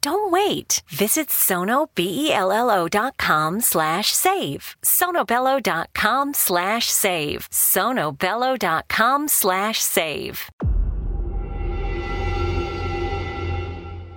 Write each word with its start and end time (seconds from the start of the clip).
Don't 0.00 0.30
wait. 0.30 0.82
Visit 0.88 1.28
sonobello.com 1.28 3.60
slash 3.60 4.12
save. 4.12 4.76
sonobello.com 4.82 6.34
slash 6.34 6.90
save. 6.90 7.48
sonobello.com 7.50 9.28
slash 9.28 9.80
save. 9.80 10.50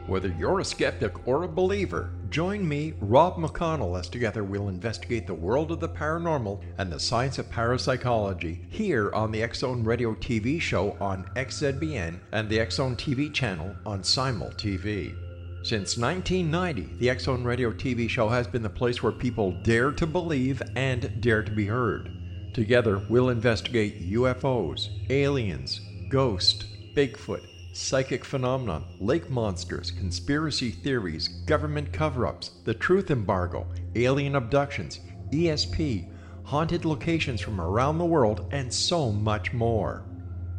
Whether 0.08 0.34
you're 0.40 0.62
a 0.62 0.66
skeptic 0.66 1.28
or 1.28 1.44
a 1.44 1.50
believer, 1.50 2.12
join 2.30 2.66
me, 2.66 2.94
Rob 3.02 3.36
McConnell, 3.36 4.00
as 4.00 4.08
together 4.08 4.46
we'll 4.46 4.70
investigate 4.70 5.28
the 5.28 5.34
world 5.34 5.70
of 5.70 5.82
the 5.82 5.90
paranormal 5.90 6.62
and 6.78 6.90
the 6.90 7.00
science 7.00 7.40
of 7.40 7.52
parapsychology 7.52 8.62
here 8.70 9.12
on 9.14 9.34
the 9.34 9.46
Zone 9.54 9.84
Radio 9.84 10.16
TV 10.16 10.62
show 10.62 10.96
on 11.02 11.30
XZBN 11.36 12.20
and 12.32 12.48
the 12.48 12.66
Zone 12.70 12.96
TV 12.96 13.34
channel 13.34 13.76
on 13.86 14.02
Simul 14.02 14.52
TV. 14.52 15.14
Since 15.68 15.98
1990, 15.98 16.98
the 16.98 17.10
X 17.10 17.26
Zone 17.26 17.44
Radio 17.44 17.74
TV 17.74 18.10
show 18.10 18.30
has 18.30 18.48
been 18.48 18.64
the 18.64 18.70
place 18.70 19.04
where 19.04 19.12
people 19.12 19.52
dare 19.64 19.92
to 19.92 20.08
believe 20.08 20.62
and 20.78 21.20
dare 21.20 21.44
to 21.44 21.52
be 21.52 21.66
heard. 21.66 22.10
Together, 22.54 23.06
we'll 23.10 23.28
investigate 23.28 24.10
UFOs, 24.10 24.88
aliens, 25.10 25.82
ghosts, 26.08 26.64
Bigfoot, 26.96 27.46
psychic 27.74 28.24
phenomena, 28.24 28.82
lake 29.02 29.30
monsters, 29.30 29.92
conspiracy 29.92 30.72
theories, 30.72 31.28
government 31.28 31.92
cover 31.92 32.26
ups, 32.26 32.52
the 32.64 32.74
truth 32.74 33.12
embargo, 33.12 33.68
alien 33.94 34.38
abductions, 34.38 35.02
ESP, 35.32 36.10
haunted 36.46 36.86
locations 36.86 37.42
from 37.42 37.60
around 37.60 37.98
the 37.98 38.06
world, 38.06 38.48
and 38.54 38.74
so 38.74 39.12
much 39.12 39.52
more. 39.52 40.07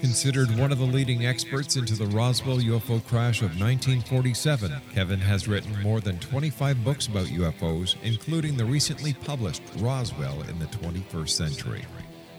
Considered 0.00 0.54
one 0.58 0.72
of 0.72 0.78
the 0.78 0.84
leading 0.84 1.24
experts 1.24 1.76
into 1.76 1.94
the 1.94 2.06
Roswell 2.08 2.58
UFO 2.58 3.02
crash 3.06 3.40
of 3.40 3.58
1947, 3.58 4.70
Kevin 4.92 5.18
has 5.18 5.48
written 5.48 5.82
more 5.82 6.02
than 6.02 6.18
25 6.18 6.84
books 6.84 7.06
about 7.06 7.28
UFOs, 7.28 7.96
including 8.02 8.58
the 8.58 8.64
recently 8.64 9.14
published 9.14 9.62
Roswell 9.78 10.42
in 10.42 10.58
the 10.58 10.66
21st 10.66 11.30
Century. 11.30 11.82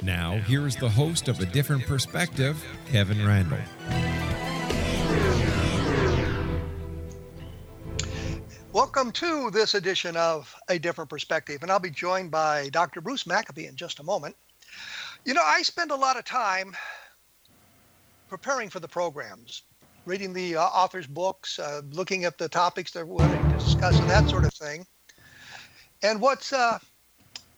Now, 0.04 0.38
here 0.38 0.68
is 0.68 0.76
the 0.76 0.88
host 0.88 1.30
of 1.30 1.40
A 1.40 1.48
Different 1.48 1.84
Perspective, 1.88 2.64
Kevin 2.92 3.26
Randle. 3.26 3.58
Welcome 8.72 9.12
to 9.14 9.50
this 9.50 9.74
edition 9.74 10.16
of 10.16 10.56
A 10.70 10.78
Different 10.78 11.10
Perspective, 11.10 11.64
and 11.64 11.72
I'll 11.72 11.80
be 11.80 11.90
joined 11.90 12.30
by 12.30 12.70
Dr. 12.70 13.02
Bruce 13.02 13.26
Maccabee 13.26 13.66
in 13.66 13.76
just 13.76 14.00
a 14.00 14.04
moment. 14.04 14.36
You 15.26 15.34
know, 15.34 15.44
I 15.44 15.64
spend 15.64 15.90
a 15.90 15.96
lot 15.96 16.18
of 16.18 16.24
time 16.24 16.76
preparing 18.28 18.70
for 18.70 18.80
the 18.80 18.88
programs, 18.88 19.64
reading 20.06 20.34
the 20.34 20.56
uh, 20.56 20.64
author's 20.64 21.08
books, 21.08 21.60
uh, 21.60 21.82
looking 21.92 22.26
at 22.26 22.38
the 22.38 22.50
topics 22.50 22.92
they're 22.92 23.06
willing 23.06 23.48
to 23.48 23.58
discuss, 23.58 24.00
and 24.00 24.10
that 24.10 24.30
sort 24.30 24.46
of 24.46 24.54
thing. 24.54 24.86
And 26.02 26.22
what's 26.22 26.54
uh, 26.54 26.80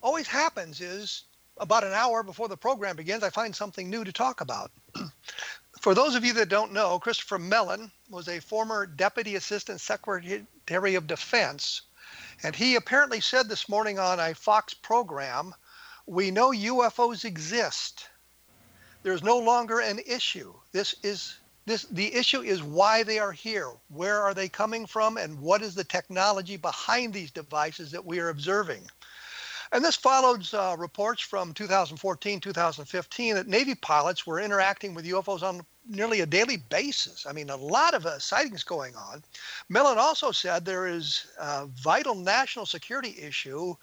always 0.01 0.27
happens 0.27 0.81
is 0.81 1.25
about 1.57 1.83
an 1.83 1.93
hour 1.93 2.23
before 2.23 2.47
the 2.47 2.57
program 2.57 2.95
begins, 2.95 3.23
I 3.23 3.29
find 3.29 3.55
something 3.55 3.89
new 3.89 4.03
to 4.03 4.13
talk 4.13 4.41
about. 4.41 4.71
For 5.81 5.93
those 5.93 6.15
of 6.15 6.25
you 6.25 6.33
that 6.33 6.49
don't 6.49 6.73
know, 6.73 6.99
Christopher 6.99 7.39
Mellon 7.39 7.91
was 8.09 8.27
a 8.27 8.39
former 8.39 8.85
Deputy 8.85 9.35
Assistant 9.35 9.79
Secretary 9.81 10.95
of 10.95 11.07
Defense, 11.07 11.83
and 12.43 12.55
he 12.55 12.75
apparently 12.75 13.21
said 13.21 13.47
this 13.47 13.69
morning 13.69 13.99
on 13.99 14.19
a 14.19 14.33
Fox 14.33 14.73
program, 14.73 15.53
"We 16.05 16.31
know 16.31 16.51
UFOs 16.51 17.23
exist. 17.23 18.08
There's 19.01 19.23
no 19.23 19.37
longer 19.37 19.79
an 19.79 19.99
issue. 20.05 20.53
This 20.71 20.95
is 21.03 21.37
this 21.65 21.83
the 21.83 22.13
issue 22.13 22.41
is 22.41 22.63
why 22.63 23.03
they 23.03 23.19
are 23.19 23.31
here. 23.31 23.71
Where 23.89 24.19
are 24.21 24.33
they 24.33 24.49
coming 24.49 24.85
from, 24.85 25.17
and 25.17 25.39
what 25.39 25.61
is 25.61 25.75
the 25.75 25.83
technology 25.83 26.57
behind 26.57 27.13
these 27.13 27.31
devices 27.31 27.91
that 27.91 28.05
we 28.05 28.19
are 28.19 28.29
observing?" 28.29 28.89
And 29.71 29.85
this 29.85 29.95
followed 29.95 30.51
uh, 30.53 30.75
reports 30.79 31.21
from 31.21 31.53
2014, 31.53 32.39
2015 32.39 33.35
that 33.35 33.47
Navy 33.47 33.75
pilots 33.75 34.25
were 34.25 34.39
interacting 34.39 34.95
with 34.95 35.05
UFOs 35.05 35.43
on 35.43 35.61
nearly 35.87 36.21
a 36.21 36.25
daily 36.25 36.57
basis. 36.57 37.25
I 37.27 37.33
mean, 37.33 37.51
a 37.51 37.55
lot 37.55 37.93
of 37.93 38.05
uh, 38.05 38.17
sightings 38.17 38.63
going 38.63 38.95
on. 38.95 39.23
Mellon 39.69 39.99
also 39.99 40.31
said 40.31 40.65
there 40.65 40.87
is 40.87 41.27
a 41.39 41.67
vital 41.67 42.15
national 42.15 42.65
security 42.65 43.15
issue 43.19 43.75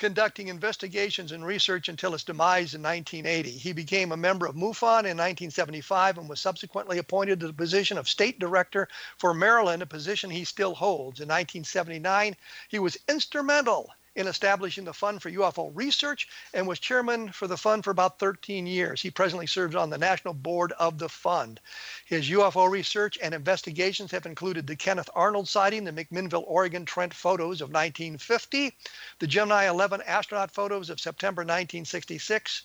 conducting 0.00 0.48
investigations 0.48 1.30
and 1.30 1.44
research 1.44 1.90
until 1.90 2.12
his 2.12 2.24
demise 2.24 2.74
in 2.74 2.82
1980. 2.82 3.50
He 3.50 3.74
became 3.74 4.12
a 4.12 4.16
member 4.16 4.46
of 4.46 4.56
MUFON 4.56 5.04
in 5.04 5.18
1975 5.18 6.16
and 6.16 6.26
was 6.26 6.40
subsequently 6.40 6.96
appointed 6.96 7.38
to 7.40 7.46
the 7.46 7.52
position 7.52 7.98
of 7.98 8.08
State 8.08 8.38
Director 8.38 8.88
for 9.18 9.34
Maryland, 9.34 9.82
a 9.82 9.86
position 9.86 10.30
he 10.30 10.44
still 10.44 10.74
holds. 10.74 11.20
In 11.20 11.28
1979, 11.28 12.34
he 12.70 12.78
was 12.78 12.96
instrumental 13.10 13.92
in 14.16 14.26
establishing 14.26 14.84
the 14.84 14.92
Fund 14.92 15.22
for 15.22 15.30
UFO 15.30 15.70
Research 15.74 16.28
and 16.52 16.66
was 16.66 16.78
chairman 16.78 17.30
for 17.30 17.46
the 17.46 17.56
fund 17.56 17.84
for 17.84 17.90
about 17.90 18.18
13 18.18 18.66
years. 18.66 19.00
He 19.00 19.10
presently 19.10 19.46
serves 19.46 19.76
on 19.76 19.90
the 19.90 19.98
national 19.98 20.34
board 20.34 20.72
of 20.72 20.98
the 20.98 21.08
fund. 21.08 21.60
His 22.06 22.28
UFO 22.30 22.68
research 22.68 23.18
and 23.22 23.32
investigations 23.32 24.10
have 24.10 24.26
included 24.26 24.66
the 24.66 24.76
Kenneth 24.76 25.10
Arnold 25.14 25.48
sighting, 25.48 25.84
the 25.84 25.92
McMinnville, 25.92 26.44
Oregon 26.46 26.84
Trent 26.84 27.14
photos 27.14 27.60
of 27.60 27.68
1950, 27.68 28.74
the 29.20 29.26
Gemini 29.26 29.68
11 29.68 30.02
astronaut 30.06 30.50
photos 30.50 30.90
of 30.90 31.00
September 31.00 31.42
1966. 31.42 32.64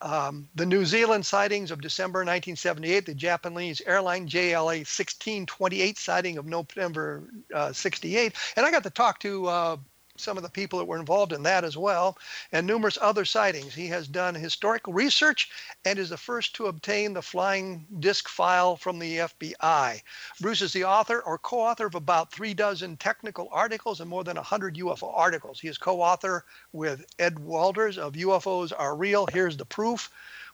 Um, 0.00 0.48
the 0.54 0.66
New 0.66 0.84
Zealand 0.84 1.24
sightings 1.24 1.70
of 1.70 1.80
December 1.80 2.20
1978, 2.20 3.06
the 3.06 3.14
Japanese 3.14 3.80
airline 3.86 4.28
JLA 4.28 4.84
1628 4.84 5.98
sighting 5.98 6.36
of 6.36 6.46
November 6.46 7.28
uh, 7.54 7.72
68, 7.72 8.34
and 8.56 8.66
I 8.66 8.70
got 8.70 8.82
to 8.82 8.90
talk 8.90 9.20
to 9.20 9.46
uh, 9.46 9.76
some 10.16 10.36
of 10.36 10.44
the 10.44 10.48
people 10.48 10.78
that 10.78 10.84
were 10.84 10.98
involved 10.98 11.32
in 11.32 11.42
that 11.42 11.64
as 11.64 11.76
well, 11.76 12.16
and 12.52 12.66
numerous 12.66 12.96
other 13.00 13.24
sightings. 13.24 13.74
He 13.74 13.88
has 13.88 14.06
done 14.06 14.36
historical 14.36 14.92
research 14.92 15.50
and 15.84 15.98
is 15.98 16.08
the 16.08 16.16
first 16.16 16.54
to 16.54 16.66
obtain 16.66 17.12
the 17.12 17.22
flying 17.22 17.84
disc 17.98 18.28
file 18.28 18.76
from 18.76 19.00
the 19.00 19.18
FBI. 19.18 20.00
Bruce 20.40 20.62
is 20.62 20.72
the 20.72 20.84
author 20.84 21.20
or 21.22 21.36
co 21.38 21.58
author 21.58 21.86
of 21.86 21.96
about 21.96 22.30
three 22.30 22.54
dozen 22.54 22.96
technical 22.96 23.48
articles 23.50 24.00
and 24.00 24.08
more 24.08 24.22
than 24.22 24.36
100 24.36 24.76
UFO 24.76 25.12
articles. 25.12 25.58
He 25.58 25.66
is 25.66 25.78
co 25.78 26.00
author 26.00 26.44
with 26.72 27.04
Ed 27.18 27.40
Walters 27.40 27.98
of 27.98 28.12
UFOs 28.12 28.72
Are 28.76 28.94
Real, 28.94 29.26
Here's 29.26 29.56
the 29.56 29.64
Proof 29.64 30.10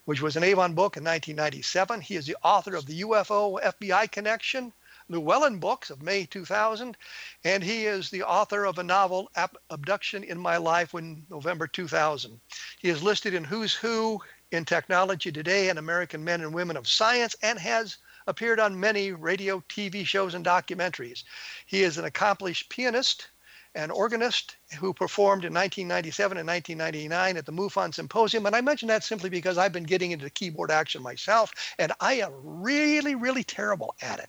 which 0.06 0.22
was 0.22 0.34
an 0.34 0.42
Avon 0.42 0.72
book 0.72 0.96
in 0.96 1.04
1997. 1.04 2.00
He 2.00 2.16
is 2.16 2.26
the 2.26 2.36
author 2.42 2.74
of 2.74 2.86
the 2.86 3.02
UFO 3.02 3.62
FBI 3.62 4.10
Connection, 4.10 4.72
Llewellyn 5.10 5.58
Books 5.58 5.90
of 5.90 6.02
May 6.02 6.24
2000, 6.24 6.96
and 7.42 7.64
he 7.64 7.86
is 7.86 8.10
the 8.10 8.22
author 8.22 8.64
of 8.64 8.78
a 8.78 8.84
novel, 8.84 9.28
Abduction 9.68 10.22
in 10.22 10.38
My 10.38 10.56
Life, 10.56 10.94
in 10.94 11.26
November 11.28 11.66
2000. 11.66 12.40
He 12.78 12.88
is 12.88 13.02
listed 13.02 13.34
in 13.34 13.42
Who's 13.42 13.74
Who 13.74 14.20
in 14.52 14.64
Technology 14.64 15.32
Today 15.32 15.68
and 15.68 15.80
American 15.80 16.22
Men 16.22 16.42
and 16.42 16.54
Women 16.54 16.76
of 16.76 16.86
Science 16.86 17.34
and 17.42 17.58
has 17.58 17.98
appeared 18.28 18.60
on 18.60 18.78
many 18.78 19.10
radio, 19.10 19.58
TV 19.68 20.06
shows, 20.06 20.34
and 20.34 20.44
documentaries. 20.44 21.24
He 21.66 21.82
is 21.82 21.98
an 21.98 22.04
accomplished 22.04 22.68
pianist, 22.68 23.30
an 23.74 23.90
organist 23.90 24.56
who 24.78 24.94
performed 24.94 25.44
in 25.44 25.52
1997 25.52 26.38
and 26.38 26.46
1999 26.46 27.36
at 27.36 27.46
the 27.46 27.52
MUFON 27.52 27.92
Symposium. 27.92 28.46
And 28.46 28.54
I 28.54 28.60
mention 28.60 28.86
that 28.88 29.02
simply 29.02 29.30
because 29.30 29.58
I've 29.58 29.72
been 29.72 29.82
getting 29.82 30.12
into 30.12 30.30
keyboard 30.30 30.70
action 30.70 31.02
myself, 31.02 31.52
and 31.78 31.92
I 32.00 32.14
am 32.14 32.32
really, 32.42 33.16
really 33.16 33.42
terrible 33.44 33.96
at 34.02 34.20
it. 34.20 34.28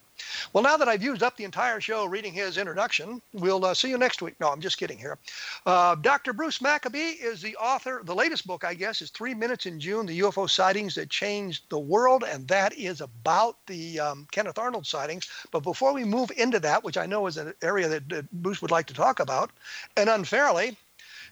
Well, 0.54 0.64
now 0.64 0.78
that 0.78 0.88
I've 0.88 1.04
used 1.04 1.24
up 1.24 1.38
the 1.38 1.44
entire 1.44 1.80
show 1.80 2.06
reading 2.06 2.34
his 2.34 2.58
introduction, 2.58 3.22
we'll 3.34 3.64
uh, 3.66 3.74
see 3.74 3.90
you 3.90 3.98
next 3.98 4.22
week. 4.22 4.36
No, 4.40 4.50
I'm 4.50 4.62
just 4.62 4.78
kidding 4.78 4.98
here. 4.98 5.18
Uh, 5.66 5.96
Dr. 5.96 6.34
Bruce 6.34 6.62
Maccabee 6.62 7.12
is 7.22 7.42
the 7.42 7.56
author. 7.56 8.02
The 8.04 8.16
latest 8.16 8.48
book, 8.48 8.64
I 8.64 8.74
guess, 8.74 9.02
is 9.02 9.10
Three 9.10 9.34
Minutes 9.34 9.66
in 9.66 9.80
June 9.80 10.06
The 10.06 10.20
UFO 10.20 10.50
Sightings 10.50 10.96
That 10.96 11.10
Changed 11.10 11.70
the 11.70 11.80
World, 11.80 12.24
and 12.28 12.48
that 12.48 12.74
is 12.78 13.02
about 13.02 13.58
the 13.68 14.00
um, 14.00 14.28
Kenneth 14.32 14.58
Arnold 14.58 14.86
sightings. 14.86 15.30
But 15.52 15.62
before 15.62 15.94
we 15.94 16.04
move 16.04 16.32
into 16.38 16.60
that, 16.60 16.84
which 16.84 16.98
I 16.98 17.06
know 17.06 17.28
is 17.28 17.38
an 17.38 17.54
area 17.62 17.88
that, 17.88 18.10
that 18.10 18.32
Bruce 18.32 18.62
would 18.62 18.72
like 18.72 18.88
to 18.88 18.94
talk 18.94 19.20
about, 19.20 19.52
and 19.98 20.10
unfairly, 20.10 20.78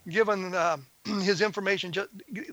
given 0.07 0.53
uh, 0.53 0.77
his 1.21 1.41
information, 1.41 1.93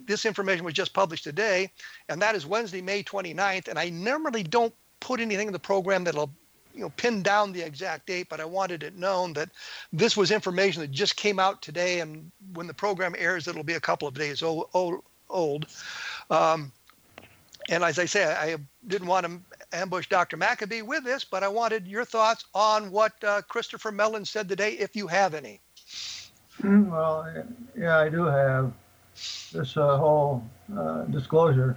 this 0.07 0.25
information 0.25 0.64
was 0.64 0.75
just 0.75 0.93
published 0.93 1.25
today, 1.25 1.71
and 2.09 2.21
that 2.23 2.35
is 2.35 2.47
Wednesday, 2.47 2.81
May 2.81 3.02
29th. 3.02 3.69
And 3.69 3.78
I 3.78 3.90
normally 3.90 4.43
don't 4.43 4.75
put 5.00 5.21
anything 5.21 5.47
in 5.47 5.53
the 5.53 5.59
program 5.59 6.05
that'll 6.05 6.31
you 6.75 6.83
know 6.83 6.91
pin 6.91 7.23
down 7.23 7.53
the 7.53 7.62
exact 7.62 8.07
date, 8.07 8.29
but 8.29 8.41
I 8.41 8.45
wanted 8.45 8.83
it 8.83 8.97
known 8.97 9.33
that 9.35 9.50
this 9.93 10.17
was 10.17 10.31
information 10.31 10.83
that 10.83 10.91
just 10.91 11.17
came 11.17 11.38
out 11.38 11.62
today, 11.62 12.00
and 12.00 12.31
when 12.53 12.67
the 12.67 12.75
program 12.75 13.15
airs, 13.19 13.49
it'll 13.49 13.65
be 13.65 13.75
a 13.75 13.81
couple 13.81 14.07
of 14.07 14.15
days 14.15 14.43
old. 14.43 14.69
old. 15.29 15.67
Um, 16.31 16.73
and 17.69 17.83
as 17.83 17.99
I 17.99 18.05
say, 18.05 18.25
I 18.25 18.57
didn't 18.87 19.09
want 19.09 19.26
to 19.26 19.41
ambush 19.73 20.09
Dr. 20.09 20.37
Maccabee 20.37 20.83
with 20.83 21.03
this, 21.03 21.25
but 21.25 21.43
I 21.43 21.49
wanted 21.49 21.87
your 21.87 22.05
thoughts 22.05 22.45
on 22.55 22.93
what 22.93 23.12
uh, 23.25 23.43
Christopher 23.43 23.91
Mellon 23.91 24.25
said 24.25 24.49
today, 24.49 24.73
if 24.73 24.95
you 24.95 25.09
have 25.09 25.35
any. 25.35 25.61
Hmm, 26.61 26.91
well, 26.91 27.26
yeah, 27.76 27.99
I 27.99 28.09
do 28.09 28.25
have 28.25 28.73
this 29.53 29.76
uh, 29.76 29.97
whole 29.99 30.45
uh, 30.76 31.05
disclosure 31.05 31.76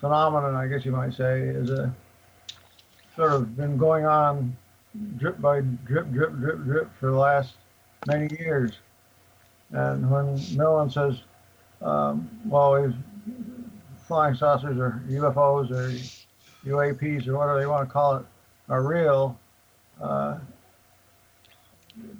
phenomenon, 0.00 0.54
I 0.54 0.68
guess 0.68 0.84
you 0.84 0.92
might 0.92 1.14
say, 1.14 1.40
is 1.40 1.70
a 1.70 1.92
sort 3.16 3.32
of 3.32 3.56
been 3.56 3.76
going 3.76 4.04
on 4.04 4.56
drip 5.16 5.40
by 5.40 5.60
drip, 5.60 6.10
drip, 6.12 6.32
drip, 6.38 6.64
drip 6.64 6.90
for 6.98 7.10
the 7.10 7.16
last 7.16 7.54
many 8.06 8.34
years. 8.38 8.72
And 9.70 10.10
when 10.10 10.40
Mellon 10.56 10.90
says, 10.90 11.22
um, 11.80 12.28
well, 12.44 12.92
flying 14.06 14.34
saucers 14.34 14.78
or 14.78 15.02
UFOs 15.08 15.70
or 15.70 15.90
UAPs 16.68 17.26
or 17.26 17.38
whatever 17.38 17.58
they 17.58 17.66
want 17.66 17.88
to 17.88 17.92
call 17.92 18.16
it 18.16 18.26
are 18.68 18.82
real, 18.82 19.38
uh, 20.00 20.38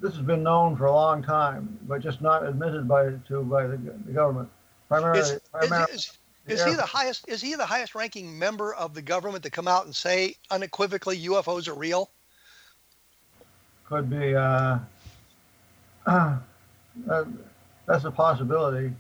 this 0.00 0.14
has 0.14 0.24
been 0.24 0.42
known 0.42 0.76
for 0.76 0.86
a 0.86 0.92
long 0.92 1.22
time, 1.22 1.78
but 1.88 2.00
just 2.00 2.20
not 2.20 2.46
admitted 2.46 2.86
by 2.86 3.12
to 3.28 3.42
by 3.42 3.66
the, 3.66 3.76
the 3.76 4.12
government. 4.12 4.48
Primarily, 4.88 5.20
Is, 5.20 5.40
primarily 5.50 5.92
is, 5.92 6.18
is, 6.46 6.60
is 6.60 6.66
he 6.66 6.74
the 6.74 6.82
highest? 6.82 7.28
Is 7.28 7.40
he 7.40 7.54
the 7.54 7.66
highest 7.66 7.94
ranking 7.94 8.38
member 8.38 8.74
of 8.74 8.94
the 8.94 9.02
government 9.02 9.44
to 9.44 9.50
come 9.50 9.68
out 9.68 9.84
and 9.84 9.94
say 9.94 10.36
unequivocally 10.50 11.20
UFOs 11.20 11.68
are 11.68 11.74
real? 11.74 12.10
could 13.92 14.08
be. 14.08 14.34
Uh, 14.34 14.78
that, 16.06 16.40
that's 17.86 18.04
a 18.04 18.10
possibility. 18.10 18.92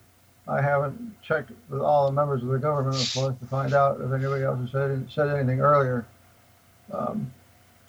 I 0.46 0.60
haven't 0.60 1.14
checked 1.22 1.52
with 1.70 1.80
all 1.80 2.06
the 2.06 2.12
members 2.12 2.42
of 2.42 2.48
the 2.48 2.58
government, 2.58 3.00
of 3.00 3.14
course, 3.14 3.34
to 3.40 3.46
find 3.46 3.74
out 3.74 4.00
if 4.00 4.12
anybody 4.12 4.42
else 4.42 4.60
has 4.60 4.70
said, 4.72 5.08
said 5.10 5.28
anything 5.28 5.60
earlier. 5.60 6.04
Um, 6.92 7.32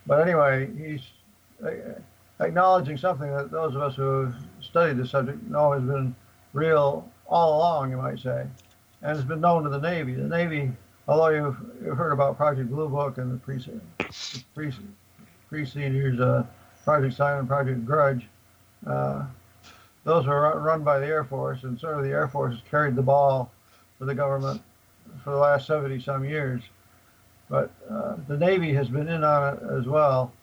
but 0.06 0.22
anyway, 0.22 0.70
he's 0.78 1.02
uh, 1.66 1.72
acknowledging 2.40 2.98
something 2.98 3.30
that 3.36 3.52
those 3.52 3.76
of 3.76 3.82
us 3.82 3.96
who 3.96 4.26
have 4.26 4.36
studied 4.62 4.98
the 4.98 5.08
subject 5.08 5.42
know 5.50 5.72
has 5.72 5.82
been 5.82 6.16
real 6.54 7.10
all 7.28 7.58
along, 7.58 7.90
you 7.90 7.98
might 7.98 8.20
say, 8.20 8.46
and 9.04 9.18
it's 9.18 9.28
been 9.28 9.42
known 9.42 9.64
to 9.64 9.70
the 9.70 9.80
Navy. 9.80 10.14
The 10.14 10.24
Navy, 10.24 10.72
although 11.08 11.30
you've, 11.30 11.58
you've 11.84 11.98
heard 11.98 12.14
about 12.14 12.38
Project 12.38 12.72
Blue 12.72 12.88
Book 12.88 13.18
and 13.18 13.34
the 13.34 13.38
preceding, 13.38 13.82
preceding 15.50 16.22
uh, 16.22 16.46
Project 16.84 17.16
Sign, 17.16 17.46
Project 17.46 17.86
Grudge, 17.86 18.26
uh, 18.88 19.26
those 20.06 20.26
were 20.26 20.60
run 20.60 20.84
by 20.84 21.00
the 21.00 21.06
Air 21.06 21.24
Force, 21.24 21.64
and 21.64 21.82
of 21.84 22.04
the 22.04 22.10
Air 22.10 22.28
Force 22.28 22.56
has 22.56 22.64
carried 22.70 22.96
the 22.96 23.02
ball 23.02 23.52
for 24.00 24.06
the 24.06 24.16
government 24.16 24.62
for 25.24 25.32
the 25.32 25.38
last 25.38 25.68
70 25.68 26.02
some 26.02 26.26
years. 26.26 26.62
But 27.50 27.72
uh, 27.90 28.16
the 28.28 28.38
Navy 28.38 28.74
has 28.74 28.88
been 28.88 29.08
in 29.08 29.24
on 29.24 29.54
it 29.54 29.64
as 29.78 29.86
well. 29.86 30.34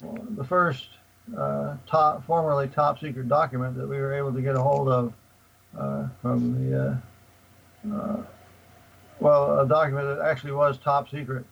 The 0.00 0.44
first 0.44 0.88
uh, 1.36 1.76
top, 1.86 2.26
formerly 2.26 2.68
top 2.68 3.00
secret 3.00 3.28
document 3.28 3.76
that 3.76 3.86
we 3.86 3.96
were 3.96 4.12
able 4.12 4.32
to 4.32 4.42
get 4.42 4.56
a 4.56 4.60
hold 4.60 4.88
of 4.88 5.12
uh, 5.78 6.08
from 6.20 6.70
the, 6.70 6.90
uh, 6.90 6.96
Uh, 7.90 8.22
well, 9.20 9.60
a 9.60 9.68
document 9.68 10.06
that 10.06 10.24
actually 10.26 10.52
was 10.52 10.78
top 10.78 11.10
secret, 11.10 11.44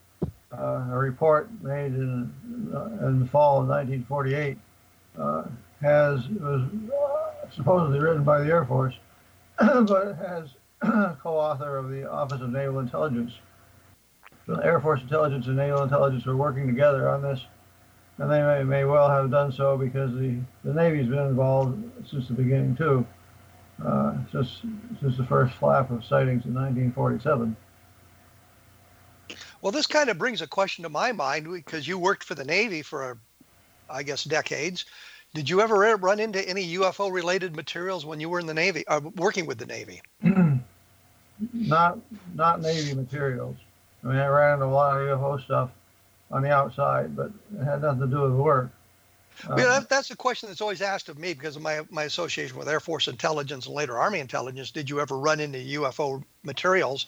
uh, 0.52 0.84
a 0.90 0.98
report 0.98 1.48
made 1.62 1.94
in, 1.94 2.32
uh, 2.74 3.06
in 3.06 3.20
the 3.20 3.26
fall 3.26 3.60
of 3.60 3.68
1948 3.68 4.58
uh, 5.18 5.44
has 5.80 6.28
was 6.28 6.68
supposedly 7.54 7.98
written 7.98 8.24
by 8.24 8.40
the 8.40 8.46
Air 8.46 8.64
Force, 8.64 8.94
but 9.58 10.16
has 10.16 10.50
co-author 11.22 11.76
of 11.76 11.90
the 11.90 12.10
Office 12.10 12.40
of 12.40 12.50
Naval 12.50 12.80
Intelligence. 12.80 13.32
So 14.46 14.56
the 14.56 14.64
Air 14.64 14.80
Force 14.80 15.00
Intelligence 15.02 15.46
and 15.46 15.56
Naval 15.56 15.82
Intelligence 15.82 16.26
are 16.26 16.36
working 16.36 16.66
together 16.66 17.08
on 17.08 17.22
this, 17.22 17.40
and 18.18 18.30
they 18.30 18.42
may, 18.42 18.62
may 18.64 18.84
well 18.84 19.08
have 19.08 19.30
done 19.30 19.52
so 19.52 19.76
because 19.76 20.12
the, 20.12 20.38
the 20.64 20.74
Navy's 20.74 21.08
been 21.08 21.18
involved 21.18 21.82
since 22.08 22.28
the 22.28 22.34
beginning 22.34 22.76
too, 22.76 23.06
uh, 23.84 24.14
since, 24.32 24.62
since 25.00 25.16
the 25.16 25.24
first 25.24 25.54
flap 25.54 25.90
of 25.90 26.04
sightings 26.04 26.44
in 26.44 26.54
1947. 26.54 27.56
Well, 29.62 29.72
this 29.72 29.86
kind 29.86 30.08
of 30.08 30.18
brings 30.18 30.42
a 30.42 30.46
question 30.46 30.84
to 30.84 30.88
my 30.88 31.12
mind 31.12 31.50
because 31.52 31.86
you 31.86 31.98
worked 31.98 32.24
for 32.24 32.34
the 32.34 32.44
Navy 32.44 32.82
for, 32.82 33.18
I 33.88 34.02
guess, 34.02 34.24
decades. 34.24 34.86
Did 35.34 35.48
you 35.48 35.60
ever 35.60 35.96
run 35.96 36.18
into 36.18 36.46
any 36.48 36.76
UFO 36.76 37.12
related 37.12 37.54
materials 37.54 38.04
when 38.04 38.20
you 38.20 38.28
were 38.28 38.40
in 38.40 38.46
the 38.46 38.54
Navy, 38.54 38.86
uh, 38.88 39.00
working 39.16 39.46
with 39.46 39.58
the 39.58 39.66
Navy? 39.66 40.02
not 41.52 41.98
not 42.34 42.60
Navy 42.60 42.94
materials. 42.94 43.56
I 44.02 44.08
mean, 44.08 44.16
I 44.16 44.26
ran 44.26 44.54
into 44.54 44.66
a 44.66 44.66
lot 44.66 44.96
of 44.96 45.18
UFO 45.18 45.42
stuff 45.44 45.70
on 46.30 46.42
the 46.42 46.50
outside, 46.50 47.14
but 47.14 47.30
it 47.58 47.64
had 47.64 47.82
nothing 47.82 48.00
to 48.00 48.06
do 48.06 48.22
with 48.22 48.32
work. 48.32 48.70
Uh, 49.48 49.54
yeah, 49.56 49.64
that, 49.64 49.88
that's 49.88 50.10
a 50.10 50.16
question 50.16 50.48
that's 50.48 50.60
always 50.60 50.82
asked 50.82 51.08
of 51.08 51.18
me 51.18 51.32
because 51.32 51.56
of 51.56 51.62
my, 51.62 51.80
my 51.90 52.04
association 52.04 52.56
with 52.56 52.68
Air 52.68 52.80
Force 52.80 53.08
intelligence 53.08 53.66
and 53.66 53.74
later 53.74 53.98
Army 53.98 54.18
intelligence. 54.18 54.70
Did 54.70 54.90
you 54.90 55.00
ever 55.00 55.18
run 55.18 55.40
into 55.40 55.58
UFO 55.58 56.22
materials? 56.42 57.06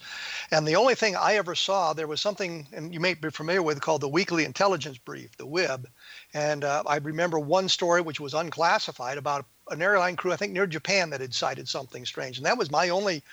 And 0.51 0.67
the 0.67 0.75
only 0.75 0.95
thing 0.95 1.15
I 1.15 1.35
ever 1.35 1.55
saw, 1.55 1.93
there 1.93 2.07
was 2.07 2.21
something, 2.21 2.67
and 2.73 2.93
you 2.93 2.99
may 2.99 3.13
be 3.13 3.29
familiar 3.29 3.61
with, 3.61 3.81
called 3.81 4.01
the 4.01 4.09
Weekly 4.09 4.45
Intelligence 4.45 4.97
Brief, 4.97 5.35
the 5.37 5.47
WIB. 5.47 5.87
And 6.33 6.63
uh, 6.63 6.83
I 6.87 6.97
remember 6.97 7.39
one 7.39 7.69
story 7.69 8.01
which 8.01 8.19
was 8.19 8.33
unclassified 8.33 9.17
about 9.17 9.45
an 9.69 9.81
airline 9.81 10.15
crew, 10.15 10.31
I 10.33 10.35
think 10.35 10.53
near 10.53 10.67
Japan, 10.67 11.09
that 11.11 11.21
had 11.21 11.33
sighted 11.33 11.67
something 11.67 12.05
strange. 12.05 12.37
And 12.37 12.45
that 12.45 12.57
was 12.57 12.71
my 12.71 12.89
only 12.89 13.23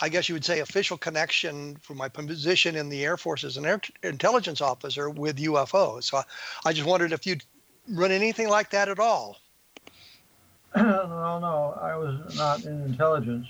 I 0.00 0.08
guess 0.08 0.28
you 0.28 0.34
would 0.34 0.44
say, 0.44 0.60
official 0.60 0.98
connection 0.98 1.76
for 1.76 1.94
my 1.94 2.08
position 2.08 2.74
in 2.74 2.88
the 2.88 3.04
Air 3.04 3.16
Force 3.16 3.44
as 3.44 3.56
an 3.56 3.64
air 3.64 3.80
intelligence 4.02 4.60
officer 4.60 5.08
with 5.08 5.38
UFOs. 5.38 6.04
So 6.04 6.22
I 6.64 6.72
just 6.72 6.88
wondered 6.88 7.12
if 7.12 7.26
you'd 7.26 7.44
run 7.88 8.10
anything 8.10 8.48
like 8.48 8.70
that 8.70 8.88
at 8.88 8.98
all? 8.98 9.38
well, 10.74 11.40
no, 11.40 11.78
I 11.80 11.96
was 11.96 12.36
not 12.36 12.64
in 12.64 12.82
intelligence. 12.82 13.46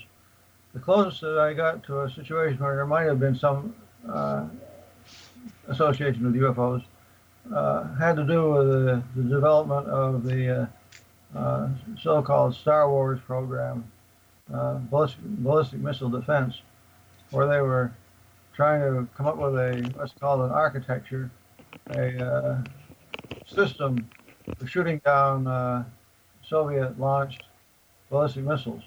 The 0.73 0.79
closest 0.79 1.21
that 1.21 1.39
I 1.39 1.53
got 1.53 1.83
to 1.85 2.01
a 2.01 2.11
situation 2.11 2.59
where 2.59 2.75
there 2.75 2.85
might 2.85 3.03
have 3.03 3.19
been 3.19 3.35
some 3.35 3.75
uh, 4.07 4.45
association 5.67 6.23
with 6.23 6.41
UFOs 6.41 6.83
uh, 7.53 7.95
had 7.95 8.15
to 8.17 8.25
do 8.25 8.51
with 8.51 8.67
the, 8.67 9.03
the 9.15 9.23
development 9.29 9.87
of 9.87 10.23
the 10.23 10.61
uh, 10.61 11.37
uh 11.37 11.69
so-called 12.01 12.55
Star 12.55 12.89
Wars 12.89 13.19
program, 13.25 13.83
uh, 14.53 14.75
ballistic, 14.75 15.23
ballistic 15.23 15.79
missile 15.79 16.09
defense, 16.09 16.61
where 17.31 17.47
they 17.47 17.61
were 17.61 17.91
trying 18.53 18.81
to 18.81 19.07
come 19.15 19.27
up 19.27 19.37
with 19.37 19.55
a 19.55 19.91
what's 19.95 20.13
called 20.13 20.41
an 20.41 20.51
architecture, 20.51 21.29
a 21.89 22.23
uh, 22.23 22.63
system 23.47 24.07
for 24.57 24.67
shooting 24.67 25.01
down 25.05 25.47
uh, 25.47 25.83
Soviet 26.47 26.99
launched 26.99 27.43
ballistic 28.09 28.43
missiles. 28.43 28.83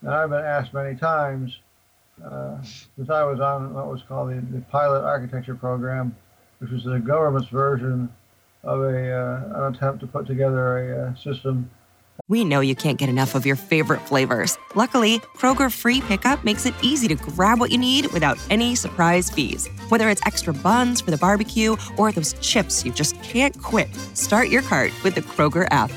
And 0.00 0.10
I've 0.10 0.30
been 0.30 0.44
asked 0.44 0.72
many 0.72 0.96
times, 0.96 1.58
uh, 2.24 2.62
since 2.62 3.10
I 3.10 3.24
was 3.24 3.40
on 3.40 3.74
what 3.74 3.88
was 3.88 4.02
called 4.02 4.30
the, 4.30 4.40
the, 4.40 4.60
pilot 4.62 5.04
architecture 5.04 5.54
program, 5.54 6.16
which 6.58 6.70
was 6.70 6.84
the 6.84 6.98
government's 6.98 7.48
version 7.48 8.08
of 8.62 8.80
a, 8.80 9.12
uh, 9.12 9.66
an 9.68 9.74
attempt 9.74 10.00
to 10.00 10.06
put 10.06 10.26
together 10.26 10.78
a 10.78 11.08
uh, 11.08 11.14
system. 11.16 11.70
We 12.30 12.44
know 12.44 12.60
you 12.60 12.76
can't 12.76 12.98
get 12.98 13.08
enough 13.08 13.34
of 13.34 13.46
your 13.46 13.56
favorite 13.56 14.02
flavors. 14.02 14.58
Luckily, 14.74 15.20
Kroger 15.34 15.72
Free 15.72 16.02
Pickup 16.02 16.44
makes 16.44 16.66
it 16.66 16.74
easy 16.82 17.08
to 17.08 17.14
grab 17.14 17.58
what 17.58 17.70
you 17.70 17.78
need 17.78 18.12
without 18.12 18.36
any 18.50 18.74
surprise 18.74 19.30
fees. 19.30 19.66
Whether 19.88 20.10
it's 20.10 20.20
extra 20.26 20.52
buns 20.52 21.00
for 21.00 21.10
the 21.10 21.16
barbecue 21.16 21.76
or 21.96 22.12
those 22.12 22.34
chips 22.34 22.84
you 22.84 22.92
just 22.92 23.20
can't 23.22 23.58
quit, 23.62 23.88
start 24.12 24.50
your 24.50 24.60
cart 24.60 24.92
with 25.02 25.14
the 25.14 25.22
Kroger 25.22 25.66
app. 25.70 25.90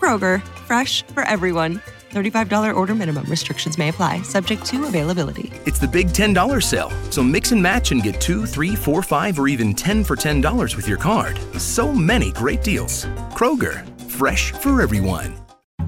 Kroger, 0.00 0.42
fresh 0.64 1.02
for 1.08 1.22
everyone. 1.24 1.82
$35 2.12 2.74
order 2.74 2.94
minimum. 2.94 3.26
Restrictions 3.28 3.76
may 3.76 3.90
apply, 3.90 4.22
subject 4.22 4.64
to 4.64 4.86
availability. 4.86 5.52
It's 5.66 5.78
the 5.78 5.88
big 5.88 6.08
$10 6.08 6.62
sale, 6.62 6.90
so 7.10 7.22
mix 7.22 7.52
and 7.52 7.62
match 7.62 7.92
and 7.92 8.02
get 8.02 8.18
two, 8.22 8.46
three, 8.46 8.74
four, 8.74 9.02
five, 9.02 9.38
or 9.38 9.48
even 9.48 9.74
10 9.74 10.02
for 10.04 10.16
$10 10.16 10.76
with 10.76 10.88
your 10.88 10.96
card. 10.96 11.38
So 11.60 11.92
many 11.92 12.32
great 12.32 12.62
deals. 12.62 13.04
Kroger, 13.32 13.86
fresh 14.08 14.52
for 14.52 14.80
everyone. 14.80 15.36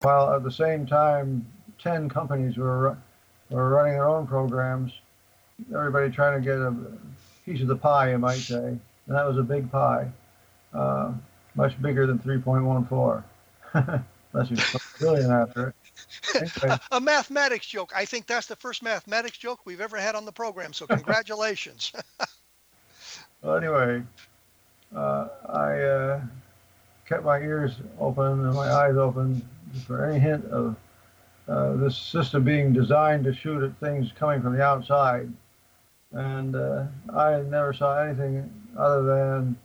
While 0.00 0.34
at 0.34 0.42
the 0.42 0.50
same 0.50 0.86
time, 0.86 1.46
10 1.78 2.08
companies 2.08 2.56
were, 2.56 2.96
were 3.50 3.68
running 3.70 3.94
their 3.94 4.08
own 4.08 4.26
programs, 4.26 4.92
everybody 5.74 6.10
trying 6.10 6.40
to 6.40 6.44
get 6.44 6.58
a 6.58 6.74
piece 7.44 7.62
of 7.62 7.68
the 7.68 7.76
pie, 7.76 8.10
you 8.10 8.18
might 8.18 8.38
say. 8.38 8.56
And 8.56 9.16
that 9.16 9.26
was 9.26 9.38
a 9.38 9.42
big 9.42 9.70
pie, 9.70 10.08
uh, 10.74 11.12
much 11.54 11.80
bigger 11.80 12.06
than 12.06 12.18
3.14. 12.18 13.24
Unless 14.32 14.50
you 14.50 14.56
put 14.56 14.82
a 14.82 15.00
billion 15.00 15.30
after 15.30 15.68
it. 15.68 15.74
Anyway. 16.34 16.78
a 16.90 17.00
mathematics 17.00 17.66
joke. 17.66 17.92
I 17.96 18.04
think 18.04 18.26
that's 18.26 18.46
the 18.46 18.56
first 18.56 18.82
mathematics 18.82 19.38
joke 19.38 19.60
we've 19.64 19.80
ever 19.80 19.96
had 19.96 20.14
on 20.14 20.26
the 20.26 20.32
program. 20.32 20.72
So 20.72 20.86
congratulations. 20.86 21.92
well, 23.42 23.56
anyway, 23.56 24.02
uh, 24.94 25.28
I 25.48 25.80
uh, 25.80 26.20
kept 27.08 27.24
my 27.24 27.38
ears 27.38 27.76
open 27.98 28.44
and 28.44 28.54
my 28.54 28.70
eyes 28.70 28.96
open 28.96 29.40
for 29.84 30.04
any 30.06 30.18
hint 30.18 30.44
of 30.46 30.76
uh, 31.48 31.74
this 31.76 31.96
system 31.96 32.44
being 32.44 32.72
designed 32.72 33.24
to 33.24 33.34
shoot 33.34 33.62
at 33.62 33.78
things 33.80 34.10
coming 34.18 34.42
from 34.42 34.56
the 34.56 34.62
outside. 34.64 35.32
And 36.12 36.56
uh, 36.56 36.84
I 37.14 37.40
never 37.42 37.72
saw 37.72 38.00
anything 38.02 38.50
other 38.78 39.02
than 39.02 39.56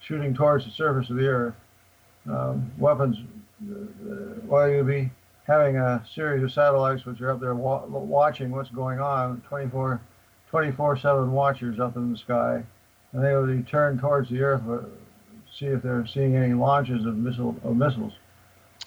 shooting 0.00 0.34
towards 0.34 0.64
the 0.64 0.70
surface 0.72 1.10
of 1.10 1.16
the 1.16 1.26
earth. 1.26 1.54
um, 2.30 2.70
weapons, 2.78 3.18
while 4.46 4.68
you'll 4.68 4.84
be 4.84 5.10
having 5.46 5.76
a 5.76 6.04
series 6.14 6.42
of 6.42 6.52
satellites 6.52 7.04
which 7.04 7.20
are 7.20 7.30
up 7.32 7.40
there 7.40 7.54
wa- 7.54 7.84
watching 7.86 8.50
what's 8.50 8.70
going 8.70 9.00
on, 9.00 9.40
24, 9.48 10.00
24/7 10.50 11.30
watchers 11.30 11.80
up 11.80 11.96
in 11.96 12.12
the 12.12 12.18
sky, 12.18 12.62
and 13.12 13.24
they 13.24 13.34
will 13.34 13.46
be 13.46 13.62
turned 13.62 14.00
towards 14.00 14.28
the 14.30 14.42
Earth, 14.42 14.62
to 14.64 14.90
see 15.56 15.66
if 15.66 15.82
they're 15.82 16.06
seeing 16.06 16.36
any 16.36 16.54
launches 16.54 17.06
of 17.06 17.16
missile 17.16 17.56
of 17.64 17.76
missiles. 17.76 18.12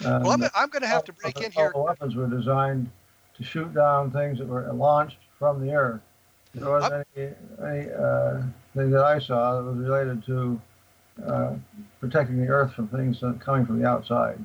Well, 0.02 0.32
I'm, 0.32 0.44
I'm 0.56 0.70
going 0.70 0.82
to 0.82 0.88
have 0.88 1.04
to 1.06 1.14
break 1.14 1.40
in 1.42 1.52
here. 1.52 1.72
All 1.76 1.84
the 1.84 1.88
weapons 1.88 2.16
were 2.16 2.28
designed 2.28 2.90
to 3.38 3.44
shoot 3.44 3.74
down 3.74 4.12
things 4.12 4.40
that 4.40 4.48
were 4.48 4.72
launched 4.74 5.18
from 5.38 5.66
the 5.66 5.74
Earth. 5.74 6.02
There 6.54 6.70
wasn't 6.70 7.06
any, 7.16 7.34
any 7.62 7.92
uh, 7.92 8.42
thing 8.76 8.92
that 8.92 9.04
I 9.04 9.20
saw 9.20 9.58
that 9.58 9.64
was 9.64 9.78
related 9.78 10.26
to 10.26 10.62
uh, 11.26 11.54
protecting 12.00 12.40
the 12.40 12.48
Earth 12.48 12.74
from 12.74 12.88
things 12.88 13.20
coming 13.40 13.66
from 13.66 13.82
the 13.82 13.88
outside. 13.88 14.44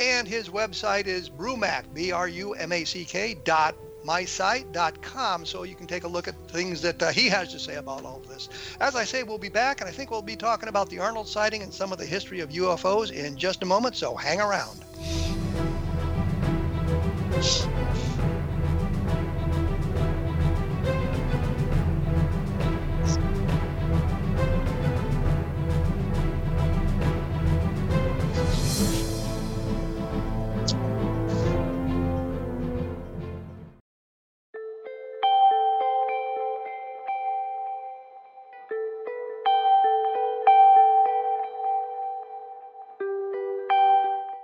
And 0.01 0.27
his 0.27 0.49
website 0.49 1.07
is 1.07 1.31
brumac, 1.31 1.95
B 1.95 2.11
R 2.11 2.27
U 2.27 2.55
M 2.55 2.73
A 2.73 2.83
C 2.83 3.05
K 3.05 3.37
dot 3.45 3.77
mysite.com 4.07 5.45
so 5.45 5.65
you 5.65 5.75
can 5.75 5.87
take 5.87 6.05
a 6.05 6.09
look 6.09 6.29
at 6.29 6.35
things 6.49 6.81
that 6.83 7.03
uh, 7.03 7.11
he 7.11 7.29
has 7.29 7.53
to 7.53 7.59
say 7.59 7.75
about 7.75 8.05
all 8.05 8.19
of 8.19 8.29
this. 8.29 8.49
As 8.81 8.95
I 8.95 9.05
say, 9.05 9.25
we'll 9.25 9.39
be 9.39 9.49
back, 9.49 9.81
and 9.81 9.89
I 9.89 9.93
think 9.93 10.11
we'll 10.11 10.23
be 10.23 10.37
talking 10.37 10.69
about 10.69 10.89
the 10.89 11.01
Arnold 11.01 11.29
sighting 11.29 11.63
and 11.63 11.75
some 11.75 11.93
of 11.93 11.99
the 11.99 12.07
history 12.07 12.41
of 12.41 12.51
UFOs 12.51 13.11
in 13.11 13.37
just 13.37 13.63
a 13.63 13.67
moment, 13.67 13.97
so 13.97 14.15
hang 14.15 14.41
around. 14.41 14.85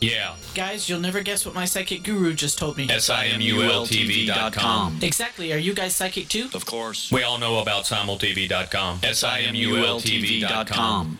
Yeah. 0.00 0.36
Guys, 0.54 0.88
you'll 0.88 1.00
never 1.00 1.20
guess 1.22 1.44
what 1.44 1.54
my 1.54 1.64
psychic 1.64 2.04
guru 2.04 2.32
just 2.34 2.58
told 2.58 2.76
me. 2.76 2.88
S-I-M-U-L-T-V.com. 2.88 4.98
Exactly. 5.02 5.52
Are 5.52 5.58
you 5.58 5.74
guys 5.74 5.96
psychic 5.96 6.28
too? 6.28 6.48
Of 6.54 6.66
course. 6.66 7.10
We 7.10 7.24
all 7.24 7.38
know 7.38 7.58
about 7.58 7.84
simultv.com. 7.84 9.00
S-I-M-U-L-T-V.com. 9.02 11.18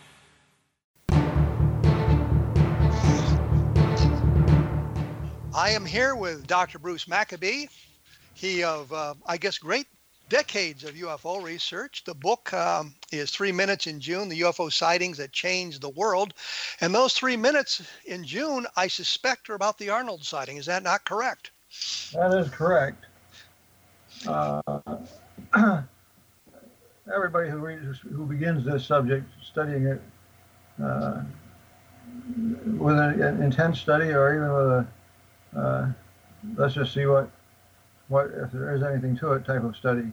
I 5.54 5.70
am 5.70 5.84
here 5.84 6.14
with 6.14 6.46
Dr. 6.46 6.78
Bruce 6.78 7.08
Maccabee. 7.08 7.66
He 8.34 8.62
of, 8.62 8.92
uh, 8.92 9.14
I 9.26 9.36
guess, 9.38 9.58
great 9.58 9.86
decades 10.28 10.84
of 10.84 10.94
UFO 10.94 11.42
research. 11.42 12.04
The 12.04 12.14
book 12.14 12.52
um, 12.52 12.94
is 13.12 13.30
Three 13.30 13.52
Minutes 13.52 13.86
in 13.86 14.00
June, 14.00 14.28
the 14.28 14.40
UFO 14.42 14.72
sightings 14.72 15.18
that 15.18 15.32
changed 15.32 15.80
the 15.80 15.88
world. 15.90 16.34
And 16.80 16.94
those 16.94 17.14
three 17.14 17.36
minutes 17.36 17.82
in 18.04 18.24
June, 18.24 18.66
I 18.76 18.88
suspect, 18.88 19.50
are 19.50 19.54
about 19.54 19.78
the 19.78 19.90
Arnold 19.90 20.24
sighting. 20.24 20.56
Is 20.56 20.66
that 20.66 20.82
not 20.82 21.04
correct? 21.04 21.50
That 22.12 22.36
is 22.38 22.48
correct. 22.50 23.04
Uh, 24.26 24.62
everybody 27.14 27.50
who 27.50 27.58
reads, 27.58 27.98
who 27.98 28.26
begins 28.26 28.64
this 28.64 28.84
subject, 28.84 29.28
studying 29.42 29.86
it 29.86 30.02
uh, 30.82 31.22
with 32.76 32.98
an, 32.98 33.42
intense 33.42 33.80
study, 33.80 34.12
or 34.12 34.34
even 34.34 34.52
with 34.52 34.66
a 34.66 34.86
uh, 35.56 35.88
let's 36.56 36.74
just 36.74 36.92
see 36.92 37.06
what 37.06 37.30
what 38.08 38.26
if 38.26 38.52
there 38.52 38.74
is 38.74 38.82
anything 38.82 39.16
to 39.18 39.32
it 39.32 39.44
type 39.44 39.64
of 39.64 39.76
study. 39.76 40.10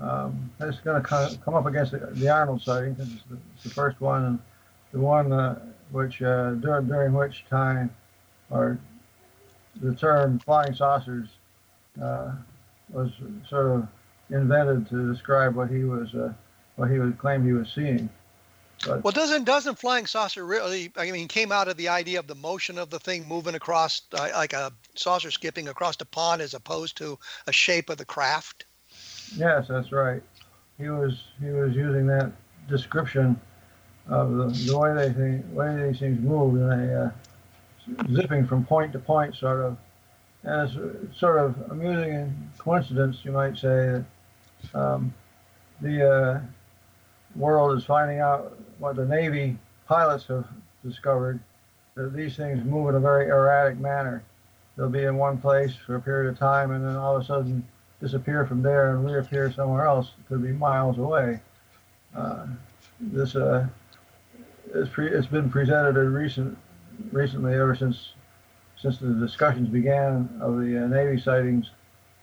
Um, 0.00 0.50
it's 0.60 0.80
going 0.80 1.00
to 1.00 1.38
come 1.44 1.54
up 1.54 1.66
against 1.66 1.92
the, 1.92 1.98
the 1.98 2.28
Arnold 2.28 2.62
sighting 2.62 2.94
because 2.94 3.12
it's, 3.12 3.22
it's, 3.54 3.62
the 3.62 3.70
first 3.70 4.00
one 4.00 4.24
and 4.24 4.38
the 4.92 4.98
one 4.98 5.32
uh, 5.32 5.60
which 5.92 6.20
uh, 6.22 6.52
during 6.54 6.88
during 6.88 7.12
which 7.12 7.44
time 7.48 7.90
or 8.50 8.78
the 9.80 9.94
term 9.94 10.38
flying 10.40 10.74
saucers 10.74 11.28
uh, 12.02 12.32
was 12.90 13.10
sort 13.48 13.66
of 13.66 13.88
invented 14.30 14.88
to 14.88 15.12
describe 15.12 15.54
what 15.54 15.70
he 15.70 15.84
was 15.84 16.12
uh, 16.14 16.32
what 16.76 16.90
he 16.90 16.98
would 16.98 17.16
claim 17.18 17.44
he 17.44 17.52
was 17.52 17.70
seeing. 17.72 18.08
But, 18.84 19.04
well, 19.04 19.12
doesn't 19.12 19.44
doesn't 19.44 19.78
flying 19.78 20.06
saucer 20.06 20.44
really? 20.44 20.90
I 20.96 21.10
mean, 21.10 21.28
came 21.28 21.52
out 21.52 21.68
of 21.68 21.76
the 21.76 21.88
idea 21.88 22.18
of 22.18 22.26
the 22.26 22.34
motion 22.34 22.78
of 22.78 22.90
the 22.90 22.98
thing 22.98 23.26
moving 23.28 23.54
across, 23.54 24.02
uh, 24.12 24.28
like 24.34 24.52
a 24.52 24.72
saucer 24.94 25.30
skipping 25.30 25.68
across 25.68 25.96
the 25.96 26.04
pond, 26.04 26.42
as 26.42 26.54
opposed 26.54 26.96
to 26.98 27.18
a 27.46 27.52
shape 27.52 27.90
of 27.90 27.98
the 27.98 28.04
craft. 28.04 28.66
Yes, 29.36 29.68
that's 29.68 29.92
right. 29.92 30.22
He 30.78 30.88
was 30.88 31.24
he 31.40 31.50
was 31.50 31.74
using 31.74 32.06
that 32.08 32.32
description 32.68 33.40
of 34.08 34.32
the, 34.32 34.46
the 34.70 34.78
way 34.78 34.94
they 34.94 35.12
think, 35.12 35.44
way 35.52 35.88
these 35.88 35.98
things 35.98 36.20
move, 36.20 36.54
and 36.56 36.70
they 36.70 36.94
uh, 36.94 37.10
zipping 38.12 38.46
from 38.46 38.64
point 38.64 38.92
to 38.92 38.98
point, 38.98 39.34
sort 39.34 39.60
of. 39.60 39.76
And 40.42 40.70
it's 41.08 41.18
sort 41.18 41.38
of 41.38 41.70
amusing 41.70 42.50
coincidence, 42.58 43.18
you 43.24 43.32
might 43.32 43.56
say, 43.56 44.02
that 44.72 44.74
um, 44.74 45.14
the 45.80 46.10
uh, 46.10 46.40
world 47.34 47.78
is 47.78 47.84
finding 47.84 48.20
out 48.20 48.58
what 48.78 48.96
the 48.96 49.06
Navy 49.06 49.56
pilots 49.86 50.26
have 50.26 50.46
discovered 50.84 51.40
that 51.94 52.12
these 52.14 52.36
things 52.36 52.62
move 52.64 52.90
in 52.90 52.94
a 52.96 53.00
very 53.00 53.28
erratic 53.28 53.78
manner. 53.78 54.22
They'll 54.76 54.88
be 54.88 55.04
in 55.04 55.16
one 55.16 55.38
place 55.38 55.72
for 55.86 55.96
a 55.96 56.00
period 56.00 56.30
of 56.30 56.38
time 56.38 56.72
and 56.72 56.84
then 56.84 56.96
all 56.96 57.16
of 57.16 57.22
a 57.22 57.24
sudden 57.24 57.66
disappear 58.00 58.44
from 58.46 58.62
there 58.62 58.90
and 58.90 59.04
reappear 59.04 59.52
somewhere 59.52 59.86
else. 59.86 60.12
It 60.18 60.28
could 60.28 60.42
be 60.42 60.52
miles 60.52 60.98
away. 60.98 61.40
Uh, 62.14 62.46
this 63.00 63.36
uh, 63.36 63.66
it's, 64.74 64.90
pre- 64.90 65.10
it's 65.10 65.26
been 65.26 65.50
presented 65.50 65.96
in 65.96 66.12
recent 66.12 66.56
recently 67.12 67.54
ever 67.54 67.74
since 67.74 68.10
since 68.76 68.98
the 68.98 69.14
discussions 69.14 69.68
began 69.68 70.28
of 70.40 70.58
the 70.58 70.84
uh, 70.84 70.86
Navy 70.86 71.18
sightings 71.18 71.70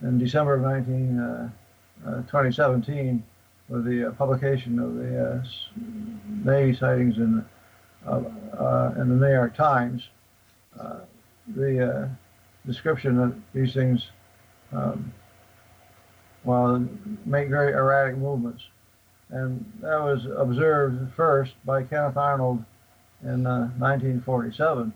in 0.01 0.19
December 0.19 0.55
of 0.55 0.61
19, 0.61 1.19
uh, 1.19 1.49
uh, 2.05 2.15
2017 2.23 3.23
with 3.69 3.85
the 3.85 4.09
uh, 4.09 4.11
publication 4.11 4.77
of 4.79 4.95
the 4.95 5.35
uh, 5.35 5.43
Navy 6.43 6.75
sightings 6.75 7.17
in, 7.17 7.43
uh, 8.05 8.91
in 8.97 9.09
the 9.09 9.15
New 9.15 9.31
York 9.31 9.55
Times. 9.55 10.09
the 11.47 12.09
description 12.65 13.19
of 13.19 13.35
these 13.53 13.73
things 13.73 14.09
um, 14.71 15.13
well, 16.43 16.87
make 17.25 17.49
very 17.49 17.73
erratic 17.73 18.17
movements. 18.17 18.63
And 19.29 19.63
that 19.81 19.99
was 20.01 20.25
observed 20.37 21.13
first 21.13 21.53
by 21.65 21.83
Kenneth 21.83 22.17
Arnold 22.17 22.63
in 23.23 23.43
1947 23.43 24.93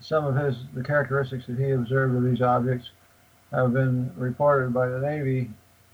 some 0.00 0.24
of 0.24 0.36
his 0.36 0.56
the 0.74 0.82
characteristics 0.82 1.46
that 1.46 1.58
he 1.58 1.70
observed 1.70 2.14
of 2.16 2.24
these 2.24 2.42
objects 2.42 2.90
have 3.50 3.72
been 3.72 4.12
reported 4.16 4.72
by 4.72 4.88
the 4.88 4.98
Navy 4.98 5.50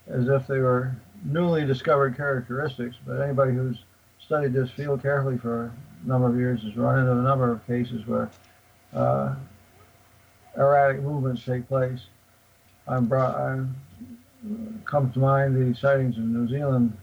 as 0.09 0.29
if 0.29 0.47
they 0.47 0.59
were 0.59 0.95
newly 1.25 1.65
discovered 1.65 2.17
characteristics. 2.17 2.97
But 3.07 3.21
anybody 3.21 3.53
who's 3.53 3.85
studied 4.19 4.53
this 4.53 4.71
field 4.71 5.03
carefully 5.03 5.39
for 5.39 5.67
a 5.67 6.09
number 6.09 6.29
of 6.29 6.37
years 6.37 6.63
has 6.63 6.77
run 6.77 6.99
into 6.99 7.13
a 7.13 7.23
number 7.23 7.51
of 7.51 7.67
cases 7.67 8.07
where 8.07 8.31
uh, 8.93 9.35
erratic 10.57 11.03
movements 11.03 11.45
take 11.45 11.69
place. 11.69 12.01
I'm 12.87 13.07
brought, 13.07 13.35
I 13.37 13.65
come 14.85 15.11
to 15.13 15.19
mind 15.19 15.57
the 15.57 15.79
sightings 15.79 16.17
in 16.17 16.33
New 16.33 16.49
Zealand 16.49 16.97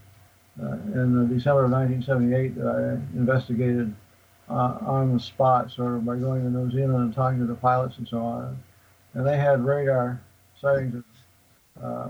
uh, 0.61 0.73
in 0.93 1.27
December 1.33 1.65
of 1.65 1.71
1978 1.71 2.55
that 2.55 2.67
I 2.67 3.17
investigated 3.17 3.93
uh, 4.49 4.77
on 4.81 5.13
the 5.13 5.19
spot, 5.19 5.71
sort 5.71 5.95
of 5.95 6.05
by 6.05 6.17
going 6.17 6.43
to 6.43 6.49
New 6.49 6.71
Zealand 6.71 7.03
and 7.03 7.13
talking 7.13 7.39
to 7.39 7.45
the 7.45 7.55
pilots 7.55 7.97
and 7.97 8.07
so 8.07 8.19
on. 8.19 8.57
And 9.13 9.25
they 9.25 9.37
had 9.37 9.65
radar 9.65 10.21
sightings 10.59 10.95
of 10.95 11.83
uh, 11.83 12.09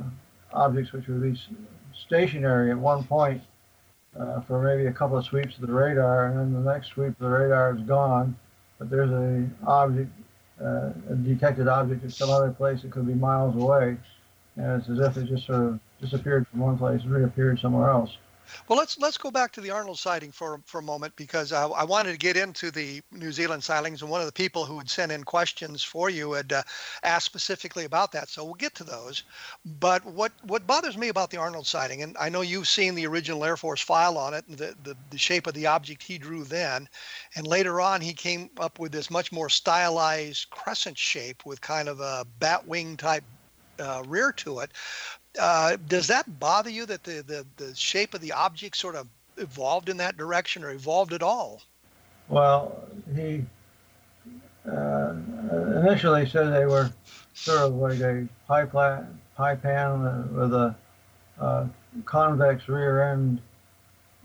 objects 0.54 0.92
which 0.92 1.08
would 1.08 1.22
be 1.22 1.40
stationary 1.94 2.72
at 2.72 2.78
one 2.78 3.04
point 3.04 3.42
uh, 4.20 4.42
for 4.42 4.62
maybe 4.62 4.88
a 4.88 4.94
couple 4.94 5.18
of 5.18 5.26
sweeps 5.26 5.56
of 5.56 5.68
the 5.68 5.74
radar, 5.74 6.28
and 6.28 6.38
then 6.38 6.64
the 6.64 6.72
next 6.72 6.90
sweep 6.90 7.10
of 7.10 7.20
the 7.20 7.30
radar 7.30 7.76
is 7.76 7.82
gone. 7.84 8.36
But 8.78 8.90
there's 8.90 9.12
a 9.12 9.48
object, 9.66 10.12
uh, 10.64 10.92
a 11.10 11.16
detected 11.16 11.68
object 11.68 12.04
at 12.04 12.12
some 12.12 12.30
other 12.30 12.52
place 12.52 12.82
that 12.82 12.92
could 12.92 13.08
be 13.08 13.14
miles 13.14 13.56
away, 13.56 13.98
and 14.58 14.82
it's 14.82 14.90
as 14.90 15.00
if 15.00 15.18
it 15.18 15.28
just 15.28 15.46
sort 15.46 15.62
of 15.62 15.80
disappeared 16.00 16.48
from 16.48 16.60
one 16.60 16.78
place 16.78 17.02
and 17.04 17.12
reappeared 17.12 17.60
somewhere 17.60 17.90
else. 17.90 18.18
Well, 18.68 18.78
let's 18.78 18.98
let's 18.98 19.18
go 19.18 19.32
back 19.32 19.52
to 19.54 19.62
the 19.62 19.72
Arnold 19.72 20.00
sighting 20.00 20.32
for 20.32 20.62
for 20.66 20.80
a 20.80 20.84
moment 20.84 21.16
because 21.16 21.52
I, 21.52 21.66
I 21.68 21.84
wanted 21.84 22.12
to 22.12 22.18
get 22.18 22.38
into 22.38 22.72
the 22.72 23.02
New 23.12 23.32
Zealand 23.32 23.64
sightings, 23.64 24.02
and 24.02 24.12
one 24.12 24.22
of 24.22 24.28
the 24.28 24.34
people 24.34 24.66
who 24.66 24.78
had 24.78 24.90
sent 24.90 25.12
in 25.12 25.24
questions 25.24 25.84
for 25.84 26.10
you 26.10 26.34
had 26.34 26.54
uh, 26.54 26.64
asked 27.04 27.26
specifically 27.26 27.86
about 27.86 28.12
that. 28.12 28.30
So 28.30 28.44
we'll 28.44 28.54
get 28.56 28.76
to 28.76 28.84
those. 28.84 29.24
But 29.66 30.06
what 30.06 30.32
what 30.44 30.68
bothers 30.68 30.98
me 30.98 31.10
about 31.10 31.30
the 31.30 31.38
Arnold 31.38 31.68
sighting, 31.68 32.04
and 32.04 32.16
I 32.20 32.30
know 32.30 32.42
you've 32.42 32.68
seen 32.68 32.96
the 32.96 33.08
original 33.08 33.46
Air 33.46 33.58
Force 33.58 33.82
file 33.82 34.18
on 34.18 34.34
it, 34.34 34.46
and 34.48 34.58
the 34.58 34.76
the, 34.84 34.96
the 35.10 35.18
shape 35.18 35.48
of 35.48 35.54
the 35.54 35.68
object 35.68 36.04
he 36.04 36.18
drew 36.18 36.44
then, 36.44 36.88
and 37.36 37.48
later 37.48 37.82
on 37.82 38.02
he 38.02 38.14
came 38.14 38.50
up 38.60 38.80
with 38.80 38.92
this 38.92 39.10
much 39.10 39.32
more 39.32 39.50
stylized 39.50 40.50
crescent 40.50 40.98
shape 40.98 41.46
with 41.46 41.62
kind 41.62 41.88
of 41.88 42.00
a 42.00 42.26
bat 42.40 42.68
wing 42.68 42.98
type 42.98 43.24
uh, 43.80 44.04
rear 44.08 44.32
to 44.32 44.60
it. 44.60 44.72
Uh, 45.40 45.78
does 45.88 46.08
that 46.08 46.40
bother 46.40 46.70
you 46.70 46.86
that 46.86 47.04
the, 47.04 47.24
the, 47.26 47.46
the 47.58 47.76
shape 47.76 48.14
of 48.14 48.22
the 48.22 48.32
object 48.32 48.76
sort 48.76 48.96
of 48.96 49.08
evolved 49.38 49.90
in 49.90 49.98
that 49.98 50.18
direction 50.18 50.64
or 50.64 50.72
evolved 50.72 51.14
at 51.14 51.24
all? 51.24 51.62
Well, 52.28 52.88
he 53.16 53.46
uh, 54.70 55.14
initially 55.78 56.28
said 56.28 56.54
they 56.54 56.66
were 56.66 56.92
sort 57.34 57.60
of 57.60 57.76
like 57.76 58.00
a 58.00 58.28
pie, 58.48 58.66
pla- 58.66 59.04
pie 59.36 59.56
pan 59.56 60.36
with 60.36 60.54
a 60.54 60.76
uh, 61.40 61.68
convex 62.06 62.68
rear 62.68 63.12
end, 63.12 63.42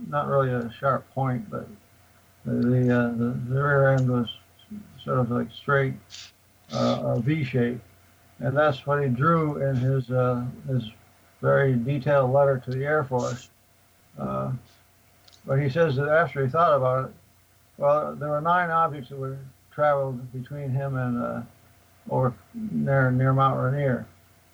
not 0.09 0.27
really 0.27 0.51
a 0.51 0.71
sharp 0.79 1.09
point, 1.14 1.49
but 1.51 1.69
the, 2.45 2.95
uh, 2.95 3.09
the, 3.16 3.38
the, 3.49 3.62
rear 3.62 3.90
end 3.95 4.09
was 4.11 4.29
sort 5.03 5.19
of 5.19 5.31
like 5.31 5.49
straight, 5.53 5.95
uh, 6.73 7.14
a 7.16 7.21
V 7.21 7.42
shape 7.45 7.81
and 8.40 8.57
that's 8.57 8.87
what 8.87 9.03
he 9.03 9.09
drew 9.09 9.62
in 9.62 9.77
his 9.77 10.11
uh, 10.11 10.44
his 10.68 10.85
very 11.40 11.75
detailed 11.75 12.33
letter 12.33 12.62
to 12.64 12.70
the 12.70 12.85
Air 12.85 13.05
Force. 13.05 13.51
Uh, 14.18 14.53
but 15.46 15.61
he 15.61 15.68
says 15.68 15.96
that 15.96 16.09
after 16.09 16.44
he 16.44 16.51
thought 16.51 16.75
about 16.77 17.05
it, 17.07 17.11
well, 17.79 18.14
there 18.14 18.31
were 18.31 18.40
nine 18.40 18.70
objects 18.70 19.11
that 19.11 19.18
were 19.18 19.38
traveled 19.70 20.33
between 20.33 20.70
him 20.70 20.96
and 20.96 21.22
uh, 21.22 21.42
over 22.11 22.35
near 22.55 23.11
near 23.11 23.33
Mount 23.33 23.61
Rainier, 23.61 24.07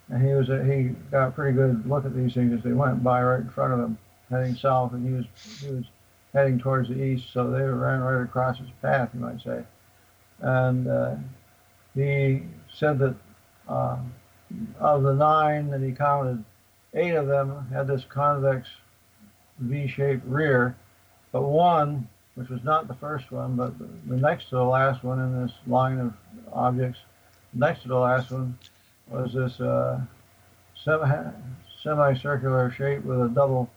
and 0.09 0.25
he 0.25 0.33
was 0.33 0.49
a, 0.49 0.63
he 0.63 0.89
got 1.11 1.29
a 1.29 1.31
pretty 1.31 1.55
good 1.55 1.87
look 1.87 2.05
at 2.05 2.15
these 2.15 2.33
things 2.33 2.53
as 2.53 2.63
they 2.63 2.73
went 2.73 3.03
by 3.03 3.21
right 3.21 3.41
in 3.41 3.49
front 3.49 3.73
of 3.73 3.79
him, 3.79 3.97
heading 4.29 4.55
south, 4.55 4.93
and 4.93 5.05
he 5.05 5.13
was 5.13 5.25
he 5.61 5.75
was 5.75 5.85
heading 6.33 6.59
towards 6.59 6.89
the 6.89 7.01
east, 7.01 7.27
so 7.31 7.49
they 7.49 7.61
ran 7.61 8.01
right 8.01 8.23
across 8.23 8.57
his 8.57 8.69
path, 8.81 9.09
you 9.13 9.19
might 9.19 9.41
say, 9.41 9.63
and 10.39 10.87
uh, 10.87 11.15
he 11.95 12.43
said 12.73 12.97
that 12.99 13.15
uh, 13.67 13.97
of 14.79 15.03
the 15.03 15.13
nine 15.13 15.69
that 15.69 15.81
he 15.81 15.91
counted, 15.91 16.43
eight 16.93 17.15
of 17.15 17.27
them 17.27 17.67
had 17.71 17.87
this 17.87 18.05
convex 18.09 18.67
V-shaped 19.59 20.25
rear, 20.25 20.75
but 21.31 21.43
one, 21.43 22.07
which 22.35 22.49
was 22.49 22.63
not 22.63 22.87
the 22.87 22.95
first 22.95 23.31
one, 23.31 23.55
but 23.55 23.73
the 23.79 24.17
next 24.17 24.49
to 24.49 24.55
the 24.55 24.63
last 24.63 25.03
one 25.03 25.19
in 25.19 25.41
this 25.41 25.53
line 25.67 25.99
of 25.99 26.13
objects, 26.51 26.99
next 27.53 27.83
to 27.83 27.87
the 27.87 27.97
last 27.97 28.31
one 28.31 28.57
was 29.09 29.33
this 29.33 29.59
uh, 29.59 29.99
semi, 30.83 31.31
semicircular 31.81 32.71
shape 32.71 33.03
with 33.03 33.21
a 33.21 33.29
double 33.29 33.69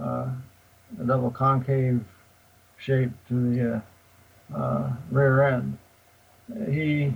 uh, 0.00 0.28
a 1.00 1.04
double 1.04 1.30
concave 1.30 2.04
shape 2.78 3.10
to 3.28 3.54
the 3.54 3.82
uh, 4.54 4.56
uh 4.56 4.92
rear 5.10 5.42
end. 5.42 5.78
He 6.70 7.12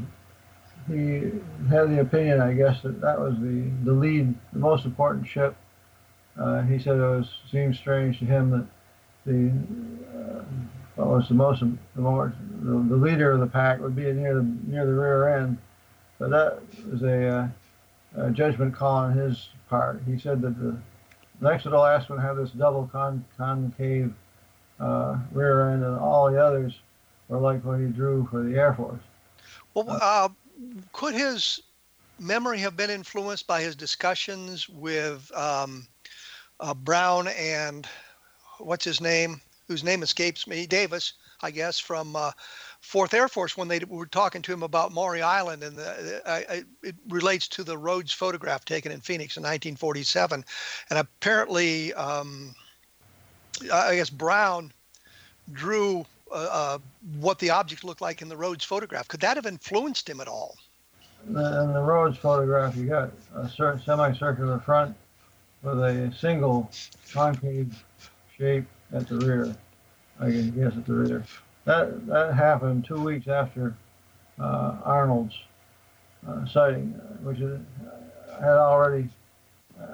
he 0.89 1.33
had 1.69 1.91
the 1.91 2.01
opinion, 2.01 2.41
I 2.41 2.53
guess, 2.53 2.83
that 2.83 3.01
that 3.01 3.21
was 3.21 3.35
the, 3.39 3.71
the 3.85 3.93
lead, 3.93 4.35
the 4.53 4.59
most 4.59 4.85
important 4.85 5.27
ship. 5.27 5.57
Uh, 6.39 6.63
he 6.63 6.79
said 6.79 6.97
it 6.97 7.01
was 7.01 7.29
seemed 7.51 7.77
strange 7.77 8.19
to 8.19 8.25
him 8.25 8.51
that 8.51 8.67
the 9.27 9.51
uh, 10.19 10.43
what 10.97 11.09
was 11.09 11.29
the 11.29 11.35
most 11.35 11.61
the 11.61 12.01
more 12.01 12.33
the, 12.63 12.71
the, 12.71 12.97
leader 12.97 13.33
of 13.33 13.41
the 13.41 13.47
pack 13.47 13.81
would 13.81 13.95
be 13.95 14.11
near 14.13 14.35
the 14.35 14.57
near 14.67 14.87
the 14.87 14.93
rear 14.93 15.29
end, 15.29 15.59
but 16.19 16.31
that 16.31 16.61
was 16.91 17.03
a, 17.03 17.29
uh, 18.17 18.27
a 18.27 18.31
judgment 18.31 18.75
call 18.75 18.97
on 18.97 19.13
his 19.13 19.49
part. 19.69 20.03
He 20.07 20.19
said 20.19 20.41
that 20.43 20.59
the 20.59 20.77
next 21.41 21.65
to 21.65 21.71
the 21.71 21.79
last 21.79 22.09
one 22.09 22.19
had 22.19 22.35
this 22.35 22.51
double 22.51 22.89
con, 22.93 23.25
concave 23.37 24.13
uh, 24.79 25.19
rear 25.33 25.71
end, 25.71 25.85
and 25.85 25.99
all 25.99 26.31
the 26.31 26.43
others 26.43 26.75
were 27.29 27.39
like 27.39 27.65
what 27.65 27.81
he 27.81 27.87
drew 27.87 28.27
for 28.31 28.43
the 28.43 28.57
Air 28.57 28.75
Force. 28.75 29.03
Well, 29.75 29.87
uh, 29.89 30.29
could 30.93 31.15
his 31.15 31.61
memory 32.19 32.59
have 32.59 32.77
been 32.77 32.91
influenced 32.91 33.47
by 33.47 33.63
his 33.63 33.75
discussions 33.75 34.69
with 34.69 35.31
um, 35.35 35.87
uh, 36.61 36.75
Brown 36.75 37.29
and 37.29 37.87
what's 38.59 38.85
his 38.85 39.01
name, 39.01 39.41
whose 39.69 39.83
name 39.83 40.03
escapes 40.03 40.47
me, 40.47 40.67
Davis, 40.67 41.15
I 41.43 41.51
guess, 41.51 41.79
from 41.79 42.15
uh, 42.15 42.33
Fourth 42.81 43.15
Air 43.15 43.29
Force 43.29 43.57
when 43.57 43.69
they 43.69 43.81
were 43.89 44.07
talking 44.07 44.43
to 44.43 44.53
him 44.53 44.63
about 44.63 44.93
Maury 44.93 45.23
Island, 45.23 45.63
and 45.63 45.77
the, 45.77 46.65
it 46.83 46.97
relates 47.09 47.49
to 47.49 47.65
the 47.65 47.79
Rhodes 47.79 48.13
photograph 48.13 48.65
taken 48.65 48.93
in 48.93 49.01
Phoenix 49.01 49.37
in 49.37 49.43
1947, 49.43 50.45
and 50.91 50.99
apparently, 50.99 51.95
um, 51.95 52.55
I 53.73 53.97
guess 53.97 54.11
Brown 54.11 54.73
drew 55.53 56.05
uh, 56.31 56.49
uh, 56.51 56.79
what 57.19 57.39
the 57.39 57.51
object 57.51 57.85
looked 57.85 58.01
like 58.01 58.23
in 58.23 58.29
the 58.29 58.37
Rhodes 58.37 58.65
photograph. 58.65 59.09
Could 59.09 59.21
that 59.21 59.37
have 59.37 59.47
influenced 59.47 60.09
him 60.09 60.21
at 60.21 60.29
all? 60.29 60.57
In 61.27 61.35
the 61.35 61.83
Rhodes 61.83 62.17
photograph, 62.17 62.77
you 62.77 62.87
got 62.87 63.11
a 63.35 63.49
semicircular 63.85 64.59
front 64.61 64.97
with 65.63 65.79
a 65.79 66.13
single 66.19 66.71
concave 67.13 67.85
shape 68.37 68.65
at 68.93 69.07
the 69.09 69.17
rear. 69.17 69.55
I 70.19 70.27
can 70.31 70.51
guess 70.51 70.77
at 70.77 70.87
the 70.87 70.95
rear. 70.95 71.25
That 71.65 72.07
that 72.07 72.35
happened 72.35 72.85
two 72.85 73.01
weeks 73.01 73.29
after 73.29 73.75
uh, 74.39 74.77
Arnold's 74.83 75.37
uh, 76.27 76.47
sighting, 76.47 76.89
which 77.23 77.39
had 77.39 78.57
already 78.57 79.11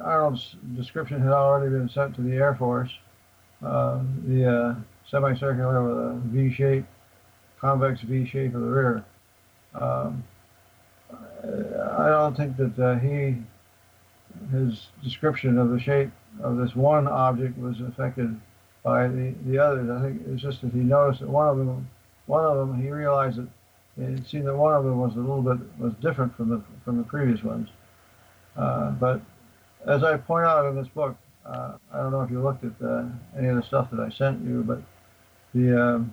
Arnold's 0.03 0.57
description 0.77 1.21
had 1.21 1.33
already 1.33 1.71
been 1.71 1.89
sent 1.89 2.15
to 2.17 2.23
the 2.23 2.33
Air 2.33 2.55
Force. 2.55 2.91
Uh, 3.65 4.01
the 4.25 4.45
uh, 4.45 4.75
semicircular 5.11 5.83
with 5.83 5.99
a 5.99 6.21
V 6.27 6.55
shape. 6.55 6.85
convex 7.61 8.01
V 8.03 8.27
shape 8.27 8.55
of 8.55 8.61
the 8.61 8.67
rear. 8.67 9.05
Um, 9.75 10.25
I 11.13 12.09
don't 12.09 12.37
think 12.37 12.57
that 12.57 12.79
uh, 12.79 12.99
he, 12.99 13.37
his 14.51 14.89
description 15.03 15.59
of 15.59 15.71
the 15.71 15.81
shape 15.81 16.11
of 16.43 16.57
this 16.57 16.75
one 16.75 17.07
object 17.07 17.57
was 17.59 17.81
affected 17.81 18.39
by 18.83 19.09
the, 19.09 19.35
the 19.47 19.59
others. 19.59 19.91
I 19.91 20.03
think 20.03 20.23
it's 20.29 20.43
just 20.43 20.61
that 20.63 20.73
he 20.73 20.81
noticed 20.81 21.21
that 21.21 21.29
one 21.29 21.49
of 21.49 21.57
them, 21.57 21.89
one 22.27 22.45
of 22.45 22.57
them, 22.57 22.81
he 22.81 22.91
realized 22.91 23.39
that 23.39 23.49
it 23.99 24.27
seemed 24.29 24.47
that 24.47 24.57
one 24.57 24.75
of 24.75 24.85
them 24.85 24.99
was 24.99 25.15
a 25.17 25.21
little 25.21 25.43
bit 25.43 25.59
was 25.79 25.93
different 26.03 26.37
from 26.37 26.51
the 26.51 26.63
from 26.85 26.99
the 26.99 27.05
previous 27.05 27.43
ones. 27.43 27.69
Uh, 28.57 28.91
but 28.91 29.21
as 29.87 30.03
I 30.03 30.17
point 30.17 30.47
out 30.47 30.67
in 30.67 30.77
this 30.77 30.89
book, 30.89 31.17
uh, 31.47 31.73
I 31.93 31.99
don't 31.99 32.11
know 32.11 32.23
if 32.23 32.31
you 32.31 32.43
looked 32.43 32.65
at 32.65 32.73
uh, 32.85 33.05
any 33.39 33.49
of 33.49 33.57
the 33.57 33.63
stuff 33.63 33.91
that 33.93 34.01
I 34.01 34.11
sent 34.11 34.45
you, 34.45 34.63
but 34.67 34.83
the 35.57 35.95
um, 35.95 36.13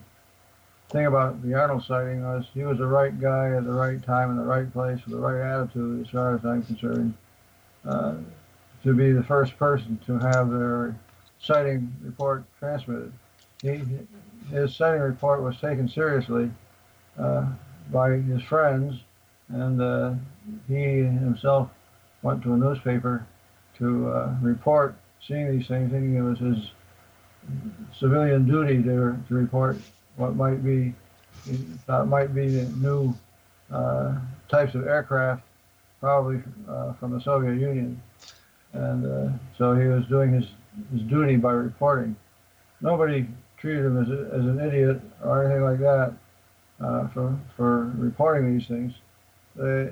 thing 0.89 1.05
about 1.05 1.41
the 1.43 1.53
Arnold 1.53 1.83
sighting 1.83 2.23
was 2.23 2.45
he 2.53 2.63
was 2.63 2.77
the 2.77 2.87
right 2.87 3.19
guy 3.19 3.55
at 3.55 3.65
the 3.65 3.71
right 3.71 4.01
time 4.01 4.31
in 4.31 4.37
the 4.37 4.43
right 4.43 4.71
place 4.71 4.99
with 5.05 5.15
the 5.15 5.19
right 5.19 5.41
attitude, 5.41 6.05
as 6.05 6.11
far 6.11 6.35
as 6.35 6.45
I'm 6.45 6.63
concerned, 6.63 7.13
uh, 7.85 8.15
to 8.83 8.93
be 8.93 9.11
the 9.11 9.23
first 9.23 9.57
person 9.57 9.99
to 10.05 10.17
have 10.19 10.49
their 10.49 10.95
sighting 11.39 11.93
report 12.01 12.45
transmitted. 12.59 13.11
He, 13.61 13.81
his 14.49 14.75
sighting 14.75 15.01
report 15.01 15.41
was 15.41 15.57
taken 15.59 15.89
seriously 15.89 16.49
uh, 17.19 17.47
by 17.91 18.11
his 18.11 18.41
friends, 18.43 19.01
and 19.49 19.81
uh, 19.81 20.13
he 20.67 20.75
himself 20.75 21.69
went 22.21 22.43
to 22.43 22.53
a 22.53 22.57
newspaper 22.57 23.25
to 23.77 24.09
uh, 24.09 24.35
report 24.41 24.95
seeing 25.27 25.57
these 25.57 25.67
things, 25.67 25.91
thinking 25.91 26.15
it 26.15 26.21
was 26.21 26.39
his 26.39 26.71
civilian 27.97 28.47
duty 28.47 28.81
to, 28.83 29.17
to 29.27 29.33
report 29.33 29.77
what 30.15 30.35
might 30.35 30.63
be 30.63 30.93
thought 31.85 32.07
might 32.07 32.33
be 32.33 32.47
new 32.77 33.13
uh, 33.71 34.15
types 34.49 34.75
of 34.75 34.87
aircraft, 34.87 35.43
probably 35.99 36.41
uh, 36.69 36.93
from 36.93 37.11
the 37.11 37.19
Soviet 37.21 37.59
Union, 37.59 38.01
and 38.73 39.05
uh, 39.05 39.29
so 39.57 39.75
he 39.75 39.87
was 39.87 40.05
doing 40.07 40.31
his, 40.31 40.45
his 40.91 41.01
duty 41.03 41.35
by 41.35 41.51
reporting. 41.51 42.15
Nobody 42.81 43.27
treated 43.57 43.85
him 43.85 44.01
as, 44.01 44.09
a, 44.09 44.35
as 44.35 44.45
an 44.45 44.59
idiot 44.59 45.01
or 45.23 45.45
anything 45.45 45.63
like 45.63 45.79
that 45.79 46.13
uh, 46.81 47.07
for 47.09 47.37
for 47.55 47.91
reporting 47.97 48.57
these 48.57 48.67
things. 48.67 48.93
They 49.55 49.91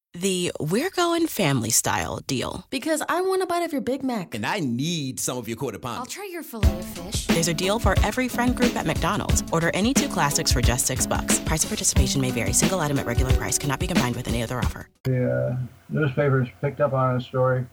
The 0.13 0.51
We're 0.59 0.89
Going 0.89 1.27
Family 1.27 1.69
Style 1.69 2.19
deal. 2.27 2.65
Because 2.69 3.01
I 3.07 3.21
want 3.21 3.43
a 3.43 3.45
bite 3.45 3.63
of 3.63 3.71
your 3.71 3.81
Big 3.81 4.03
Mac. 4.03 4.35
And 4.35 4.45
I 4.45 4.59
need 4.59 5.21
some 5.21 5.37
of 5.37 5.47
your 5.47 5.55
quarter 5.55 5.79
pound. 5.79 5.99
I'll 5.99 6.05
try 6.05 6.27
your 6.29 6.43
filet 6.43 6.79
of 6.79 6.85
fish. 6.85 7.27
There's 7.27 7.47
a 7.47 7.53
deal 7.53 7.79
for 7.79 7.95
every 8.03 8.27
friend 8.27 8.53
group 8.53 8.75
at 8.75 8.85
McDonald's. 8.85 9.41
Order 9.53 9.71
any 9.73 9.93
two 9.93 10.09
classics 10.09 10.51
for 10.51 10.61
just 10.61 10.85
six 10.85 11.07
bucks. 11.07 11.39
Price 11.39 11.63
of 11.63 11.69
participation 11.69 12.19
may 12.19 12.29
vary. 12.29 12.51
Single 12.51 12.81
item 12.81 12.99
at 12.99 13.05
regular 13.05 13.31
price 13.33 13.57
cannot 13.57 13.79
be 13.79 13.87
combined 13.87 14.17
with 14.17 14.27
any 14.27 14.43
other 14.43 14.59
offer. 14.59 14.89
The 15.03 15.31
uh, 15.31 15.57
newspapers 15.87 16.49
picked 16.59 16.81
up 16.81 16.91
on 16.91 17.15
his 17.15 17.25
story 17.25 17.65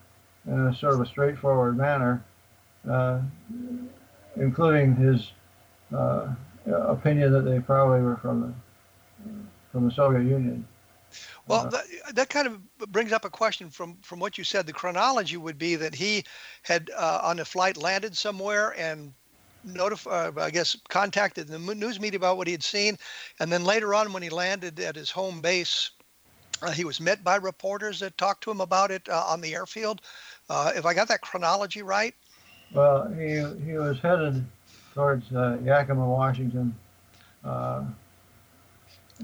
in 0.46 0.66
a 0.68 0.74
sort 0.76 0.94
of 0.94 1.00
a 1.00 1.06
straightforward 1.06 1.76
manner, 1.76 2.24
uh, 2.88 3.20
including 4.36 4.94
his 4.94 5.32
uh, 5.92 6.28
opinion 6.66 7.32
that 7.32 7.42
they 7.42 7.58
probably 7.58 8.00
were 8.00 8.16
from 8.18 8.40
the 8.40 8.54
from 9.72 9.88
the 9.88 9.94
Soviet 9.94 10.22
Union. 10.22 10.66
Well, 11.48 11.70
that, 11.70 12.14
that 12.14 12.28
kind 12.28 12.46
of 12.46 12.92
brings 12.92 13.12
up 13.12 13.24
a 13.24 13.30
question 13.30 13.70
from 13.70 13.96
from 14.02 14.18
what 14.18 14.36
you 14.36 14.44
said. 14.44 14.66
The 14.66 14.72
chronology 14.72 15.36
would 15.36 15.58
be 15.58 15.76
that 15.76 15.94
he 15.94 16.24
had 16.62 16.90
uh, 16.96 17.20
on 17.22 17.38
a 17.40 17.44
flight 17.44 17.76
landed 17.76 18.16
somewhere 18.16 18.78
and 18.78 19.12
notified, 19.64 20.36
uh, 20.36 20.42
I 20.42 20.50
guess, 20.50 20.76
contacted 20.88 21.48
the 21.48 21.58
news 21.58 21.98
media 21.98 22.18
about 22.18 22.36
what 22.36 22.46
he 22.46 22.52
had 22.52 22.62
seen, 22.62 22.98
and 23.40 23.50
then 23.50 23.64
later 23.64 23.94
on, 23.94 24.12
when 24.12 24.22
he 24.22 24.28
landed 24.28 24.78
at 24.80 24.94
his 24.94 25.10
home 25.10 25.40
base, 25.40 25.90
uh, 26.62 26.70
he 26.70 26.84
was 26.84 27.00
met 27.00 27.24
by 27.24 27.36
reporters 27.36 28.00
that 28.00 28.16
talked 28.18 28.44
to 28.44 28.50
him 28.50 28.60
about 28.60 28.90
it 28.90 29.08
uh, 29.08 29.24
on 29.26 29.40
the 29.40 29.54
airfield. 29.54 30.02
Uh, 30.50 30.72
if 30.76 30.84
I 30.84 30.94
got 30.94 31.08
that 31.08 31.22
chronology 31.22 31.82
right. 31.82 32.14
Well, 32.72 33.08
he 33.12 33.42
he 33.64 33.78
was 33.78 33.98
headed 34.00 34.44
towards 34.94 35.32
uh, 35.32 35.58
Yakima, 35.64 36.06
Washington 36.06 36.74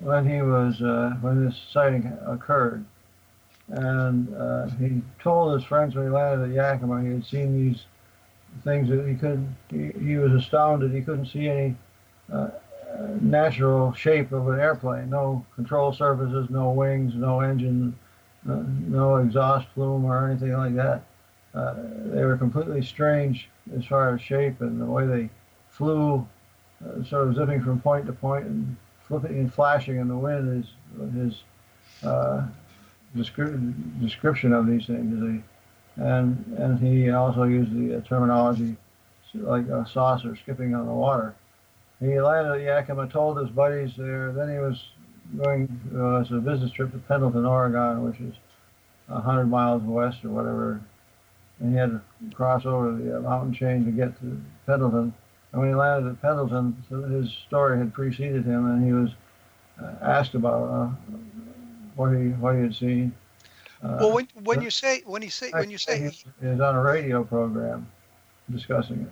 when 0.00 0.28
he 0.28 0.42
was 0.42 0.80
uh, 0.82 1.16
when 1.20 1.44
this 1.44 1.60
sighting 1.70 2.06
occurred, 2.26 2.84
and 3.68 4.34
uh, 4.36 4.66
he 4.78 5.02
told 5.20 5.54
his 5.54 5.64
friends 5.64 5.94
when 5.94 6.06
he 6.06 6.10
landed 6.10 6.50
at 6.50 6.54
Yakima 6.54 7.02
he 7.02 7.08
had 7.10 7.24
seen 7.24 7.56
these 7.56 7.84
things 8.62 8.88
that 8.88 9.06
he 9.06 9.14
couldn't. 9.14 9.56
He, 9.70 9.92
he 10.04 10.16
was 10.16 10.32
astounded 10.32 10.92
he 10.92 11.02
couldn't 11.02 11.26
see 11.26 11.48
any 11.48 11.76
uh, 12.32 12.48
natural 13.20 13.92
shape 13.92 14.32
of 14.32 14.48
an 14.48 14.60
airplane. 14.60 15.10
No 15.10 15.44
control 15.54 15.92
surfaces, 15.92 16.50
no 16.50 16.70
wings, 16.70 17.14
no 17.14 17.40
engine, 17.40 17.96
no, 18.44 18.62
no 18.62 19.16
exhaust 19.16 19.66
plume 19.74 20.04
or 20.04 20.28
anything 20.28 20.52
like 20.52 20.74
that. 20.76 21.02
Uh, 21.54 21.74
they 22.06 22.24
were 22.24 22.36
completely 22.36 22.82
strange 22.82 23.48
as 23.76 23.84
far 23.84 24.14
as 24.14 24.20
shape 24.20 24.60
and 24.60 24.80
the 24.80 24.84
way 24.84 25.06
they 25.06 25.30
flew, 25.70 26.26
uh, 26.84 27.04
sort 27.04 27.28
of 27.28 27.36
zipping 27.36 27.62
from 27.62 27.80
point 27.80 28.06
to 28.06 28.12
point 28.12 28.44
and 28.44 28.76
flipping 29.08 29.38
and 29.38 29.52
flashing 29.52 29.96
in 29.98 30.08
the 30.08 30.16
wind 30.16 30.64
is 30.64 31.12
his 31.14 31.42
uh, 32.02 32.46
descri- 33.16 34.00
description 34.00 34.52
of 34.52 34.66
these 34.66 34.86
things. 34.86 35.42
and 35.96 36.44
and 36.58 36.78
he 36.80 37.10
also 37.10 37.44
used 37.44 37.72
the 37.72 37.98
uh, 37.98 38.00
terminology 38.02 38.76
like 39.34 39.66
a 39.68 39.86
saucer 39.92 40.36
skipping 40.36 40.74
on 40.74 40.86
the 40.86 40.92
water. 40.92 41.34
He 42.00 42.20
landed 42.20 42.52
at 42.54 42.60
Yakima, 42.60 43.08
told 43.08 43.38
his 43.38 43.50
buddies 43.50 43.92
there. 43.96 44.32
Then 44.32 44.50
he 44.50 44.58
was 44.58 44.88
going 45.36 45.80
uh, 45.94 46.20
as 46.20 46.30
a 46.30 46.36
business 46.36 46.70
trip 46.72 46.92
to 46.92 46.98
Pendleton, 46.98 47.44
Oregon, 47.44 48.04
which 48.04 48.20
is 48.20 48.34
100 49.06 49.46
miles 49.46 49.82
west 49.82 50.24
or 50.24 50.30
whatever. 50.30 50.80
And 51.60 51.72
he 51.72 51.78
had 51.78 51.90
to 51.90 52.02
cross 52.34 52.66
over 52.66 52.92
the 52.92 53.18
uh, 53.18 53.20
mountain 53.20 53.54
chain 53.54 53.84
to 53.84 53.90
get 53.90 54.18
to 54.20 54.40
Pendleton. 54.66 55.14
And 55.54 55.62
when 55.62 55.70
he 55.70 55.76
landed 55.76 56.10
at 56.10 56.20
Pendleton, 56.20 56.76
his 57.12 57.30
story 57.46 57.78
had 57.78 57.94
preceded 57.94 58.44
him, 58.44 58.66
and 58.66 58.84
he 58.84 58.92
was 58.92 59.10
uh, 59.80 60.04
asked 60.04 60.34
about 60.34 60.64
uh, 60.64 60.88
what 61.94 62.08
he 62.08 62.30
what 62.30 62.56
he 62.56 62.62
had 62.62 62.74
seen. 62.74 63.14
Uh, 63.80 63.98
well, 64.00 64.12
when 64.12 64.28
when 64.42 64.60
you 64.60 64.70
say 64.70 65.02
when 65.06 65.22
you 65.22 65.30
say 65.30 65.52
when 65.52 65.70
you 65.70 65.78
say 65.78 66.10
he 66.40 66.46
was 66.48 66.60
on 66.60 66.74
a 66.74 66.82
radio 66.82 67.22
program 67.22 67.86
discussing 68.50 69.02
it. 69.02 69.08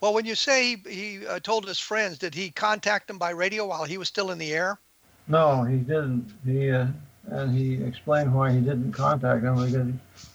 Well, 0.00 0.12
when 0.12 0.24
you 0.24 0.34
say 0.34 0.74
he, 0.74 0.90
he 0.90 1.26
uh, 1.26 1.38
told 1.38 1.68
his 1.68 1.78
friends, 1.78 2.18
did 2.18 2.34
he 2.34 2.50
contact 2.50 3.06
them 3.06 3.18
by 3.18 3.30
radio 3.30 3.64
while 3.64 3.84
he 3.84 3.96
was 3.96 4.08
still 4.08 4.32
in 4.32 4.38
the 4.38 4.52
air? 4.52 4.80
No, 5.28 5.62
he 5.62 5.76
didn't. 5.76 6.32
He 6.44 6.72
uh, 6.72 6.88
and 7.28 7.56
he 7.56 7.74
explained 7.84 8.34
why 8.34 8.52
he 8.52 8.58
didn't 8.58 8.90
contact 8.90 9.42
them 9.42 9.64
because 9.64 9.88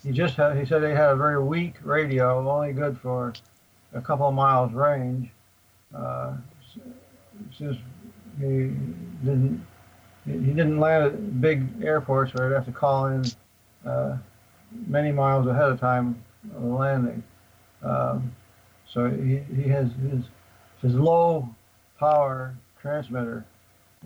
he 0.06 0.14
just 0.14 0.38
had. 0.38 0.58
He 0.58 0.66
said 0.66 0.82
he 0.82 0.92
had 0.92 1.10
a 1.10 1.16
very 1.18 1.44
weak 1.44 1.76
radio, 1.84 2.50
only 2.50 2.72
good 2.72 2.98
for 3.02 3.34
a 3.94 4.02
couple 4.02 4.28
of 4.28 4.34
miles 4.34 4.72
range. 4.74 5.30
Uh, 5.96 6.36
since 7.58 7.78
he 8.40 8.72
didn't 9.24 9.66
he 10.26 10.32
didn't 10.32 10.80
land 10.80 11.06
at 11.06 11.42
big 11.42 11.68
airports 11.84 12.34
where 12.34 12.50
he'd 12.50 12.56
have 12.56 12.66
to 12.66 12.72
call 12.72 13.08
in 13.08 13.24
uh, 13.86 14.18
many 14.88 15.12
miles 15.12 15.48
ahead 15.48 15.70
of 15.70 15.80
time 15.80 16.24
of 16.56 16.62
the 16.62 16.68
landing. 16.68 17.24
Um, 17.84 18.34
so 18.92 19.10
he, 19.10 19.40
he 19.54 19.70
has 19.70 19.90
his 20.10 20.24
his 20.82 20.94
low 20.94 21.50
power 22.00 22.56
transmitter 22.82 23.46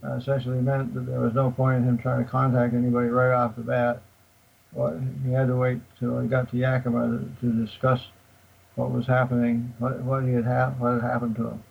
uh, 0.04 0.14
essentially 0.14 0.60
meant 0.60 0.94
that 0.94 1.06
there 1.06 1.20
was 1.20 1.34
no 1.34 1.52
point 1.52 1.78
in 1.78 1.84
him 1.84 1.98
trying 1.98 2.24
to 2.24 2.30
contact 2.30 2.74
anybody 2.74 3.08
right 3.08 3.34
off 3.34 3.56
the 3.56 3.62
bat. 3.62 4.02
Well, 4.74 5.00
he 5.24 5.32
had 5.32 5.48
to 5.48 5.56
wait 5.56 5.80
till 6.00 6.20
he 6.20 6.28
got 6.28 6.52
to 6.52 6.58
Yakima 6.58 7.08
to, 7.08 7.48
to 7.48 7.66
discuss 7.66 8.02
what 8.78 8.92
was 8.92 9.08
happening, 9.08 9.74
what, 9.80 10.00
what, 10.02 10.24
had 10.24 10.46
ha- 10.46 10.74
what 10.78 10.94
had 10.94 11.02
happened 11.02 11.36
to 11.36 11.48
him. 11.48 11.64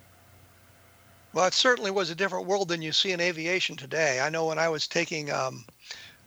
Well, 1.33 1.47
it 1.47 1.55
certainly 1.55 1.91
was 1.91 2.11
a 2.11 2.15
different 2.15 2.47
world 2.47 2.69
than 2.69 2.83
you 2.83 2.93
see 2.93 3.13
in 3.13 3.21
aviation 3.21 3.77
today. 3.77 4.21
I 4.21 4.29
know 4.29 4.47
when 4.47 4.59
I 4.59 4.69
was 4.69 4.87
taking 4.87 5.31
um, 5.31 5.65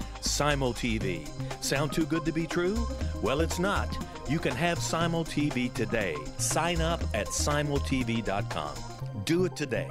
Simul 0.21 0.73
TV. 0.73 1.27
Sound 1.63 1.91
too 1.91 2.05
good 2.05 2.25
to 2.25 2.31
be 2.31 2.47
true? 2.47 2.87
Well, 3.21 3.41
it's 3.41 3.59
not. 3.59 3.97
You 4.29 4.39
can 4.39 4.55
have 4.55 4.79
Simul 4.79 5.25
TV 5.25 5.73
today. 5.73 6.15
Sign 6.37 6.81
up 6.81 7.03
at 7.13 7.27
simultv.com. 7.27 8.75
Do 9.25 9.45
it 9.45 9.55
today. 9.55 9.89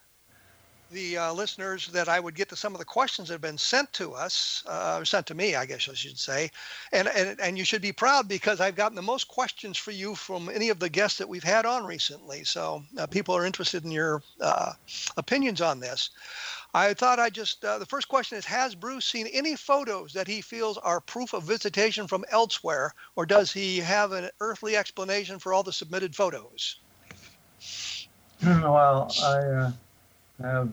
the 0.90 1.16
uh, 1.16 1.32
listeners 1.32 1.88
that 1.88 2.08
I 2.08 2.20
would 2.20 2.34
get 2.34 2.48
to 2.50 2.56
some 2.56 2.72
of 2.72 2.78
the 2.78 2.84
questions 2.84 3.28
that 3.28 3.34
have 3.34 3.40
been 3.40 3.58
sent 3.58 3.92
to 3.94 4.12
us, 4.12 4.62
uh, 4.66 5.04
sent 5.04 5.26
to 5.26 5.34
me, 5.34 5.56
I 5.56 5.66
guess 5.66 5.88
I 5.88 5.94
should 5.94 6.18
say, 6.18 6.50
and, 6.92 7.08
and 7.08 7.40
and 7.40 7.58
you 7.58 7.64
should 7.64 7.82
be 7.82 7.92
proud 7.92 8.28
because 8.28 8.60
I've 8.60 8.76
gotten 8.76 8.94
the 8.94 9.02
most 9.02 9.28
questions 9.28 9.76
for 9.76 9.90
you 9.90 10.14
from 10.14 10.48
any 10.48 10.68
of 10.68 10.78
the 10.78 10.88
guests 10.88 11.18
that 11.18 11.28
we've 11.28 11.44
had 11.44 11.66
on 11.66 11.84
recently. 11.84 12.44
So 12.44 12.84
uh, 12.96 13.06
people 13.06 13.34
are 13.36 13.44
interested 13.44 13.84
in 13.84 13.90
your 13.90 14.22
uh, 14.40 14.72
opinions 15.16 15.60
on 15.60 15.80
this. 15.80 16.10
I 16.74 16.92
thought 16.92 17.20
I 17.20 17.30
just 17.30 17.64
uh, 17.64 17.78
the 17.78 17.86
first 17.86 18.08
question 18.08 18.36
is: 18.36 18.44
Has 18.46 18.74
Bruce 18.74 19.06
seen 19.06 19.28
any 19.28 19.54
photos 19.54 20.12
that 20.14 20.26
he 20.26 20.40
feels 20.40 20.76
are 20.78 21.00
proof 21.00 21.32
of 21.32 21.44
visitation 21.44 22.08
from 22.08 22.24
elsewhere, 22.30 22.92
or 23.14 23.24
does 23.24 23.52
he 23.52 23.78
have 23.78 24.10
an 24.10 24.28
earthly 24.40 24.76
explanation 24.76 25.38
for 25.38 25.54
all 25.54 25.62
the 25.62 25.72
submitted 25.72 26.16
photos? 26.16 26.80
well, 28.42 29.14
I 29.22 29.38
uh, 29.38 29.72
have 30.40 30.72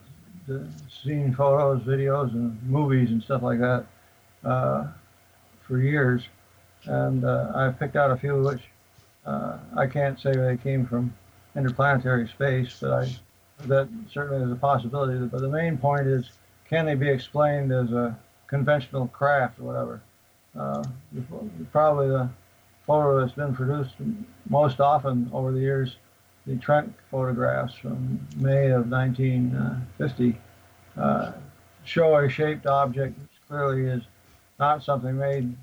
seen 1.03 1.35
photos, 1.35 1.83
videos, 1.83 2.33
and 2.33 2.61
movies 2.63 3.11
and 3.11 3.21
stuff 3.21 3.43
like 3.43 3.59
that 3.59 3.85
uh, 4.43 4.87
for 5.67 5.77
years, 5.77 6.23
and 6.85 7.23
uh, 7.23 7.51
I've 7.53 7.79
picked 7.79 7.95
out 7.95 8.09
a 8.09 8.17
few 8.17 8.41
which 8.41 8.63
uh, 9.27 9.59
I 9.77 9.85
can't 9.85 10.19
say 10.19 10.31
where 10.31 10.47
they 10.47 10.61
came 10.61 10.83
from 10.83 11.13
interplanetary 11.55 12.27
space, 12.27 12.77
but 12.81 12.91
I 12.91 13.15
that 13.67 13.87
certainly 14.11 14.43
is 14.43 14.51
a 14.51 14.55
possibility. 14.55 15.25
But 15.25 15.41
the 15.41 15.49
main 15.49 15.77
point 15.77 16.07
is, 16.07 16.29
can 16.69 16.85
they 16.85 16.95
be 16.95 17.09
explained 17.09 17.71
as 17.71 17.91
a 17.91 18.17
conventional 18.47 19.07
craft 19.07 19.59
or 19.59 19.63
whatever? 19.63 20.01
Uh, 20.57 20.83
probably 21.71 22.09
the 22.09 22.29
photo 22.85 23.19
that's 23.19 23.33
been 23.33 23.55
produced 23.55 23.95
most 24.49 24.79
often 24.79 25.29
over 25.33 25.51
the 25.51 25.59
years 25.59 25.95
the 26.47 26.55
Trent 26.57 26.93
photographs 27.09 27.75
from 27.75 28.19
May 28.37 28.71
of 28.71 28.89
1950 28.89 30.37
uh, 30.97 31.31
show 31.83 32.17
a 32.17 32.27
shaped 32.27 32.65
object 32.65 33.17
which 33.19 33.29
clearly 33.47 33.85
is 33.85 34.01
not 34.59 34.83
something 34.83 35.17
made 35.17 35.55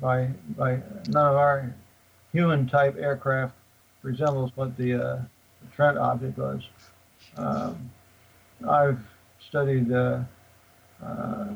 by 0.00 0.30
by 0.56 0.80
none 1.08 1.26
of 1.26 1.36
our 1.36 1.74
human 2.32 2.66
type 2.66 2.96
aircraft 2.98 3.54
resembles 4.02 4.50
what 4.54 4.76
the, 4.76 4.94
uh, 4.94 5.16
the 5.62 5.68
Trent 5.74 5.98
object 5.98 6.36
was. 6.38 6.62
Um, 7.36 7.90
I've 8.68 9.00
studied 9.48 9.92
uh, 9.92 10.20
uh 11.04 11.46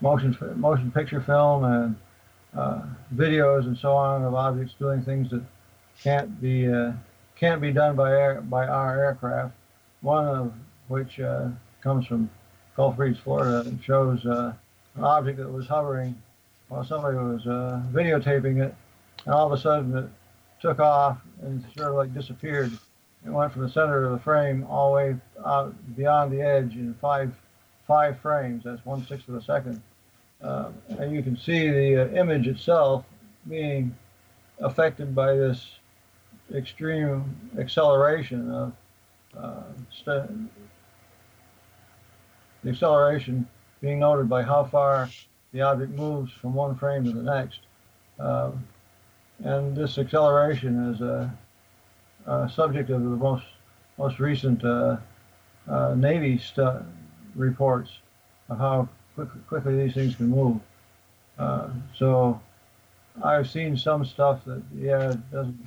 motion 0.00 0.36
motion 0.56 0.90
picture 0.90 1.20
film 1.20 1.64
and 1.64 1.96
uh, 2.56 2.82
videos 3.14 3.66
and 3.66 3.76
so 3.76 3.92
on 3.92 4.22
of 4.24 4.34
objects 4.34 4.74
doing 4.78 5.02
things 5.02 5.30
that 5.30 5.42
can't 6.02 6.40
be 6.40 6.70
uh, 6.70 6.92
can't 7.36 7.60
be 7.60 7.72
done 7.72 7.96
by 7.96 8.10
air, 8.10 8.40
by 8.42 8.66
our 8.66 9.04
aircraft. 9.04 9.54
One 10.02 10.26
of 10.26 10.52
which 10.88 11.20
uh, 11.20 11.48
comes 11.82 12.06
from 12.06 12.30
Gulf 12.76 12.96
Breeze, 12.96 13.18
Florida, 13.22 13.68
and 13.68 13.82
shows 13.82 14.24
uh, 14.26 14.52
an 14.96 15.04
object 15.04 15.38
that 15.38 15.50
was 15.50 15.66
hovering 15.66 16.20
while 16.68 16.84
somebody 16.84 17.16
was 17.16 17.42
videotaping 17.92 18.62
it, 18.62 18.74
and 19.24 19.34
all 19.34 19.46
of 19.46 19.58
a 19.58 19.60
sudden 19.60 19.96
it 19.96 20.08
took 20.60 20.78
off 20.78 21.18
and 21.42 21.64
sort 21.76 21.88
of 21.88 21.94
like 21.94 22.14
disappeared. 22.14 22.72
It 23.26 23.30
went 23.30 23.52
from 23.52 23.62
the 23.62 23.68
center 23.68 24.04
of 24.04 24.12
the 24.12 24.18
frame 24.18 24.66
all 24.68 24.90
the 24.90 24.96
way 24.96 25.16
out 25.44 25.96
beyond 25.96 26.32
the 26.32 26.40
edge 26.40 26.74
in 26.74 26.94
five 27.00 27.32
five 27.86 28.18
frames. 28.20 28.64
That's 28.64 28.84
one 28.84 29.06
sixth 29.06 29.28
of 29.28 29.34
a 29.34 29.42
second, 29.42 29.82
uh, 30.42 30.70
and 30.88 31.14
you 31.14 31.22
can 31.22 31.36
see 31.36 31.68
the 31.68 32.02
uh, 32.04 32.08
image 32.08 32.46
itself 32.46 33.04
being 33.48 33.94
affected 34.60 35.14
by 35.14 35.34
this 35.34 35.78
extreme 36.54 37.24
acceleration 37.58 38.50
of 38.50 38.72
uh, 39.36 39.62
st- 39.92 40.30
the 42.62 42.70
acceleration 42.70 43.46
being 43.80 44.00
noted 44.00 44.28
by 44.28 44.42
how 44.42 44.64
far 44.64 45.08
the 45.52 45.60
object 45.60 45.92
moves 45.92 46.32
from 46.32 46.54
one 46.54 46.76
frame 46.76 47.04
to 47.04 47.12
the 47.12 47.22
next. 47.22 47.60
Um, 48.18 48.66
and 49.42 49.74
this 49.74 49.96
acceleration 49.98 50.92
is 50.92 51.00
a, 51.00 51.04
a, 51.04 51.32
subject 52.48 52.90
of 52.90 53.02
the 53.02 53.08
most 53.08 53.44
most 53.98 54.18
recent 54.18 54.64
uh, 54.64 54.96
uh, 55.68 55.94
Navy 55.94 56.38
stu- 56.38 56.82
reports 57.34 57.90
of 58.48 58.58
how 58.58 58.88
quick, 59.14 59.28
quickly 59.46 59.76
these 59.76 59.94
things 59.94 60.16
can 60.16 60.28
move. 60.30 60.58
Uh, 61.38 61.68
so 61.94 62.40
I've 63.22 63.48
seen 63.48 63.76
some 63.76 64.04
stuff 64.04 64.44
that 64.46 64.62
yeah 64.76 65.14
doesn't 65.30 65.58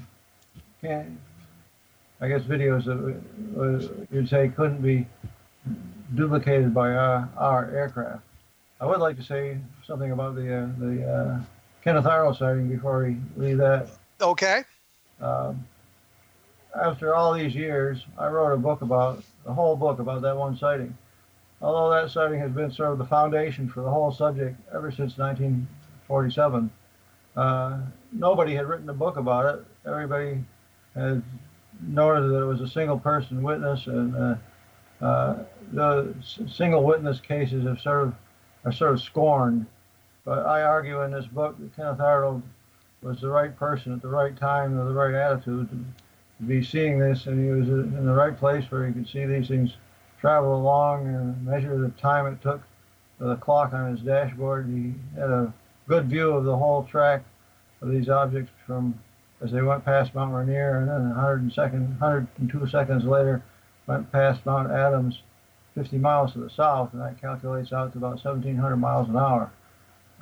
can't, 0.81 1.17
I 2.19 2.27
guess 2.27 2.41
videos 2.41 2.85
that 2.85 4.07
you'd 4.11 4.29
say 4.29 4.49
couldn't 4.49 4.81
be 4.81 5.07
duplicated 6.15 6.73
by 6.73 6.93
our, 6.93 7.29
our 7.37 7.71
aircraft. 7.71 8.23
I 8.81 8.85
would 8.85 8.99
like 8.99 9.15
to 9.17 9.23
say 9.23 9.57
something 9.85 10.11
about 10.11 10.35
the 10.35 10.63
uh, 10.63 10.67
the 10.77 11.09
uh, 11.09 11.41
Kenneth 11.83 12.05
Arnold 12.05 12.37
sighting 12.37 12.67
before 12.67 13.03
we 13.03 13.17
leave 13.37 13.57
that. 13.57 13.89
Okay. 14.21 14.63
Um, 15.21 15.65
after 16.81 17.13
all 17.13 17.33
these 17.33 17.53
years, 17.53 18.05
I 18.17 18.27
wrote 18.27 18.53
a 18.53 18.57
book 18.57 18.81
about 18.81 19.23
the 19.45 19.53
whole 19.53 19.75
book 19.75 19.99
about 19.99 20.21
that 20.23 20.35
one 20.35 20.57
sighting. 20.57 20.97
Although 21.61 21.91
that 21.95 22.11
sighting 22.11 22.39
has 22.39 22.51
been 22.51 22.71
sort 22.71 22.91
of 22.91 22.97
the 22.97 23.05
foundation 23.05 23.69
for 23.69 23.81
the 23.81 23.89
whole 23.89 24.11
subject 24.11 24.59
ever 24.73 24.91
since 24.91 25.17
1947, 25.17 26.69
uh, 27.35 27.79
nobody 28.11 28.55
had 28.55 28.67
written 28.67 28.89
a 28.89 28.93
book 28.93 29.17
about 29.17 29.55
it. 29.55 29.65
Everybody 29.85 30.43
has 30.95 31.21
noted 31.81 32.29
that 32.29 32.41
it 32.41 32.45
was 32.45 32.61
a 32.61 32.67
single 32.67 32.99
person 32.99 33.41
witness, 33.43 33.87
and 33.87 34.15
uh, 34.15 34.35
uh, 35.01 35.43
the 35.71 36.13
single 36.47 36.83
witness 36.83 37.19
cases 37.19 37.65
have 37.65 37.79
sort 37.79 38.07
of 38.07 38.15
are 38.65 38.71
sort 38.71 38.93
of 38.93 39.01
scorned. 39.01 39.65
But 40.25 40.45
I 40.45 40.63
argue 40.63 41.01
in 41.03 41.11
this 41.11 41.27
book 41.27 41.57
that 41.59 41.75
Kenneth 41.75 41.99
Arnold 41.99 42.41
was 43.01 43.19
the 43.19 43.29
right 43.29 43.55
person 43.57 43.93
at 43.93 44.01
the 44.01 44.07
right 44.07 44.35
time 44.37 44.77
with 44.77 44.87
the 44.87 44.93
right 44.93 45.13
attitude 45.13 45.69
be 46.47 46.63
seeing 46.63 46.99
this, 46.99 47.25
and 47.25 47.43
he 47.43 47.51
was 47.51 47.69
in 47.69 48.05
the 48.05 48.13
right 48.13 48.37
place 48.37 48.65
where 48.69 48.87
he 48.87 48.93
could 48.93 49.07
see 49.07 49.25
these 49.25 49.47
things 49.47 49.71
travel 50.19 50.55
along 50.55 51.07
and 51.07 51.45
measure 51.45 51.77
the 51.77 51.89
time 51.89 52.25
it 52.27 52.41
took 52.41 52.61
with 53.19 53.31
a 53.31 53.35
clock 53.37 53.73
on 53.73 53.91
his 53.91 54.01
dashboard. 54.01 54.67
He 54.67 54.93
had 55.19 55.29
a 55.29 55.53
good 55.87 56.09
view 56.09 56.31
of 56.31 56.45
the 56.45 56.57
whole 56.57 56.83
track 56.83 57.23
of 57.81 57.89
these 57.89 58.09
objects 58.09 58.51
from 58.65 58.99
as 59.41 59.51
they 59.51 59.61
went 59.61 59.83
past 59.83 60.15
Mount 60.15 60.33
Rainier, 60.33 60.79
and 60.79 60.87
then 60.87 61.09
102 61.09 62.67
seconds 62.67 63.03
later 63.03 63.43
went 63.87 64.09
past 64.11 64.45
Mount 64.45 64.71
Adams 64.71 65.21
50 65.75 65.97
miles 65.97 66.33
to 66.33 66.39
the 66.39 66.49
south, 66.49 66.93
and 66.93 67.01
that 67.01 67.19
calculates 67.19 67.73
out 67.73 67.91
to 67.91 67.97
about 67.97 68.23
1,700 68.23 68.77
miles 68.77 69.09
an 69.09 69.17
hour. 69.17 69.51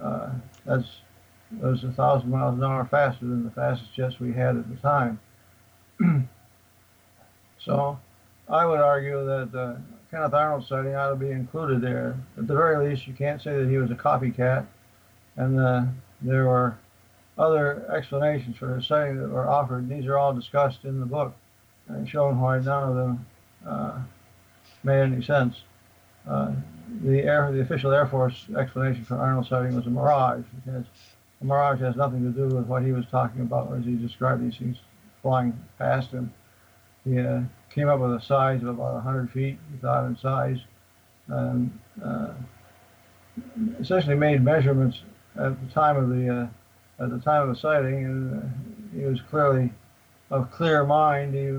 Uh, 0.01 0.29
that's 0.65 0.87
that 1.59 1.69
was 1.69 1.83
a 1.83 1.91
thousand 1.91 2.31
miles 2.31 2.57
an 2.57 2.63
hour 2.63 2.87
faster 2.89 3.25
than 3.25 3.43
the 3.43 3.51
fastest 3.51 3.93
jets 3.93 4.19
we 4.19 4.31
had 4.31 4.55
at 4.55 4.69
the 4.69 4.77
time. 4.77 5.19
so 7.59 7.99
I 8.49 8.65
would 8.65 8.79
argue 8.79 9.25
that 9.25 9.55
uh, 9.55 9.75
Kenneth 10.09 10.33
Arnold 10.33 10.67
sighting 10.67 10.95
ought 10.95 11.09
to 11.09 11.15
be 11.15 11.31
included 11.31 11.81
there. 11.81 12.17
At 12.37 12.47
the 12.47 12.55
very 12.55 12.89
least, 12.89 13.07
you 13.07 13.13
can't 13.13 13.41
say 13.41 13.57
that 13.57 13.69
he 13.69 13.77
was 13.77 13.91
a 13.91 13.95
copycat, 13.95 14.65
and 15.37 15.59
uh, 15.59 15.83
there 16.21 16.47
were 16.47 16.77
other 17.37 17.89
explanations 17.91 18.57
for 18.57 18.75
his 18.75 18.87
sighting 18.87 19.19
that 19.21 19.29
were 19.29 19.49
offered. 19.49 19.89
These 19.89 20.05
are 20.05 20.17
all 20.17 20.33
discussed 20.33 20.83
in 20.83 20.99
the 20.99 21.05
book 21.05 21.33
and 21.87 22.07
shown 22.07 22.39
why 22.39 22.59
none 22.59 22.89
of 22.89 22.95
them 22.95 23.25
uh, 23.65 23.99
made 24.83 25.01
any 25.01 25.23
sense. 25.23 25.61
Uh, 26.27 26.51
the, 27.03 27.21
Air, 27.21 27.51
the 27.51 27.61
official 27.61 27.91
Air 27.91 28.05
Force 28.05 28.45
explanation 28.57 29.03
for 29.05 29.15
Arnold 29.15 29.47
sighting 29.47 29.75
was 29.75 29.87
a 29.87 29.89
mirage. 29.89 30.43
A 30.67 31.45
mirage 31.45 31.79
has 31.79 31.95
nothing 31.95 32.21
to 32.21 32.29
do 32.29 32.53
with 32.53 32.67
what 32.67 32.83
he 32.83 32.91
was 32.91 33.05
talking 33.09 33.41
about 33.41 33.73
as 33.73 33.85
he 33.85 33.95
described 33.95 34.43
these 34.43 34.57
things 34.57 34.77
flying 35.21 35.57
past 35.77 36.09
him. 36.11 36.33
He 37.05 37.19
uh, 37.19 37.41
came 37.73 37.89
up 37.89 37.99
with 37.99 38.13
a 38.13 38.21
size 38.21 38.61
of 38.61 38.69
about 38.69 38.93
100 38.95 39.31
feet, 39.31 39.57
he 39.71 39.77
thought 39.77 40.05
in 40.05 40.17
size, 40.17 40.59
and 41.27 41.79
uh, 42.03 42.33
essentially 43.79 44.15
made 44.15 44.43
measurements 44.43 45.01
at 45.37 45.59
the 45.61 45.73
time 45.73 45.97
of 45.97 46.09
the 46.09 46.41
uh, 46.43 47.03
at 47.03 47.09
the 47.09 47.19
time 47.19 47.47
of 47.47 47.55
the 47.55 47.59
sighting, 47.59 48.05
and 48.05 48.43
uh, 48.43 48.47
he 48.95 49.05
was 49.05 49.19
clearly 49.29 49.71
of 50.29 50.51
clear 50.51 50.85
mind. 50.85 51.33
He 51.33 51.51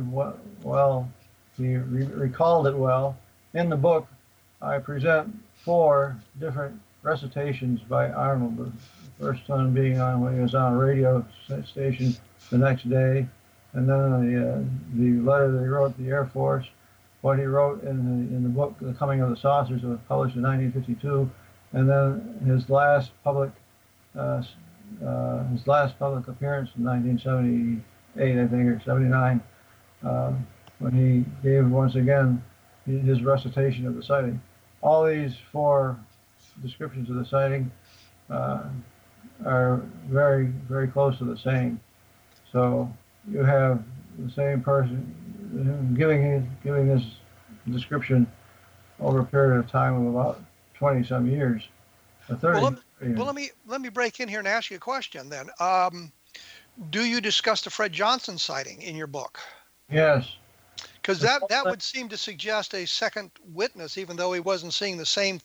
well, 0.62 1.10
he 1.56 1.76
re- 1.76 2.06
recalled 2.06 2.66
it 2.66 2.76
well. 2.76 3.16
In 3.54 3.68
the 3.68 3.76
book, 3.76 4.06
I 4.60 4.78
present 4.78 5.34
four 5.64 6.16
different 6.40 6.80
recitations 7.02 7.80
by 7.80 8.10
Arnold. 8.10 8.56
The 8.56 8.72
first 9.18 9.48
one 9.48 9.72
being 9.74 10.00
on 10.00 10.20
when 10.20 10.34
he 10.34 10.40
was 10.40 10.54
on 10.54 10.74
a 10.74 10.76
radio 10.76 11.24
station 11.64 12.16
the 12.50 12.58
next 12.58 12.88
day, 12.88 13.26
and 13.74 13.88
then 13.88 14.32
the 14.32 14.52
uh, 14.52 14.62
the 14.94 15.20
letter 15.22 15.50
that 15.50 15.60
he 15.60 15.66
wrote 15.66 15.96
to 15.96 16.02
the 16.02 16.10
Air 16.10 16.26
Force, 16.26 16.66
what 17.22 17.38
he 17.38 17.44
wrote 17.44 17.82
in 17.84 17.96
the 18.04 18.36
in 18.36 18.42
the 18.42 18.48
book 18.48 18.76
The 18.80 18.92
Coming 18.94 19.20
of 19.20 19.30
the 19.30 19.36
Saucers, 19.36 19.82
was 19.82 19.98
published 20.08 20.36
in 20.36 20.42
1952, 20.42 21.30
and 21.72 21.88
then 21.88 22.40
his 22.46 22.68
last 22.68 23.12
public 23.24 23.50
uh, 24.16 24.42
uh, 25.04 25.44
his 25.48 25.66
last 25.66 25.98
public 25.98 26.28
appearance 26.28 26.70
in 26.76 26.84
1978, 26.84 28.38
I 28.38 28.46
think, 28.46 28.68
or 28.68 28.80
79, 28.84 29.42
uh, 30.04 30.32
when 30.78 30.92
he 30.92 31.24
gave 31.42 31.68
once 31.70 31.94
again 31.94 32.42
his 32.86 33.22
recitation 33.22 33.86
of 33.86 33.94
the 33.94 34.02
sighting. 34.02 34.40
All 34.82 35.06
these 35.06 35.34
four 35.50 35.98
descriptions 36.62 37.08
of 37.08 37.16
the 37.16 37.24
sighting 37.24 37.70
uh, 38.28 38.64
are 39.46 39.82
very, 40.08 40.46
very 40.68 40.88
close 40.88 41.16
to 41.18 41.24
the 41.24 41.38
same. 41.38 41.80
So 42.50 42.92
you 43.30 43.42
have 43.44 43.82
the 44.18 44.30
same 44.30 44.60
person 44.62 45.94
giving 45.96 46.22
his, 46.22 46.42
giving 46.62 46.88
this 46.88 47.02
description 47.70 48.26
over 49.00 49.20
a 49.20 49.24
period 49.24 49.58
of 49.58 49.70
time 49.70 49.94
of 49.94 50.14
about 50.14 50.40
20 50.74 51.04
some 51.04 51.26
years. 51.26 51.62
30 52.28 52.44
Well, 52.44 52.62
let, 52.62 53.16
well, 53.16 53.26
let 53.26 53.34
me 53.34 53.50
let 53.66 53.80
me 53.80 53.88
break 53.88 54.20
in 54.20 54.28
here 54.28 54.38
and 54.38 54.48
ask 54.48 54.70
you 54.70 54.76
a 54.76 54.80
question 54.80 55.28
then. 55.28 55.48
Um, 55.60 56.12
do 56.90 57.04
you 57.04 57.20
discuss 57.20 57.62
the 57.62 57.70
Fred 57.70 57.92
Johnson 57.92 58.38
sighting 58.38 58.80
in 58.82 58.96
your 58.96 59.06
book? 59.06 59.38
yes. 59.90 60.36
Because 60.94 61.18
that 61.20 61.42
that 61.48 61.66
would 61.66 61.82
seem 61.82 62.08
to 62.08 62.16
suggest 62.16 62.74
a 62.74 62.86
second 62.86 63.32
witness, 63.52 63.98
even 63.98 64.16
though 64.16 64.32
he 64.32 64.40
wasn't 64.40 64.72
seeing 64.72 64.96
the 64.96 65.06
same 65.06 65.40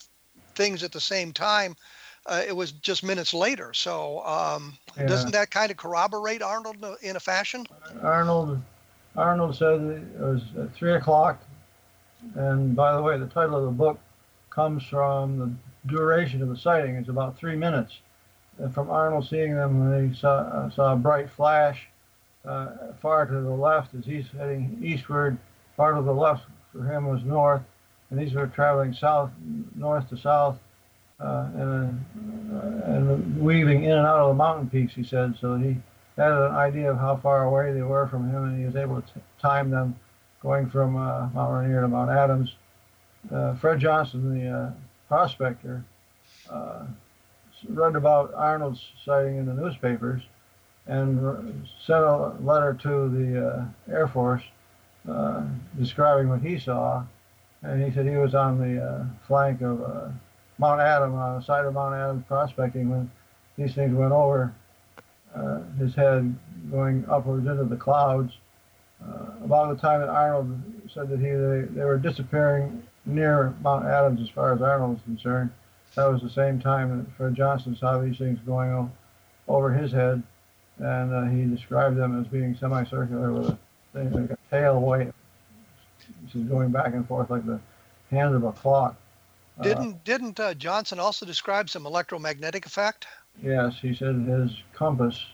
things 0.55 0.83
at 0.83 0.91
the 0.91 1.01
same 1.01 1.33
time. 1.33 1.75
Uh, 2.27 2.43
it 2.45 2.55
was 2.55 2.71
just 2.73 3.03
minutes 3.03 3.33
later. 3.33 3.73
So 3.73 4.25
um, 4.25 4.77
Yeah. 4.97 5.05
doesn't 5.07 5.31
that 5.31 5.49
kind 5.51 5.71
of 5.71 5.77
corroborate 5.77 6.41
Arnold 6.41 6.83
in 7.01 7.15
a- 7.15 7.19
fashion? 7.19 7.65
Arnold 8.01 8.61
Arnold 9.15 9.55
said 9.55 9.79
it 9.81 10.19
was 10.19 10.41
at 10.59 10.73
three 10.73 10.93
o'clock. 10.95 11.41
And 12.35 12.75
by 12.75 12.95
the 12.95 13.01
way, 13.01 13.17
the 13.17 13.27
title 13.27 13.55
of 13.57 13.65
the 13.65 13.71
book 13.71 13.99
comes 14.49 14.83
from 14.83 15.39
the 15.39 15.51
duration 15.87 16.41
of 16.41 16.49
the 16.49 16.57
sighting. 16.57 16.95
It's 16.95 17.09
about 17.09 17.37
three 17.37 17.55
minutes. 17.55 17.99
And 18.57 18.73
from 18.73 18.89
Arnold 18.89 19.27
seeing 19.27 19.55
them 19.55 19.79
when 19.89 20.09
he 20.09 20.15
saw, 20.15 20.39
uh, 20.39 20.69
saw 20.69 20.93
a 20.93 20.95
bright 20.95 21.29
flash 21.29 21.87
uh, 22.45 22.93
far 23.01 23.25
to 23.25 23.33
the 23.33 23.49
left 23.49 23.93
as 23.95 24.05
he's 24.05 24.27
heading 24.29 24.79
eastward. 24.81 25.37
Far 25.75 25.93
to 25.93 26.01
the 26.01 26.13
left 26.13 26.45
for 26.71 26.83
him 26.83 27.07
was 27.07 27.23
north, 27.23 27.61
and 28.09 28.19
these 28.19 28.33
were 28.33 28.47
traveling 28.47 28.93
south, 28.93 29.31
north 29.75 30.09
to 30.09 30.17
south, 30.17 30.55
uh, 30.55 30.66
and, 31.19 32.05
uh, 32.53 32.91
and 32.91 33.41
weaving 33.41 33.83
in 33.83 33.91
and 33.91 34.05
out 34.05 34.19
of 34.19 34.29
the 34.29 34.33
mountain 34.35 34.69
peaks. 34.69 34.93
He 34.93 35.03
said 35.03 35.35
so. 35.39 35.57
He 35.57 35.77
had 36.17 36.31
an 36.31 36.51
idea 36.53 36.91
of 36.91 36.97
how 36.97 37.17
far 37.17 37.45
away 37.45 37.73
they 37.73 37.81
were 37.81 38.07
from 38.07 38.29
him, 38.29 38.43
and 38.45 38.59
he 38.59 38.65
was 38.65 38.75
able 38.75 39.01
to 39.01 39.21
time 39.41 39.69
them 39.69 39.95
going 40.41 40.69
from 40.69 40.95
uh, 40.95 41.29
Mount 41.29 41.53
Rainier 41.53 41.81
to 41.81 41.87
Mount 41.87 42.11
Adams. 42.11 42.55
Uh, 43.31 43.55
Fred 43.55 43.79
Johnson, 43.79 44.39
the 44.39 44.49
uh, 44.49 44.71
prospector, 45.07 45.83
uh, 46.49 46.85
read 47.67 47.95
about 47.95 48.33
Arnold's 48.33 48.85
sighting 49.03 49.37
in 49.37 49.45
the 49.45 49.53
newspapers 49.53 50.21
and 50.85 51.67
sent 51.85 52.03
a 52.03 52.35
letter 52.41 52.73
to 52.73 53.09
the 53.09 53.47
uh, 53.47 53.65
Air 53.91 54.07
Force 54.07 54.43
uh, 55.09 55.43
describing 55.77 56.29
what 56.29 56.41
he 56.41 56.57
saw. 56.57 57.03
And 57.63 57.83
he 57.83 57.91
said 57.91 58.05
he 58.05 58.15
was 58.15 58.35
on 58.35 58.59
the 58.59 58.81
uh, 58.81 59.05
flank 59.27 59.61
of 59.61 59.81
uh, 59.81 60.09
Mount 60.57 60.81
Adam, 60.81 61.13
on 61.13 61.39
the 61.39 61.45
side 61.45 61.65
of 61.65 61.73
Mount 61.73 61.93
Adams 61.93 62.23
prospecting 62.27 62.89
when 62.89 63.11
these 63.57 63.73
things 63.75 63.93
went 63.93 64.11
over 64.11 64.53
uh, 65.35 65.61
his 65.77 65.93
head, 65.93 66.35
going 66.71 67.05
upwards 67.09 67.47
into 67.47 67.63
the 67.63 67.75
clouds. 67.75 68.33
Uh, 69.03 69.43
about 69.43 69.75
the 69.75 69.79
time 69.79 70.01
that 70.01 70.09
Arnold 70.09 70.59
said 70.91 71.09
that 71.09 71.19
he 71.19 71.25
they, 71.25 71.79
they 71.79 71.85
were 71.85 71.99
disappearing 71.99 72.81
near 73.05 73.53
Mount 73.61 73.85
Adams, 73.85 74.21
as 74.21 74.29
far 74.29 74.53
as 74.53 74.61
Arnold 74.61 74.93
was 74.93 75.01
concerned, 75.03 75.51
that 75.95 76.05
was 76.05 76.21
the 76.21 76.29
same 76.29 76.59
time 76.59 76.97
that 76.97 77.11
Fred 77.15 77.35
Johnson 77.35 77.75
saw 77.75 77.99
these 77.99 78.17
things 78.17 78.39
going 78.45 78.91
over 79.47 79.73
his 79.73 79.91
head, 79.91 80.21
and 80.77 81.13
uh, 81.13 81.23
he 81.25 81.45
described 81.45 81.97
them 81.97 82.19
as 82.19 82.27
being 82.27 82.55
semicircular 82.55 83.31
with 83.33 83.49
a 83.49 83.57
thing 83.93 84.11
like 84.11 84.31
a 84.31 84.37
tail 84.51 84.79
weight, 84.79 85.11
which 86.21 86.35
is 86.35 86.43
going 86.43 86.69
back 86.69 86.93
and 86.93 87.07
forth 87.07 87.29
like 87.29 87.45
the 87.45 87.59
hands 88.11 88.35
of 88.35 88.43
a 88.43 88.51
clock. 88.51 88.95
Uh, 89.59 89.85
Didn't 89.85 90.03
didn't 90.03 90.39
uh, 90.39 90.53
Johnson 90.53 90.99
also 90.99 91.25
describe 91.25 91.69
some 91.69 91.85
electromagnetic 91.85 92.65
effect? 92.65 93.07
Yes, 93.41 93.79
he 93.79 93.93
said 93.93 94.15
his 94.15 94.51
compass 94.73 95.25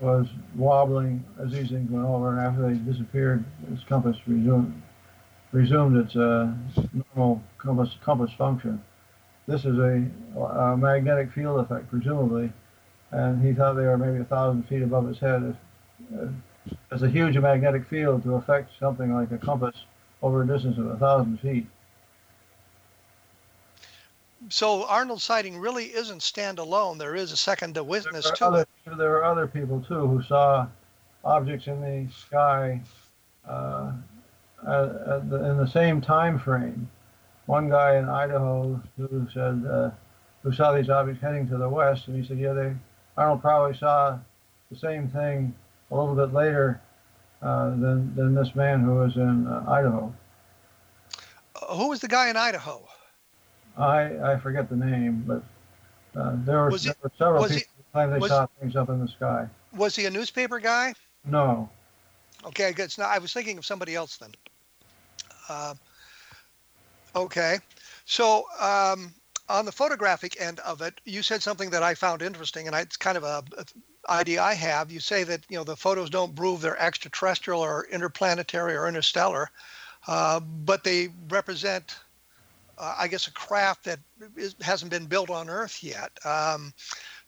was 0.00 0.28
wobbling 0.56 1.24
as 1.40 1.52
these 1.52 1.70
things 1.70 1.90
went 1.90 2.06
over, 2.06 2.30
and 2.30 2.40
after 2.40 2.68
they 2.68 2.74
disappeared, 2.90 3.44
his 3.70 3.82
compass 3.84 4.16
resumed 4.26 4.82
resumed 5.52 5.96
its 5.96 6.16
uh, 6.16 6.52
normal 7.14 7.42
compass 7.58 7.96
compass 8.02 8.32
function. 8.32 8.82
This 9.46 9.64
is 9.64 9.78
a, 9.78 10.06
a 10.40 10.76
magnetic 10.76 11.32
field 11.32 11.60
effect, 11.60 11.90
presumably, 11.90 12.52
and 13.12 13.42
he 13.44 13.52
thought 13.52 13.74
they 13.74 13.84
were 13.86 13.98
maybe 13.98 14.18
a 14.20 14.24
thousand 14.24 14.64
feet 14.68 14.82
above 14.82 15.06
his 15.08 15.18
head. 15.18 15.42
If, 15.42 16.20
uh, 16.20 16.28
it's 16.92 17.02
a 17.02 17.08
huge 17.08 17.36
magnetic 17.38 17.86
field 17.86 18.22
to 18.24 18.34
affect 18.36 18.72
something 18.78 19.14
like 19.14 19.30
a 19.32 19.38
compass 19.38 19.84
over 20.22 20.42
a 20.42 20.46
distance 20.46 20.78
of 20.78 20.86
a 20.86 20.96
thousand 20.96 21.38
feet. 21.40 21.66
So 24.50 24.84
Arnold's 24.84 25.22
sighting 25.22 25.58
really 25.58 25.86
isn't 25.86 26.20
standalone. 26.20 26.98
There 26.98 27.14
is 27.14 27.32
a 27.32 27.36
second 27.36 27.74
to 27.74 27.84
witness 27.84 28.30
to 28.30 28.44
are, 28.44 28.48
other, 28.48 28.66
it. 28.86 28.96
there 28.98 29.10
were 29.10 29.24
other 29.24 29.46
people 29.46 29.80
too 29.80 30.06
who 30.06 30.22
saw 30.22 30.66
objects 31.24 31.66
in 31.68 31.80
the 31.80 32.12
sky 32.12 32.80
uh, 33.46 33.92
the, 34.62 35.50
in 35.50 35.56
the 35.56 35.66
same 35.66 36.00
time 36.00 36.38
frame. 36.38 36.88
One 37.46 37.68
guy 37.68 37.96
in 37.96 38.08
Idaho 38.08 38.80
who 38.96 39.26
said 39.32 39.64
uh, 39.68 39.90
who 40.42 40.52
saw 40.52 40.72
these 40.72 40.88
objects 40.88 41.22
heading 41.22 41.48
to 41.48 41.56
the 41.56 41.68
west, 41.68 42.08
and 42.08 42.20
he 42.20 42.26
said, 42.26 42.38
"Yeah, 42.38 42.52
they 42.52 42.74
Arnold 43.16 43.40
probably 43.40 43.76
saw 43.76 44.18
the 44.70 44.76
same 44.76 45.08
thing 45.08 45.54
a 45.90 45.96
little 45.96 46.14
bit 46.14 46.32
later 46.32 46.80
uh, 47.42 47.70
than 47.70 48.14
than 48.14 48.34
this 48.34 48.54
man 48.54 48.80
who 48.80 48.96
was 48.96 49.16
in 49.16 49.46
uh, 49.46 49.64
Idaho. 49.68 50.14
Uh, 51.56 51.74
who 51.76 51.88
was 51.88 52.00
the 52.00 52.08
guy 52.08 52.28
in 52.28 52.36
Idaho? 52.36 52.86
I 53.80 54.32
I 54.34 54.38
forget 54.38 54.68
the 54.68 54.76
name, 54.76 55.24
but 55.26 55.42
uh, 56.20 56.32
there 56.44 56.62
were, 56.64 56.70
Was 56.70 56.82
he- 56.84 56.88
there 56.90 56.96
were 57.02 57.12
several 57.18 57.42
was 57.42 57.50
he- 57.52 57.58
people 57.60 57.72
who 57.76 57.82
claimed 57.92 58.12
they 58.12 58.18
was- 58.18 58.30
saw 58.30 58.46
things 58.60 58.76
up 58.76 58.88
in 58.88 59.00
the 59.00 59.08
sky. 59.08 59.48
Was 59.74 59.94
he 59.96 60.06
a 60.06 60.10
newspaper 60.10 60.58
guy? 60.58 60.94
No, 61.24 61.68
Okay, 62.46 62.66
I 62.68 62.72
guess 62.72 62.96
not. 62.96 63.10
I 63.10 63.18
was 63.18 63.32
thinking 63.34 63.58
of 63.58 63.66
somebody 63.66 63.94
else 63.94 64.16
then. 64.16 64.30
Uh, 65.48 65.74
okay, 67.14 67.58
so 68.06 68.44
um, 68.58 69.12
on 69.48 69.64
the 69.66 69.72
photographic 69.72 70.40
end 70.40 70.58
of 70.60 70.80
it, 70.80 71.00
you 71.04 71.22
said 71.22 71.42
something 71.42 71.70
that 71.70 71.82
I 71.82 71.94
found 71.94 72.22
interesting, 72.22 72.66
and 72.66 72.74
I, 72.74 72.80
it's 72.80 72.96
kind 72.96 73.16
of 73.18 73.24
a, 73.24 73.42
a 73.58 73.64
idea 74.10 74.42
I 74.42 74.54
have. 74.54 74.90
You 74.90 75.00
say 75.00 75.22
that 75.24 75.44
you 75.50 75.56
know 75.58 75.64
the 75.64 75.76
photos 75.76 76.08
don't 76.10 76.34
prove 76.34 76.60
they're 76.62 76.80
extraterrestrial 76.80 77.60
or 77.60 77.86
interplanetary 77.92 78.74
or 78.74 78.88
interstellar, 78.88 79.50
uh, 80.08 80.40
but 80.40 80.82
they 80.82 81.08
represent, 81.28 81.96
uh, 82.80 82.94
I 82.98 83.08
guess, 83.08 83.28
a 83.28 83.32
craft 83.32 83.84
that 83.84 84.00
is, 84.36 84.56
hasn't 84.62 84.90
been 84.90 85.04
built 85.04 85.28
on 85.28 85.50
Earth 85.50 85.84
yet. 85.84 86.10
Um, 86.24 86.72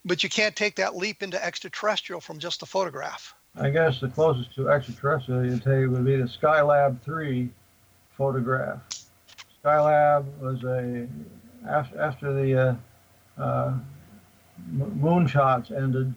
but 0.05 0.23
you 0.23 0.31
can't 0.31 0.57
take 0.57 0.77
that 0.77 0.97
leap 0.97 1.23
into 1.23 1.43
extraterrestrial 1.45 2.21
from 2.21 2.39
just 2.39 2.61
the 2.61 2.67
photograph. 2.67 3.35
I 3.55 3.69
guess 3.69 4.01
the 4.01 4.09
closest 4.09 4.55
to 4.55 4.71
extraterrestrial 4.71 5.45
you'd 5.45 5.91
would 5.91 6.05
be 6.07 6.17
the 6.17 6.25
Skylab 6.25 7.01
3 7.03 7.51
photograph. 8.17 8.81
Skylab 9.63 10.25
was 10.41 10.65
a 10.65 11.07
after, 11.69 12.33
the 12.33 12.79
uh, 13.39 13.41
uh, 13.41 13.75
m- 14.59 15.01
moonshots 15.01 15.71
ended. 15.71 16.13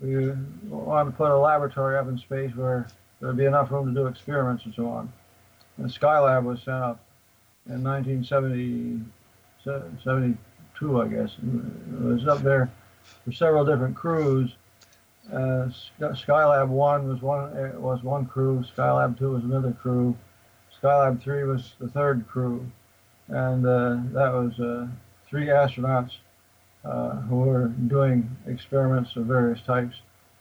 We 0.00 0.30
wanted 0.68 1.10
to 1.10 1.16
put 1.16 1.32
a 1.32 1.36
laboratory 1.36 1.98
up 1.98 2.06
in 2.06 2.18
space 2.18 2.54
where 2.54 2.86
there 3.18 3.28
would 3.28 3.36
be 3.36 3.46
enough 3.46 3.72
room 3.72 3.92
to 3.92 4.00
do 4.00 4.06
experiments 4.06 4.64
and 4.66 4.74
so 4.74 4.86
on. 4.86 5.12
And 5.78 5.90
Skylab 5.90 6.44
was 6.44 6.60
sent 6.60 6.76
up 6.76 7.03
in 7.66 7.82
1970, 7.82 9.00
72, 9.64 11.00
I 11.00 11.08
guess. 11.08 11.30
It 11.42 12.00
was 12.00 12.26
up 12.26 12.42
there 12.42 12.70
for 13.24 13.32
several 13.32 13.64
different 13.64 13.96
crews. 13.96 14.54
Uh, 15.32 15.68
Skylab 16.00 16.68
one 16.68 17.08
was 17.08 17.22
one 17.22 17.80
was 17.80 18.02
one 18.02 18.26
crew. 18.26 18.62
Skylab 18.76 19.18
two 19.18 19.30
was 19.30 19.44
another 19.44 19.72
crew. 19.72 20.14
Skylab 20.82 21.22
three 21.22 21.44
was 21.44 21.72
the 21.78 21.88
third 21.88 22.26
crew, 22.28 22.70
and 23.28 23.64
uh, 23.66 23.96
that 24.12 24.32
was 24.32 24.60
uh, 24.60 24.86
three 25.26 25.46
astronauts 25.46 26.10
uh, 26.84 27.12
who 27.22 27.36
were 27.36 27.68
doing 27.68 28.36
experiments 28.46 29.16
of 29.16 29.24
various 29.24 29.62
types 29.62 29.96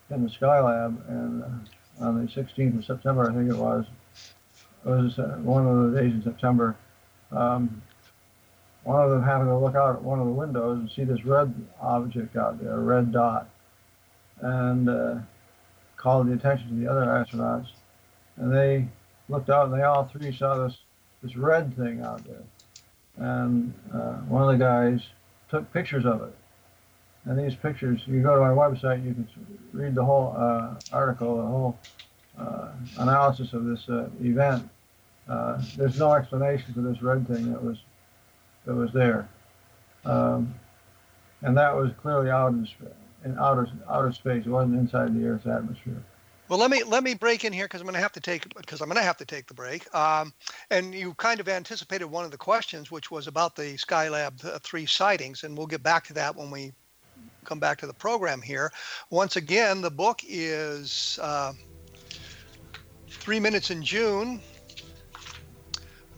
in 0.10 0.24
the 0.24 0.30
Skylab. 0.30 0.98
And 1.08 1.44
uh, 1.44 2.04
on 2.06 2.26
the 2.26 2.32
16th 2.32 2.80
of 2.80 2.86
September, 2.86 3.30
I 3.30 3.34
think 3.34 3.50
it 3.50 3.58
was, 3.58 3.86
it 4.86 4.90
was 4.90 5.18
uh, 5.18 5.38
one 5.42 5.66
of 5.66 5.92
the 5.92 6.02
days 6.02 6.14
in 6.14 6.22
September. 6.24 6.76
Um, 7.36 7.82
one 8.84 9.02
of 9.02 9.12
them 9.12 9.24
happened 9.24 9.50
to 9.50 9.58
look 9.58 9.76
out 9.76 9.96
at 9.96 10.04
one 10.04 10.20
of 10.20 10.26
the 10.26 10.32
windows 10.34 10.80
and 10.80 10.92
see 10.92 11.04
this 11.04 11.24
red 11.26 11.54
object 11.82 12.36
out 12.36 12.62
there, 12.62 12.74
a 12.74 12.80
red 12.80 13.12
dot 13.12 13.50
and 14.42 14.90
uh, 14.90 15.16
called 15.96 16.28
the 16.28 16.34
attention 16.34 16.70
to 16.70 16.76
the 16.76 16.90
other 16.90 17.06
astronauts. 17.06 17.68
And 18.38 18.54
they 18.54 18.88
looked 19.30 19.50
out, 19.50 19.70
and 19.70 19.80
they 19.80 19.84
all 19.84 20.06
three 20.06 20.36
saw 20.36 20.68
this 20.68 20.78
this 21.22 21.36
red 21.38 21.76
thing 21.78 22.02
out 22.02 22.22
there. 22.26 22.44
And 23.16 23.74
uh, 23.94 24.16
one 24.28 24.42
of 24.42 24.50
the 24.50 24.64
guys 24.64 25.00
took 25.50 25.72
pictures 25.72 26.06
of 26.06 26.22
it. 26.24 26.36
And 27.26 27.40
these 27.40 27.56
pictures, 27.56 28.02
you 28.06 28.22
go 28.22 28.36
to 28.36 28.42
my 28.42 28.50
website, 28.50 29.06
you 29.06 29.14
can 29.14 29.28
read 29.72 29.96
the 29.96 30.04
whole 30.04 30.36
uh, 30.38 30.76
article, 30.92 31.38
the 31.38 31.44
whole 31.44 31.80
uh, 32.38 32.72
analysis 32.98 33.54
of 33.54 33.64
this 33.64 33.88
uh, 33.88 34.10
event. 34.22 34.70
Uh, 35.28 35.62
there's 35.78 35.98
no 35.98 36.14
explanation 36.14 36.74
for 36.74 36.82
this 36.82 37.02
red 37.02 37.28
thing 37.28 37.52
that 37.52 37.64
was 37.64 37.78
that 38.66 38.76
was 38.76 38.92
there, 38.92 39.28
um, 40.06 40.54
and 41.42 41.58
that 41.58 41.76
was 41.76 41.92
clearly 42.02 42.30
out 42.30 42.52
in, 42.52 42.68
in 43.24 43.38
outer 43.40 43.70
outer 43.90 44.12
space. 44.12 44.46
It 44.46 44.50
wasn't 44.50 44.80
inside 44.80 45.14
the 45.16 45.26
Earth's 45.26 45.48
atmosphere. 45.48 46.04
Well, 46.50 46.60
let 46.60 46.70
me 46.70 46.84
let 46.84 47.04
me 47.04 47.14
break 47.14 47.46
in 47.46 47.54
here 47.54 47.66
because 47.66 47.80
I'm 47.80 47.86
going 47.86 47.96
to 47.96 48.02
have 48.02 48.12
to 48.12 48.20
take 48.20 48.54
because 48.56 48.82
I'm 48.82 48.90
going 48.90 48.98
to 48.98 49.04
have 49.04 49.18
to 49.18 49.26
take 49.26 49.48
the 49.48 49.54
break. 49.54 49.94
Um, 49.96 50.34
and 50.70 50.94
you 50.94 51.14
kind 51.14 51.40
of 51.40 51.48
anticipated 51.48 52.06
one 52.06 52.26
of 52.26 52.32
the 52.32 52.38
questions, 52.38 52.92
which 52.92 53.10
was 53.10 53.28
about 53.28 53.56
the 53.56 53.76
Skylab 53.76 54.62
three 54.62 54.86
sightings, 54.86 55.44
and 55.44 55.58
we'll 55.58 55.68
get 55.68 55.82
back 55.84 56.06
to 56.08 56.14
that 56.14 56.36
when 56.36 56.52
we 56.52 56.74
come 57.46 57.60
back 57.60 57.78
to 57.80 57.88
the 57.88 57.94
program 57.94 58.42
here. 58.42 58.72
Once 59.10 59.36
again, 59.36 59.82
the 59.82 59.90
book 59.90 60.22
is 60.28 61.18
uh, 61.22 61.54
Three 63.08 63.40
Minutes 63.40 63.72
in 63.72 63.82
June. 63.82 64.42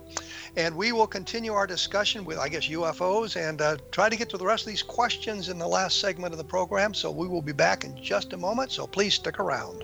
And 0.55 0.75
we 0.75 0.91
will 0.91 1.07
continue 1.07 1.53
our 1.53 1.67
discussion 1.67 2.25
with, 2.25 2.37
I 2.37 2.49
guess, 2.49 2.67
UFOs 2.67 3.35
and 3.35 3.61
uh, 3.61 3.77
try 3.91 4.09
to 4.09 4.15
get 4.15 4.29
to 4.29 4.37
the 4.37 4.45
rest 4.45 4.63
of 4.63 4.69
these 4.69 4.83
questions 4.83 5.49
in 5.49 5.59
the 5.59 5.67
last 5.67 5.99
segment 5.99 6.33
of 6.33 6.37
the 6.37 6.43
program. 6.43 6.93
So 6.93 7.11
we 7.11 7.27
will 7.27 7.41
be 7.41 7.53
back 7.53 7.83
in 7.83 8.01
just 8.01 8.33
a 8.33 8.37
moment. 8.37 8.71
So 8.71 8.87
please 8.87 9.13
stick 9.13 9.39
around. 9.39 9.83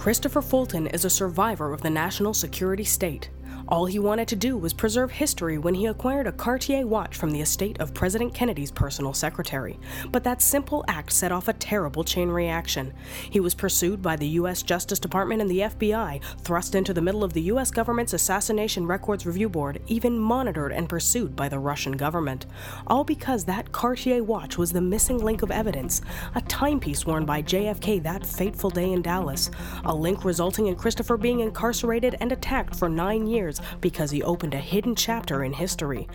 Christopher 0.00 0.40
Fulton 0.40 0.86
is 0.86 1.04
a 1.04 1.10
survivor 1.10 1.74
of 1.74 1.82
the 1.82 1.90
national 1.90 2.32
security 2.32 2.84
state. 2.84 3.28
All 3.70 3.86
he 3.86 4.00
wanted 4.00 4.26
to 4.26 4.34
do 4.34 4.58
was 4.58 4.72
preserve 4.72 5.12
history 5.12 5.56
when 5.56 5.74
he 5.74 5.86
acquired 5.86 6.26
a 6.26 6.32
Cartier 6.32 6.84
watch 6.84 7.16
from 7.16 7.30
the 7.30 7.40
estate 7.40 7.78
of 7.78 7.94
President 7.94 8.34
Kennedy's 8.34 8.72
personal 8.72 9.14
secretary. 9.14 9.78
But 10.10 10.24
that 10.24 10.42
simple 10.42 10.84
act 10.88 11.12
set 11.12 11.30
off 11.30 11.46
a 11.46 11.52
terrible 11.52 12.02
chain 12.02 12.30
reaction. 12.30 12.92
He 13.30 13.38
was 13.38 13.54
pursued 13.54 14.02
by 14.02 14.16
the 14.16 14.26
U.S. 14.26 14.64
Justice 14.64 14.98
Department 14.98 15.40
and 15.40 15.48
the 15.48 15.60
FBI, 15.60 16.20
thrust 16.40 16.74
into 16.74 16.92
the 16.92 17.00
middle 17.00 17.22
of 17.22 17.32
the 17.32 17.42
U.S. 17.42 17.70
government's 17.70 18.12
Assassination 18.12 18.88
Records 18.88 19.24
Review 19.24 19.48
Board, 19.48 19.80
even 19.86 20.18
monitored 20.18 20.72
and 20.72 20.88
pursued 20.88 21.36
by 21.36 21.48
the 21.48 21.60
Russian 21.60 21.92
government. 21.92 22.46
All 22.88 23.04
because 23.04 23.44
that 23.44 23.70
Cartier 23.70 24.24
watch 24.24 24.58
was 24.58 24.72
the 24.72 24.80
missing 24.80 25.18
link 25.18 25.42
of 25.42 25.52
evidence, 25.52 26.02
a 26.34 26.40
timepiece 26.40 27.06
worn 27.06 27.24
by 27.24 27.40
JFK 27.40 28.02
that 28.02 28.26
fateful 28.26 28.70
day 28.70 28.90
in 28.90 29.00
Dallas, 29.00 29.48
a 29.84 29.94
link 29.94 30.24
resulting 30.24 30.66
in 30.66 30.74
Christopher 30.74 31.16
being 31.16 31.38
incarcerated 31.38 32.16
and 32.18 32.32
attacked 32.32 32.74
for 32.74 32.88
nine 32.88 33.28
years 33.28 33.59
because 33.80 34.10
he 34.10 34.22
opened 34.22 34.54
a 34.54 34.58
hidden 34.58 34.94
chapter 34.94 35.44
in 35.44 35.52
history. 35.52 36.08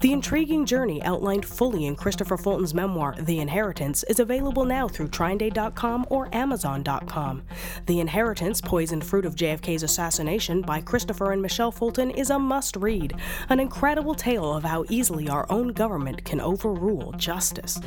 The 0.00 0.12
intriguing 0.12 0.66
journey 0.66 1.02
outlined 1.02 1.44
fully 1.44 1.86
in 1.86 1.96
Christopher 1.96 2.36
Fulton's 2.36 2.74
memoir, 2.74 3.14
The 3.18 3.40
Inheritance, 3.40 4.02
is 4.04 4.20
available 4.20 4.64
now 4.64 4.88
through 4.88 5.08
TrineDay.com 5.08 6.06
or 6.10 6.28
Amazon.com. 6.34 7.42
The 7.86 8.00
Inheritance, 8.00 8.60
Poisoned 8.60 9.04
Fruit 9.04 9.24
of 9.24 9.34
JFK's 9.34 9.82
Assassination 9.82 10.62
by 10.62 10.80
Christopher 10.80 11.32
and 11.32 11.42
Michelle 11.42 11.72
Fulton 11.72 12.10
is 12.10 12.30
a 12.30 12.38
must 12.38 12.76
read, 12.76 13.14
an 13.48 13.60
incredible 13.60 14.14
tale 14.14 14.54
of 14.54 14.64
how 14.64 14.84
easily 14.88 15.28
our 15.28 15.46
own 15.50 15.68
government 15.68 16.24
can 16.24 16.40
overrule 16.40 17.12
justice. 17.12 17.80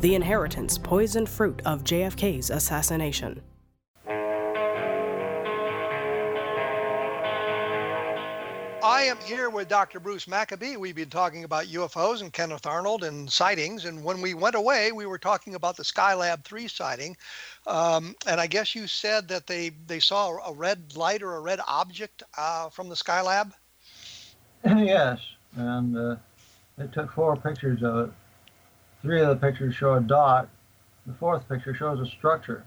The 0.00 0.14
Inheritance, 0.14 0.78
Poisoned 0.78 1.28
Fruit 1.28 1.62
of 1.64 1.84
JFK's 1.84 2.50
Assassination. 2.50 3.40
I 8.82 9.02
am 9.02 9.16
here 9.18 9.48
with 9.48 9.68
Dr. 9.68 10.00
Bruce 10.00 10.26
Maccabee. 10.26 10.76
We've 10.76 10.96
been 10.96 11.08
talking 11.08 11.44
about 11.44 11.66
UFOs 11.66 12.20
and 12.20 12.32
Kenneth 12.32 12.66
Arnold 12.66 13.04
and 13.04 13.30
sightings. 13.30 13.84
And 13.84 14.02
when 14.02 14.20
we 14.20 14.34
went 14.34 14.56
away, 14.56 14.90
we 14.90 15.06
were 15.06 15.18
talking 15.18 15.54
about 15.54 15.76
the 15.76 15.84
Skylab 15.84 16.42
3 16.42 16.66
sighting. 16.66 17.16
Um, 17.68 18.16
and 18.26 18.40
I 18.40 18.48
guess 18.48 18.74
you 18.74 18.88
said 18.88 19.28
that 19.28 19.46
they, 19.46 19.70
they 19.86 20.00
saw 20.00 20.36
a 20.48 20.52
red 20.52 20.96
light 20.96 21.22
or 21.22 21.36
a 21.36 21.40
red 21.40 21.60
object 21.68 22.24
uh, 22.36 22.70
from 22.70 22.88
the 22.88 22.96
Skylab? 22.96 23.52
yes. 24.64 25.20
And 25.54 25.96
uh, 25.96 26.16
they 26.76 26.88
took 26.88 27.12
four 27.12 27.36
pictures 27.36 27.84
of 27.84 28.08
it. 28.08 28.12
Three 29.00 29.20
of 29.20 29.28
the 29.28 29.36
pictures 29.36 29.76
show 29.76 29.94
a 29.94 30.00
dot. 30.00 30.48
The 31.06 31.14
fourth 31.14 31.48
picture 31.48 31.72
shows 31.72 32.00
a 32.00 32.06
structure. 32.06 32.64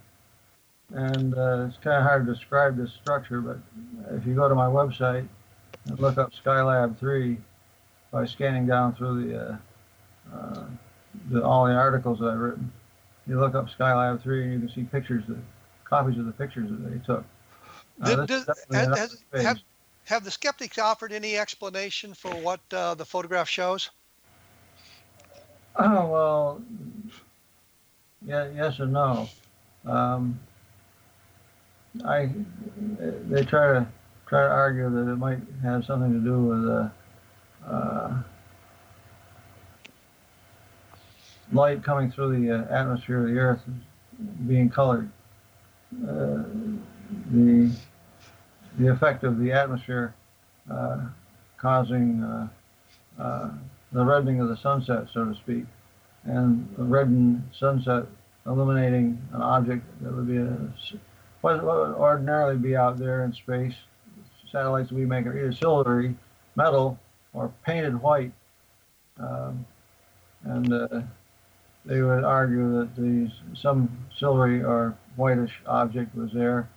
And 0.92 1.38
uh, 1.38 1.66
it's 1.68 1.78
kind 1.84 1.98
of 1.98 2.04
hard 2.04 2.26
to 2.26 2.34
describe 2.34 2.78
this 2.78 2.94
structure, 2.94 3.42
but 3.42 3.58
if 4.12 4.26
you 4.26 4.34
go 4.34 4.48
to 4.48 4.56
my 4.56 4.68
website, 4.68 5.28
and 5.88 6.00
look 6.00 6.18
up 6.18 6.32
Skylab 6.44 6.98
3 7.00 7.38
by 8.12 8.26
scanning 8.26 8.66
down 8.66 8.96
through 8.96 9.28
the, 9.28 9.40
uh, 9.40 9.58
uh, 10.34 10.66
the, 11.30 11.44
all 11.44 11.66
the 11.66 11.74
articles 11.74 12.20
that 12.20 12.28
I've 12.28 12.40
written. 12.40 12.72
You 13.28 13.40
look 13.40 13.56
up 13.56 13.68
Skylab 13.70 14.22
3 14.22 14.44
and 14.44 14.54
you 14.54 14.60
can 14.60 14.70
see 14.70 14.84
pictures, 14.84 15.24
that, 15.28 15.38
copies 15.84 16.18
of 16.18 16.26
the 16.26 16.32
pictures 16.32 16.70
that 16.70 16.90
they 16.90 17.06
took. 17.06 17.24
Uh, 18.02 18.16
Did, 18.16 18.30
has, 18.30 18.50
has, 18.72 19.24
have, 19.42 19.60
have 20.06 20.24
the 20.24 20.32
skeptics 20.32 20.78
offered 20.78 21.12
any 21.12 21.38
explanation 21.38 22.14
for 22.14 22.32
what 22.32 22.60
uh, 22.72 22.94
the 22.96 23.06
photograph 23.06 23.50
shows? 23.50 23.90
Oh 25.78 26.08
well, 26.08 26.62
yeah, 28.26 28.48
yes 28.56 28.80
and 28.80 28.94
no. 28.94 29.28
Um, 29.86 30.40
I 32.06 32.30
they 33.28 33.44
try 33.44 33.74
to 33.74 33.88
try 34.28 34.42
to 34.42 34.50
argue 34.50 34.90
that 34.90 35.12
it 35.12 35.18
might 35.18 35.40
have 35.62 35.86
something 35.86 36.12
to 36.12 36.20
do 36.20 36.40
with 36.40 36.70
uh, 36.70 36.90
uh, 37.68 38.22
light 41.52 41.84
coming 41.84 42.12
through 42.12 42.42
the 42.42 42.52
uh, 42.52 42.76
atmosphere 42.76 43.22
of 43.22 43.28
the 43.28 43.38
Earth 43.38 43.62
being 44.48 44.70
colored. 44.70 45.10
Uh, 46.04 46.44
the 47.32 47.72
the 48.80 48.92
effect 48.92 49.24
of 49.24 49.40
the 49.40 49.52
atmosphere 49.52 50.14
uh, 50.70 51.06
causing 51.58 52.22
uh, 53.18 53.52
the 53.92 54.04
reddening 54.04 54.42
of 54.42 54.50
the 54.50 54.58
sunset, 54.58 55.08
so 55.14 55.24
to 55.24 55.36
speak, 55.36 55.64
and 56.26 56.68
the 56.78 56.84
reddened 56.84 57.42
sunset 57.58 58.06
illuminating 58.46 59.22
an 59.34 59.42
object 59.42 59.86
that 60.02 60.14
would 60.14 60.28
be 60.28 60.38
a, 60.38 60.58
would 61.42 61.64
ordinarily 61.64 62.58
be 62.58 62.76
out 62.76 62.98
there 62.98 63.24
in 63.24 63.34
space 63.34 63.76
satellites 64.56 64.92
we 64.92 65.06
make 65.06 65.26
are 65.26 65.38
either 65.38 65.52
silvery, 65.52 66.16
metal, 66.56 66.98
or 67.34 67.52
painted 67.66 68.02
white, 68.02 68.32
Um, 69.18 69.66
and 70.44 70.72
uh, 70.74 71.02
they 71.86 72.02
would 72.02 72.24
argue 72.24 72.80
that 72.80 72.90
these 72.96 73.32
some 73.54 73.90
silvery 74.18 74.64
or 74.64 74.96
whitish 75.18 75.56
object 75.66 76.16
was 76.16 76.32
there, 76.32 76.70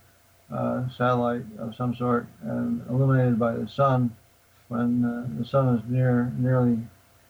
uh, 0.52 0.88
satellite 0.96 1.46
of 1.58 1.74
some 1.74 1.94
sort, 1.94 2.26
and 2.42 2.82
illuminated 2.90 3.38
by 3.38 3.52
the 3.52 3.68
sun 3.68 4.10
when 4.68 5.04
uh, 5.04 5.26
the 5.38 5.44
sun 5.44 5.76
is 5.76 5.82
near 5.88 6.32
nearly 6.38 6.78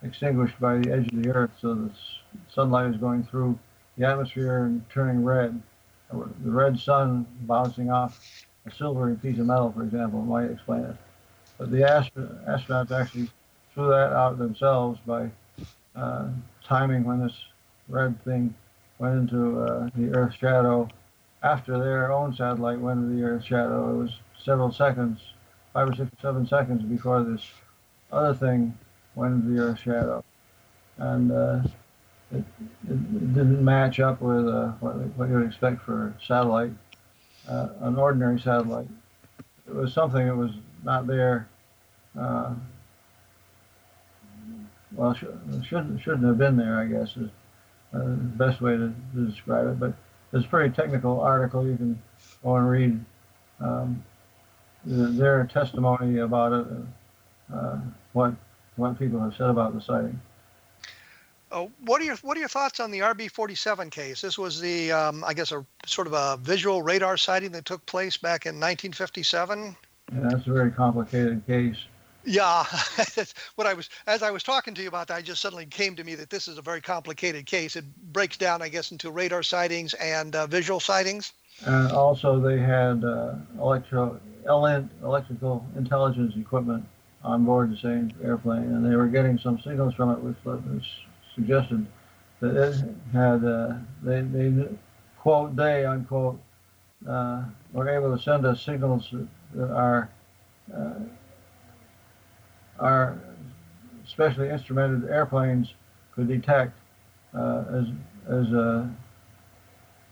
extinguished 0.02 0.58
by 0.60 0.78
the 0.78 0.92
edge 0.92 1.06
of 1.12 1.22
the 1.22 1.30
earth, 1.30 1.50
so 1.60 1.74
the 1.74 1.90
sunlight 2.54 2.90
is 2.92 2.96
going 2.96 3.22
through 3.24 3.58
the 3.96 4.06
atmosphere 4.06 4.64
and 4.64 4.82
turning 4.88 5.24
red. 5.24 5.60
The 6.10 6.50
red 6.62 6.78
sun 6.78 7.26
bouncing 7.42 7.90
off 7.90 8.12
a 8.68 8.74
silvery 8.74 9.16
piece 9.16 9.38
of 9.38 9.46
metal, 9.46 9.72
for 9.72 9.82
example, 9.82 10.22
might 10.22 10.50
explain 10.50 10.84
it. 10.84 10.96
But 11.58 11.70
the 11.70 11.84
astro- 11.84 12.38
astronauts 12.48 12.90
actually 12.90 13.30
threw 13.74 13.88
that 13.88 14.12
out 14.12 14.38
themselves 14.38 14.98
by 15.06 15.30
uh, 15.96 16.28
timing 16.64 17.04
when 17.04 17.20
this 17.20 17.36
red 17.88 18.22
thing 18.24 18.54
went 18.98 19.14
into 19.16 19.60
uh, 19.60 19.88
the 19.96 20.14
Earth's 20.14 20.36
shadow. 20.36 20.88
After 21.42 21.78
their 21.78 22.12
own 22.12 22.34
satellite 22.34 22.80
went 22.80 23.00
into 23.00 23.16
the 23.16 23.22
Earth's 23.22 23.46
shadow, 23.46 23.90
it 23.90 24.02
was 24.02 24.10
several 24.42 24.72
seconds, 24.72 25.20
five 25.72 25.88
or 25.88 25.94
six, 25.94 26.10
seven 26.20 26.46
seconds 26.46 26.82
before 26.82 27.22
this 27.22 27.42
other 28.10 28.34
thing 28.34 28.76
went 29.14 29.34
into 29.34 29.54
the 29.54 29.60
Earth's 29.60 29.82
shadow. 29.82 30.24
And 30.98 31.30
uh, 31.30 31.60
it, 32.32 32.44
it, 32.88 33.34
didn't 33.34 33.64
match 33.64 34.00
up 34.00 34.20
with 34.20 34.48
uh, 34.48 34.72
what, 34.80 34.96
what 35.16 35.28
you 35.28 35.36
would 35.36 35.46
expect 35.46 35.82
for 35.82 36.08
a 36.08 36.26
satellite, 36.26 36.72
uh, 37.48 37.68
an 37.80 37.96
ordinary 37.96 38.40
satellite. 38.40 38.88
It 39.66 39.74
was 39.74 39.92
something 39.92 40.26
that 40.26 40.36
was 40.36 40.52
not 40.84 41.06
there. 41.06 41.48
Uh, 42.18 42.54
well, 44.92 45.14
sh- 45.14 45.24
shouldn't 45.66 46.00
shouldn't 46.00 46.24
have 46.24 46.38
been 46.38 46.56
there, 46.56 46.78
I 46.78 46.86
guess, 46.86 47.16
is 47.16 47.30
uh, 47.94 47.98
the 47.98 48.32
best 48.36 48.60
way 48.60 48.72
to, 48.72 48.92
to, 49.14 49.26
describe 49.26 49.66
it. 49.66 49.78
But 49.78 49.94
it's 50.32 50.46
a 50.46 50.48
pretty 50.48 50.74
technical 50.74 51.20
article. 51.20 51.66
You 51.66 51.76
can 51.76 52.02
go 52.42 52.56
and 52.56 52.70
read 52.70 53.04
um, 53.60 54.04
their 54.84 55.44
testimony 55.52 56.18
about 56.20 56.52
it, 56.52 56.66
uh, 57.52 57.78
what 58.12 58.34
what 58.76 58.98
people 58.98 59.20
have 59.20 59.34
said 59.34 59.50
about 59.50 59.74
the 59.74 59.80
sighting. 59.80 60.20
Uh, 61.50 61.66
what 61.84 62.00
are 62.00 62.04
your 62.04 62.16
what 62.16 62.36
are 62.36 62.40
your 62.40 62.48
thoughts 62.48 62.78
on 62.78 62.90
the 62.90 62.98
RB47 62.98 63.90
case? 63.90 64.20
This 64.20 64.38
was 64.38 64.60
the 64.60 64.92
um, 64.92 65.24
I 65.24 65.32
guess 65.32 65.50
a 65.52 65.64
sort 65.86 66.06
of 66.06 66.12
a 66.12 66.38
visual 66.42 66.82
radar 66.82 67.16
sighting 67.16 67.52
that 67.52 67.64
took 67.64 67.84
place 67.86 68.16
back 68.16 68.44
in 68.44 68.50
1957. 68.56 69.76
Yeah, 70.12 70.20
that's 70.28 70.46
a 70.46 70.52
very 70.52 70.70
complicated 70.70 71.46
case. 71.46 71.76
Yeah, 72.24 72.64
what 73.54 73.66
I 73.66 73.72
was 73.72 73.88
as 74.06 74.22
I 74.22 74.30
was 74.30 74.42
talking 74.42 74.74
to 74.74 74.82
you 74.82 74.88
about 74.88 75.08
that, 75.08 75.14
I 75.14 75.22
just 75.22 75.40
suddenly 75.40 75.64
came 75.64 75.96
to 75.96 76.04
me 76.04 76.14
that 76.16 76.28
this 76.28 76.48
is 76.48 76.58
a 76.58 76.62
very 76.62 76.82
complicated 76.82 77.46
case. 77.46 77.76
It 77.76 77.84
breaks 78.12 78.36
down, 78.36 78.60
I 78.60 78.68
guess, 78.68 78.92
into 78.92 79.10
radar 79.10 79.42
sightings 79.42 79.94
and 79.94 80.36
uh, 80.36 80.46
visual 80.46 80.80
sightings. 80.80 81.32
And 81.64 81.90
also, 81.92 82.38
they 82.38 82.58
had 82.58 83.02
uh, 83.04 83.36
electro 83.58 84.20
electrical 84.44 85.64
intelligence 85.76 86.34
equipment 86.36 86.84
on 87.22 87.44
board 87.44 87.72
the 87.72 87.78
same 87.78 88.12
airplane, 88.22 88.64
and 88.64 88.84
they 88.84 88.96
were 88.96 89.08
getting 89.08 89.38
some 89.38 89.58
signals 89.60 89.94
from 89.94 90.10
it, 90.10 90.18
which 90.18 90.36
suggested 91.38 91.86
that 92.40 92.56
it 92.56 92.84
had 93.12 93.44
uh, 93.44 93.74
they 94.02 94.20
they 94.22 94.68
quote 95.18 95.54
they 95.54 95.84
unquote 95.84 96.38
uh, 97.08 97.44
were 97.72 97.88
able 97.88 98.16
to 98.16 98.22
send 98.22 98.44
us 98.44 98.60
signals 98.62 99.08
that 99.54 99.70
are 99.70 100.10
uh, 100.74 100.94
our 102.80 103.18
specially 104.04 104.48
instrumented 104.48 105.08
airplanes 105.08 105.74
could 106.12 106.28
detect 106.28 106.76
uh, 107.34 107.64
as 107.72 107.86
as 108.28 108.52
uh, 108.52 108.86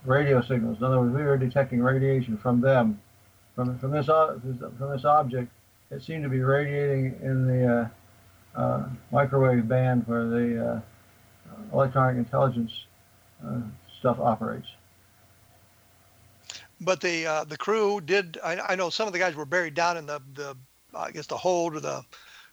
radio 0.05 0.41
signals. 0.41 0.77
In 0.79 0.85
other 0.85 0.99
words, 0.99 1.13
we 1.13 1.23
were 1.23 1.37
detecting 1.37 1.81
radiation 1.81 2.37
from 2.37 2.61
them, 2.61 2.99
from 3.55 3.77
from 3.79 3.91
this 3.91 4.05
from 4.05 4.89
this 4.91 5.05
object. 5.05 5.51
It 5.91 6.01
seemed 6.01 6.23
to 6.23 6.29
be 6.29 6.41
radiating 6.41 7.17
in 7.21 7.47
the 7.47 7.89
uh, 8.55 8.59
uh 8.59 8.89
microwave 9.11 9.67
band 9.67 10.07
where 10.07 10.25
the 10.25 10.65
uh, 10.65 10.81
electronic 11.73 12.17
intelligence 12.17 12.71
uh, 13.45 13.59
stuff 13.99 14.19
operates. 14.19 14.67
But 16.79 17.01
the 17.01 17.45
the 17.47 17.57
crew 17.57 18.01
did. 18.01 18.37
I, 18.43 18.59
I 18.59 18.75
know 18.75 18.89
some 18.89 19.07
of 19.07 19.13
the 19.13 19.19
guys 19.19 19.35
were 19.35 19.45
buried 19.45 19.73
down 19.73 19.97
in 19.97 20.05
the 20.05 20.21
the 20.35 20.55
I 20.95 21.11
guess 21.11 21.27
the 21.27 21.37
hold 21.37 21.75
or 21.75 21.79
the 21.79 22.03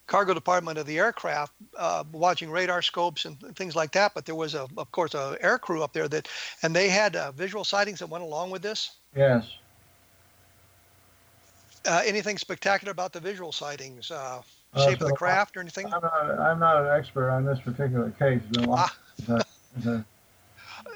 cargo 0.06 0.34
department 0.34 0.78
of 0.78 0.86
the 0.86 0.98
aircraft 0.98 1.52
uh, 1.76 2.04
watching 2.12 2.50
radar 2.50 2.82
scopes 2.82 3.24
and 3.24 3.38
things 3.56 3.74
like 3.74 3.92
that. 3.92 4.12
But 4.14 4.26
there 4.26 4.34
was, 4.34 4.54
a, 4.54 4.66
of 4.76 4.90
course, 4.92 5.14
a 5.14 5.36
air 5.40 5.58
crew 5.58 5.82
up 5.82 5.92
there 5.92 6.08
that, 6.08 6.28
and 6.62 6.74
they 6.74 6.88
had 6.88 7.16
uh, 7.16 7.32
visual 7.32 7.64
sightings 7.64 8.00
that 8.00 8.08
went 8.08 8.24
along 8.24 8.50
with 8.50 8.62
this. 8.62 8.90
Yes. 9.16 9.46
Uh, 11.86 12.02
anything 12.04 12.38
spectacular 12.38 12.92
about 12.92 13.12
the 13.12 13.20
visual 13.20 13.52
sightings? 13.52 14.10
Uh, 14.10 14.40
uh, 14.74 14.84
shape 14.84 14.98
so 14.98 15.06
of 15.06 15.10
the 15.10 15.16
craft 15.16 15.56
or 15.56 15.60
anything? 15.60 15.86
I'm 15.86 16.02
not, 16.02 16.40
I'm 16.40 16.58
not 16.58 16.84
an 16.84 16.98
expert 16.98 17.30
on 17.30 17.44
this 17.44 17.60
particular 17.60 18.10
case. 18.10 18.42
Ah. 18.68 18.94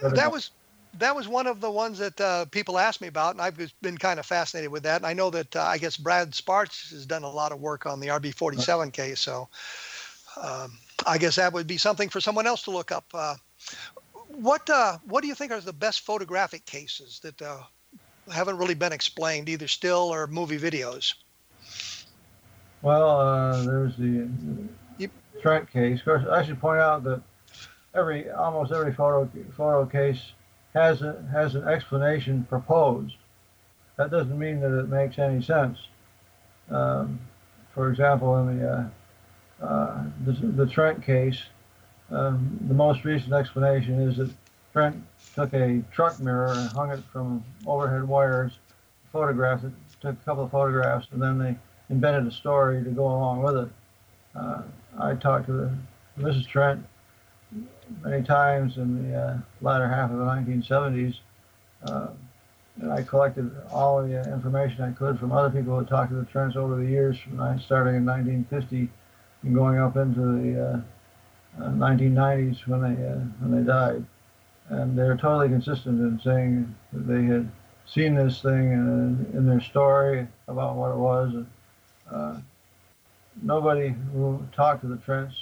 That 0.03 0.33
was 0.33 0.51
that 0.99 1.14
was 1.14 1.29
one 1.29 1.47
of 1.47 1.61
the 1.61 1.71
ones 1.71 1.99
that 1.99 2.21
uh, 2.21 2.45
people 2.47 2.79
asked 2.79 3.01
me 3.01 3.09
about, 3.09 3.35
and 3.35 3.41
I've 3.41 3.57
been 3.83 3.99
kind 3.99 4.19
of 4.19 4.27
fascinated 4.27 4.71
with 4.71 4.83
that. 4.83 4.97
And 4.97 5.07
I 5.07 5.12
know 5.12 5.31
that 5.31 5.55
uh, 5.55 5.62
I 5.62 5.79
guess 5.79 5.97
Brad 5.97 6.35
Sparks 6.35 6.91
has 6.91 7.07
done 7.07 7.23
a 7.23 7.31
lot 7.31 7.53
of 7.53 7.61
work 7.61 7.87
on 7.87 8.01
the 8.01 8.09
RB47 8.09 8.93
case, 8.93 9.21
so 9.21 9.49
um, 10.41 10.79
I 11.07 11.19
guess 11.19 11.37
that 11.37 11.53
would 11.53 11.66
be 11.66 11.77
something 11.77 12.09
for 12.09 12.21
someone 12.21 12.47
else 12.47 12.62
to 12.62 12.71
look 12.71 12.91
up. 12.93 13.05
Uh, 13.14 13.35
what 14.29 14.69
uh, 14.71 14.99
what 15.05 15.23
do 15.23 15.29
you 15.29 15.35
think 15.35 15.53
are 15.53 15.61
the 15.61 15.73
best 15.73 16.01
photographic 16.01 16.64
cases 16.66 17.21
that 17.21 17.41
uh, 17.41 17.62
haven't 18.33 18.59
really 18.59 18.75
been 18.75 18.93
explained, 18.93 19.49
either 19.49 19.69
still 19.69 20.12
or 20.12 20.27
movie 20.27 20.59
videos? 20.59 21.14
Well, 22.83 23.21
uh, 23.21 23.62
there's 23.62 23.97
the. 23.97 24.29
Trent 25.41 25.71
case. 25.71 26.01
Of 26.01 26.05
course, 26.05 26.25
I 26.31 26.45
should 26.45 26.61
point 26.61 26.81
out 26.81 27.05
that 27.05 27.23
every 27.95 28.30
almost 28.30 28.72
every 28.72 28.93
photo 28.93 29.28
photo 29.57 29.86
case 29.86 30.32
has 30.74 31.03
a, 31.03 31.24
has 31.32 31.55
an 31.55 31.66
explanation 31.66 32.45
proposed. 32.49 33.14
That 33.97 34.11
doesn't 34.11 34.39
mean 34.39 34.61
that 34.61 34.78
it 34.78 34.89
makes 34.89 35.18
any 35.18 35.43
sense. 35.43 35.78
Um, 36.70 37.18
for 37.74 37.91
example, 37.91 38.36
in 38.39 38.59
the, 38.59 38.68
uh, 38.68 39.64
uh, 39.64 40.05
the, 40.24 40.32
the 40.32 40.66
Trent 40.66 41.03
case, 41.03 41.43
um, 42.11 42.59
the 42.68 42.74
most 42.74 43.05
recent 43.05 43.32
explanation 43.32 44.01
is 44.01 44.18
that 44.18 44.30
Trent 44.72 45.03
took 45.34 45.53
a 45.55 45.82
truck 45.93 46.20
mirror 46.20 46.53
and 46.53 46.70
hung 46.70 46.91
it 46.91 47.01
from 47.12 47.45
overhead 47.66 48.07
wires, 48.07 48.53
photographed 49.11 49.64
it, 49.64 49.72
took 50.01 50.14
a 50.14 50.24
couple 50.24 50.45
of 50.45 50.51
photographs, 50.51 51.09
and 51.12 51.20
then 51.20 51.39
they 51.39 51.57
invented 51.91 52.26
a 52.26 52.30
story 52.30 52.84
to 52.84 52.91
go 52.91 53.07
along 53.07 53.43
with 53.43 53.57
it. 53.57 53.68
Uh, 54.34 54.62
I 55.01 55.14
talked 55.14 55.47
to 55.47 55.53
the, 55.53 55.78
Mrs. 56.18 56.47
Trent 56.47 56.84
many 58.03 58.22
times 58.22 58.76
in 58.76 59.11
the 59.11 59.18
uh, 59.18 59.39
latter 59.61 59.89
half 59.89 60.11
of 60.11 60.18
the 60.18 60.24
1970s. 60.24 61.18
Uh, 61.84 62.09
and 62.80 62.93
I 62.93 63.03
collected 63.03 63.51
all 63.70 64.07
the 64.07 64.20
uh, 64.20 64.32
information 64.32 64.82
I 64.82 64.93
could 64.93 65.18
from 65.18 65.32
other 65.32 65.51
people 65.51 65.72
who 65.72 65.80
had 65.80 65.89
talked 65.89 66.11
to 66.11 66.16
the 66.16 66.24
Trents 66.24 66.57
over 66.57 66.76
the 66.76 66.86
years, 66.86 67.18
from 67.18 67.36
starting 67.61 67.97
in 67.97 68.07
1950 68.07 68.89
and 69.43 69.55
going 69.55 69.78
up 69.78 69.97
into 69.97 70.20
the 70.20 70.82
1990s 71.59 72.57
uh, 72.57 72.62
when 72.66 72.82
they 72.82 73.05
uh, 73.05 73.14
when 73.41 73.51
they 73.59 73.66
died. 73.66 74.05
And 74.68 74.99
they 74.99 75.03
were 75.05 75.16
totally 75.16 75.49
consistent 75.49 76.01
in 76.01 76.20
saying 76.22 76.74
that 76.93 77.07
they 77.07 77.24
had 77.24 77.51
seen 77.86 78.14
this 78.14 78.43
thing 78.43 78.72
in, 78.72 79.26
in 79.32 79.47
their 79.47 79.61
story 79.61 80.28
about 80.47 80.76
what 80.76 80.91
it 80.91 80.99
was. 80.99 81.45
Uh, 82.11 82.39
nobody 83.43 83.95
who 84.12 84.43
talked 84.55 84.82
to 84.82 84.89
the 84.89 84.97
Trents 84.99 85.34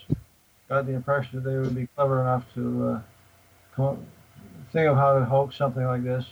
got 0.69 0.87
the 0.87 0.93
impression 0.93 1.43
that 1.43 1.49
they 1.49 1.57
would 1.59 1.75
be 1.75 1.89
clever 1.95 2.21
enough 2.21 2.45
to 2.55 3.03
uh, 3.79 3.95
think 4.73 4.89
of 4.89 4.97
how 4.97 5.19
to 5.19 5.25
hoax 5.25 5.57
something 5.57 5.85
like 5.85 6.03
this. 6.03 6.25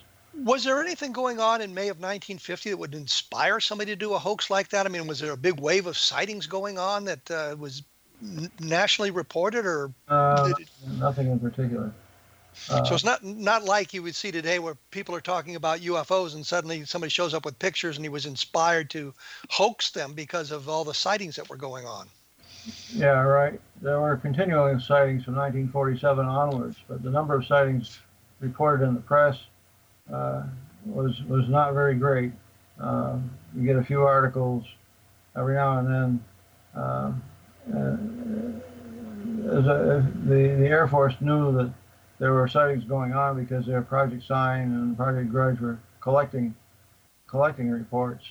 Was 0.42 0.64
there 0.64 0.82
anything 0.82 1.12
going 1.12 1.38
on 1.38 1.60
in 1.60 1.72
May 1.72 1.88
of 1.88 1.98
1950 1.98 2.70
that 2.70 2.76
would 2.76 2.94
inspire 2.94 3.60
somebody 3.60 3.92
to 3.92 3.96
do 3.96 4.14
a 4.14 4.18
hoax 4.18 4.50
like 4.50 4.68
that? 4.70 4.84
I 4.84 4.88
mean, 4.88 5.06
was 5.06 5.20
there 5.20 5.32
a 5.32 5.36
big 5.36 5.60
wave 5.60 5.86
of 5.86 5.96
sightings 5.96 6.46
going 6.46 6.76
on 6.76 7.04
that 7.04 7.30
uh, 7.30 7.54
was 7.56 7.82
n- 8.20 8.50
nationally 8.58 9.12
reported, 9.12 9.64
or 9.64 9.92
uh, 10.08 10.52
it... 10.58 10.68
nothing 10.98 11.30
in 11.30 11.38
particular? 11.38 11.92
Uh, 12.70 12.84
so 12.84 12.94
it's 12.94 13.04
not 13.04 13.22
not 13.24 13.64
like 13.64 13.92
you 13.92 14.02
would 14.02 14.14
see 14.14 14.30
today 14.30 14.58
where 14.58 14.76
people 14.90 15.14
are 15.14 15.20
talking 15.20 15.56
about 15.56 15.80
UFOs 15.80 16.34
and 16.34 16.46
suddenly 16.46 16.84
somebody 16.84 17.10
shows 17.10 17.34
up 17.34 17.44
with 17.44 17.58
pictures 17.58 17.96
and 17.96 18.04
he 18.04 18.08
was 18.08 18.26
inspired 18.26 18.90
to 18.90 19.12
hoax 19.50 19.90
them 19.90 20.14
because 20.14 20.52
of 20.52 20.68
all 20.68 20.84
the 20.84 20.94
sightings 20.94 21.36
that 21.36 21.48
were 21.48 21.56
going 21.56 21.84
on. 21.84 22.08
Yeah, 22.92 23.20
right. 23.20 23.60
There 23.82 24.00
were 24.00 24.16
continuing 24.16 24.78
sightings 24.80 25.24
from 25.24 25.34
1947 25.36 26.24
onwards, 26.26 26.76
but 26.88 27.02
the 27.02 27.10
number 27.10 27.34
of 27.34 27.46
sightings 27.46 27.98
reported 28.40 28.84
in 28.84 28.94
the 28.94 29.00
press 29.00 29.38
uh, 30.12 30.44
was 30.86 31.22
was 31.24 31.48
not 31.48 31.74
very 31.74 31.94
great. 31.94 32.32
Uh, 32.80 33.18
you 33.56 33.66
get 33.66 33.76
a 33.76 33.84
few 33.84 34.02
articles 34.02 34.64
every 35.36 35.54
now 35.54 35.78
and 35.78 35.88
then. 35.88 36.24
Uh, 36.74 37.12
as 39.46 39.66
a, 39.66 40.12
the, 40.24 40.56
the 40.58 40.66
Air 40.66 40.88
Force 40.88 41.14
knew 41.20 41.52
that 41.56 41.72
there 42.18 42.32
were 42.32 42.48
sightings 42.48 42.84
going 42.84 43.12
on 43.12 43.42
because 43.42 43.66
their 43.66 43.82
Project 43.82 44.24
Sign 44.24 44.72
and 44.72 44.96
Project 44.96 45.30
Grudge 45.30 45.60
were 45.60 45.78
collecting 46.00 46.54
collecting 47.26 47.70
reports, 47.70 48.24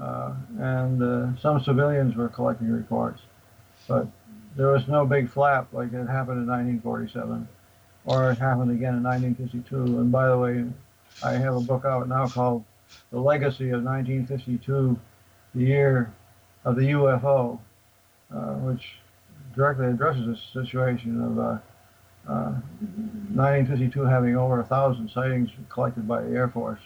uh, 0.00 0.34
and 0.58 1.02
uh, 1.02 1.40
some 1.40 1.62
civilians 1.62 2.16
were 2.16 2.28
collecting 2.28 2.70
reports, 2.70 3.20
but 3.88 4.06
there 4.56 4.68
was 4.68 4.86
no 4.88 5.06
big 5.06 5.28
flap 5.28 5.72
like 5.72 5.92
it 5.92 6.06
happened 6.06 6.42
in 6.42 6.46
1947, 6.46 7.48
or 8.04 8.30
it 8.30 8.38
happened 8.38 8.70
again 8.70 8.94
in 8.94 9.02
1952. 9.02 10.00
And 10.00 10.12
by 10.12 10.28
the 10.28 10.38
way, 10.38 10.64
I 11.22 11.32
have 11.32 11.56
a 11.56 11.60
book 11.60 11.84
out 11.84 12.08
now 12.08 12.26
called 12.28 12.64
"The 13.10 13.20
Legacy 13.20 13.70
of 13.70 13.82
1952, 13.82 14.98
the 15.54 15.64
Year 15.64 16.12
of 16.64 16.76
the 16.76 16.90
UFO," 16.90 17.58
uh, 18.34 18.54
which 18.54 18.96
directly 19.54 19.86
addresses 19.86 20.26
this 20.26 20.42
situation 20.52 21.22
of 21.22 21.38
uh, 21.38 21.58
uh, 22.28 22.52
1952 23.34 24.02
having 24.02 24.36
over 24.36 24.60
a 24.60 24.64
thousand 24.64 25.10
sightings 25.10 25.50
collected 25.68 26.06
by 26.06 26.22
the 26.22 26.34
Air 26.34 26.48
Force. 26.48 26.80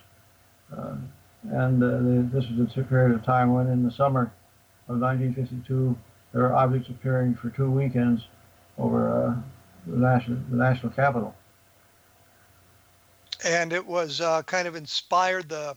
Uh, 0.75 0.97
and 1.51 1.83
uh, 1.83 1.89
the, 1.89 2.29
this 2.33 2.45
is 2.51 2.77
a 2.77 2.83
period 2.83 3.15
of 3.15 3.25
time 3.25 3.53
when 3.53 3.67
in 3.67 3.85
the 3.85 3.91
summer 3.91 4.33
of 4.89 4.99
1952 5.01 5.97
there 6.35 6.43
were 6.43 6.53
objects 6.53 6.89
appearing 6.91 7.35
for 7.35 7.49
two 7.49 7.71
weekends 7.71 8.27
over 8.77 9.09
uh, 9.09 9.35
the, 9.87 9.97
national, 9.97 10.39
the 10.51 10.57
national 10.57 10.93
capital. 10.93 11.35
And 13.45 13.73
it 13.73 13.87
was 13.87 14.21
uh, 14.21 14.43
kind 14.43 14.69
of 14.69 14.75
inspired 14.75 15.49
the 15.49 15.75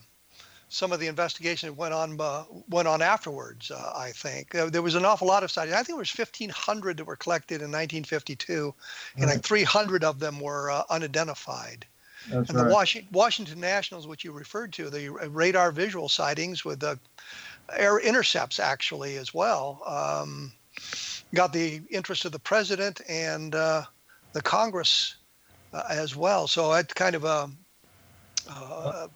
some 0.70 0.92
of 0.92 1.00
the 1.00 1.06
investigation 1.06 1.70
that 1.70 1.74
went 1.74 1.94
on 1.94 2.20
uh, 2.20 2.44
went 2.68 2.88
on 2.88 3.00
afterwards. 3.00 3.70
Uh, 3.70 3.92
I 3.96 4.10
think 4.10 4.54
uh, 4.54 4.68
there 4.68 4.82
was 4.82 4.96
an 4.96 5.04
awful 5.04 5.26
lot 5.26 5.42
of 5.42 5.50
sightings. 5.50 5.74
I 5.74 5.78
think 5.78 5.88
there 5.88 5.96
was 5.96 6.14
1,500 6.14 6.98
that 6.98 7.04
were 7.04 7.16
collected 7.16 7.62
in 7.62 7.70
1952, 7.70 8.74
and 9.16 9.26
like 9.26 9.42
300 9.42 10.04
of 10.04 10.18
them 10.18 10.40
were 10.40 10.70
uh, 10.70 10.82
unidentified. 10.90 11.86
That's 12.30 12.50
and 12.50 12.58
right. 12.58 12.68
the 12.68 12.74
Washington, 12.74 13.08
Washington 13.12 13.60
Nationals, 13.60 14.06
which 14.06 14.24
you 14.24 14.32
referred 14.32 14.72
to, 14.74 14.90
the 14.90 15.08
radar 15.30 15.72
visual 15.72 16.08
sightings 16.08 16.64
with 16.64 16.80
the 16.80 16.98
air 17.76 17.98
intercepts 17.98 18.58
actually 18.58 19.16
as 19.16 19.34
well, 19.34 19.82
um, 19.86 20.52
got 21.34 21.52
the 21.52 21.80
interest 21.90 22.24
of 22.24 22.32
the 22.32 22.38
president 22.38 23.00
and 23.08 23.54
uh, 23.54 23.82
the 24.32 24.42
Congress 24.42 25.16
uh, 25.72 25.82
as 25.88 26.16
well. 26.16 26.46
So 26.46 26.72
it's 26.74 26.94
kind 26.94 27.14
of 27.14 27.24
a, 27.24 27.50
a 28.50 29.10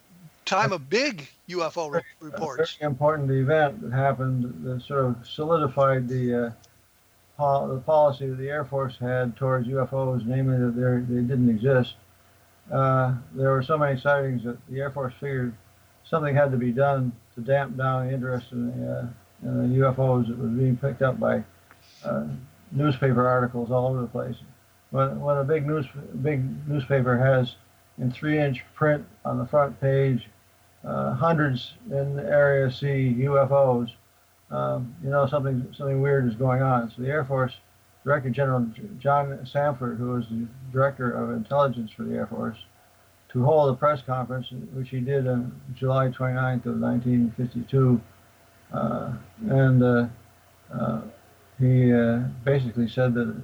time 0.44 0.72
of 0.72 0.90
big 0.90 1.28
UFO 1.48 1.90
re- 1.90 2.03
reports. 2.20 2.74
Very 2.74 2.90
important 2.90 3.30
event 3.30 3.80
that 3.82 3.92
happened 3.92 4.64
that 4.64 4.82
sort 4.82 5.07
of 5.07 5.16
solidified 5.26 6.09
the, 6.09 6.46
uh, 6.46 6.50
pol- 7.36 7.68
the 7.68 7.80
policy 7.80 8.28
that 8.28 8.36
the 8.36 8.48
Air 8.48 8.64
Force 8.64 8.96
had 9.00 9.36
towards 9.36 9.66
UFOs, 9.68 10.24
namely 10.26 10.59
that 10.59 10.76
they're- 10.76 11.00
didn't 11.00 11.48
exist. 11.48 11.94
Uh, 12.70 13.14
there 13.34 13.50
were 13.50 13.62
so 13.62 13.76
many 13.76 13.98
sightings 14.00 14.44
that 14.44 14.57
the 14.68 14.80
Air 14.80 14.90
Force 14.90 15.14
figured 15.20 15.55
something 16.05 16.34
had 16.34 16.50
to 16.53 16.57
be 16.57 16.72
done 16.72 17.12
to 17.35 17.41
damp 17.41 17.76
down 17.76 18.11
interest 18.11 18.47
in 18.53 18.68
the, 18.68 18.93
uh, 18.93 19.07
in 19.43 19.72
the 19.72 19.78
UFOs 19.78 20.28
that 20.28 20.39
was 20.39 20.51
being 20.51 20.76
picked 20.76 21.03
up 21.03 21.18
by 21.18 21.43
uh, 22.05 22.26
newspaper 22.70 23.26
articles 23.26 23.70
all 23.70 23.89
over 23.89 24.03
the 24.03 24.07
place. 24.07 24.37
When, 24.91 25.20
when 25.20 25.39
a 25.39 25.45
big 25.45 25.66
news 25.66 25.87
big 26.22 26.45
newspaper 26.68 27.16
has 27.16 27.55
in 27.99 28.11
three-inch 28.12 28.62
print 28.74 29.05
on 29.24 29.39
the 29.39 29.47
front 29.47 29.80
page 29.80 30.28
uh, 30.85 31.14
hundreds 31.14 31.74
in 31.91 32.16
the 32.16 32.24
Area 32.24 32.70
C 32.70 33.16
UFOs, 33.20 33.91
um, 34.51 34.95
you 35.03 35.11
know 35.11 35.26
something 35.26 35.66
something 35.76 36.03
weird 36.03 36.28
is 36.28 36.35
going 36.35 36.62
on. 36.62 36.91
So 36.91 37.03
the 37.03 37.09
Air 37.09 37.24
Force 37.24 37.55
Director 38.05 38.30
General 38.30 38.66
John 38.99 39.39
Samford, 39.45 39.97
who 39.97 40.11
was 40.11 40.26
the 40.28 40.47
Director 40.72 41.11
of 41.12 41.30
Intelligence 41.30 41.91
for 41.93 42.03
the 42.03 42.14
Air 42.14 42.26
Force, 42.26 42.59
to 43.33 43.45
hold 43.45 43.70
a 43.70 43.76
press 43.76 44.03
conference, 44.03 44.49
which 44.74 44.91
he 44.91 45.01
did 45.01 45.26
on 45.26 45.59
July 45.74 46.09
29th 46.09 46.66
of 46.66 46.78
1952, 46.78 48.01
uh, 48.72 49.12
and 49.49 49.83
uh, 49.83 50.07
uh, 50.72 51.01
he 51.59 51.93
uh, 51.93 52.18
basically 52.45 52.89
said 52.89 53.14
that, 53.14 53.35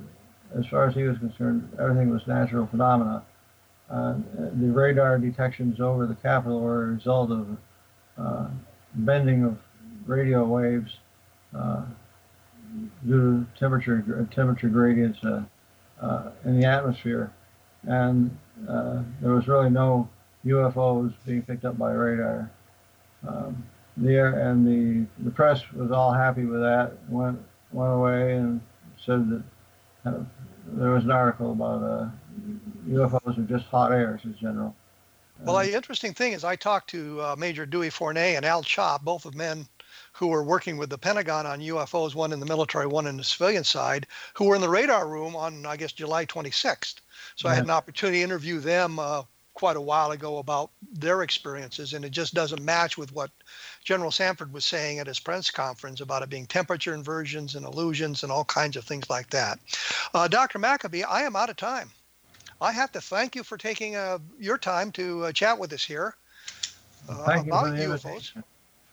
as 0.59 0.67
far 0.67 0.87
as 0.87 0.95
he 0.95 1.03
was 1.05 1.19
concerned, 1.19 1.71
everything 1.79 2.11
was 2.11 2.27
natural 2.27 2.67
phenomena. 2.67 3.23
Uh, 3.91 4.15
the 4.61 4.71
radar 4.71 5.19
detections 5.19 5.81
over 5.81 6.07
the 6.07 6.15
capital 6.17 6.61
were 6.61 6.85
a 6.85 6.87
result 6.89 7.31
of 7.31 7.57
uh, 8.19 8.49
bending 8.95 9.45
of 9.45 9.59
radio 10.07 10.45
waves 10.45 10.99
due 13.07 13.47
to 13.47 13.47
temperature 13.59 14.29
temperature 14.31 14.69
gradients 14.69 15.19
in 15.23 16.61
the 16.61 16.67
atmosphere, 16.67 17.33
and 17.85 18.37
uh, 18.69 19.03
there 19.21 19.33
was 19.33 19.49
really 19.49 19.71
no 19.71 20.09
UFOs 20.45 21.13
being 21.27 21.43
picked 21.43 21.65
up 21.65 21.79
by 21.79 21.93
radar. 21.93 22.51
Um, 23.27 23.65
the 23.97 24.15
air 24.15 24.49
and 24.49 24.67
the 24.67 25.25
the 25.25 25.31
press 25.31 25.63
was 25.73 25.91
all 25.91 26.13
happy 26.13 26.45
with 26.45 26.61
that. 26.61 26.93
Went 27.09 27.39
went 27.73 27.93
away 27.93 28.35
and 28.37 28.61
said 29.05 29.29
that 29.29 29.43
uh, 30.07 30.23
there 30.73 30.91
was 30.91 31.05
an 31.05 31.11
article 31.11 31.53
about 31.53 31.83
uh, 31.83 32.09
UFOs 32.89 33.39
are 33.39 33.43
just 33.43 33.67
hot 33.67 33.93
airs 33.93 34.21
in 34.25 34.37
general. 34.39 34.75
Well, 35.45 35.59
the 35.65 35.73
interesting 35.73 36.15
thing 36.15 36.33
is, 36.33 36.43
I 36.43 36.57
talked 36.57 36.91
to 36.91 37.21
uh, 37.23 37.37
Major 37.39 37.65
Dewey 37.65 37.91
Fournet 37.91 38.37
and 38.37 38.45
Al 38.45 38.63
Chop, 38.63 39.05
both 39.05 39.25
of 39.25 39.37
men 39.37 39.67
who 40.19 40.27
were 40.27 40.43
working 40.43 40.77
with 40.77 40.91
the 40.91 40.99
Pentagon 40.99 41.47
on 41.47 41.61
UFOs, 41.61 42.13
one 42.13 42.33
in 42.33 42.41
the 42.41 42.47
military, 42.47 42.89
one 42.89 43.07
in 43.07 43.17
the 43.17 43.23
civilian 43.23 43.63
side, 43.63 44.05
who 44.35 44.47
were 44.47 44.57
in 44.57 44.61
the 44.61 44.69
radar 44.69 45.07
room 45.07 45.37
on, 45.37 45.65
I 45.65 45.77
guess, 45.77 45.93
July 45.93 46.27
26th. 46.27 46.97
So 47.37 47.49
I 47.49 47.55
had 47.55 47.63
an 47.63 47.71
opportunity 47.71 48.19
to 48.19 48.25
interview 48.25 48.59
them 48.59 48.99
uh, 48.99 49.23
quite 49.55 49.77
a 49.77 49.81
while 49.81 50.11
ago 50.11 50.39
about 50.39 50.71
their 50.93 51.23
experiences, 51.23 51.95
and 51.95 52.05
it 52.05 52.11
just 52.11 52.35
doesn't 52.35 52.65
match 52.65 52.99
with 52.99 53.13
what 53.13 53.31
General 53.85 54.11
Samford 54.11 54.51
was 54.51 54.65
saying 54.65 54.99
at 54.99 55.07
his 55.07 55.21
press 55.21 55.53
conference 55.53 56.01
about 56.01 56.25
it 56.25 56.31
being 56.31 56.47
temperature 56.47 56.95
inversions 56.95 57.55
and 57.55 57.65
illusions 57.65 58.25
and 58.25 58.33
all 58.33 58.45
kinds 58.45 58.77
of 58.77 58.85
things 58.85 59.09
like 59.09 59.31
that. 59.31 59.61
Uh, 60.15 60.27
Dr. 60.27 60.59
Maccabee, 60.59 61.05
I 61.05 61.23
am 61.23 61.37
out 61.37 61.51
of 61.51 61.57
time. 61.57 61.91
I 62.61 62.73
have 62.73 62.91
to 62.93 63.01
thank 63.01 63.37
you 63.37 63.45
for 63.45 63.57
taking 63.57 63.95
uh, 63.95 64.19
your 64.41 64.59
time 64.59 64.91
to 64.93 65.27
uh, 65.27 65.33
chat 65.33 65.57
with 65.61 65.73
us 65.73 65.85
here 65.85 66.17
uh, 67.09 67.37
about 67.39 67.67
UFOs. 67.67 68.33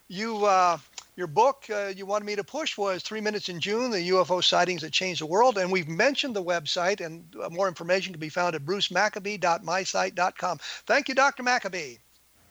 You, 0.08 0.46
uh, 0.46 0.78
your 1.16 1.28
book 1.28 1.66
uh, 1.70 1.94
you 1.96 2.06
wanted 2.06 2.26
me 2.26 2.36
to 2.36 2.44
push 2.44 2.78
was 2.78 3.04
Three 3.04 3.22
Minutes 3.22 3.50
in 3.50 3.60
June: 3.60 3.92
The 3.92 4.10
UFO 4.10 4.44
Sightings 4.44 4.82
That 4.82 4.92
Changed 4.92 5.22
the 5.22 5.26
World, 5.26 5.58
and 5.58 5.72
we've 5.72 5.88
mentioned 5.88 6.36
the 6.36 6.44
website, 6.44 7.06
and 7.06 7.24
uh, 7.42 7.50
more 7.50 7.68
information 7.68 8.14
can 8.14 8.20
be 8.20 8.30
found 8.30 8.56
at 8.56 8.66
brucemaccabee.mysite.com. 8.66 10.60
Thank 10.86 11.08
you, 11.10 11.16
Dr. 11.16 11.44
Maccabee. 11.44 11.98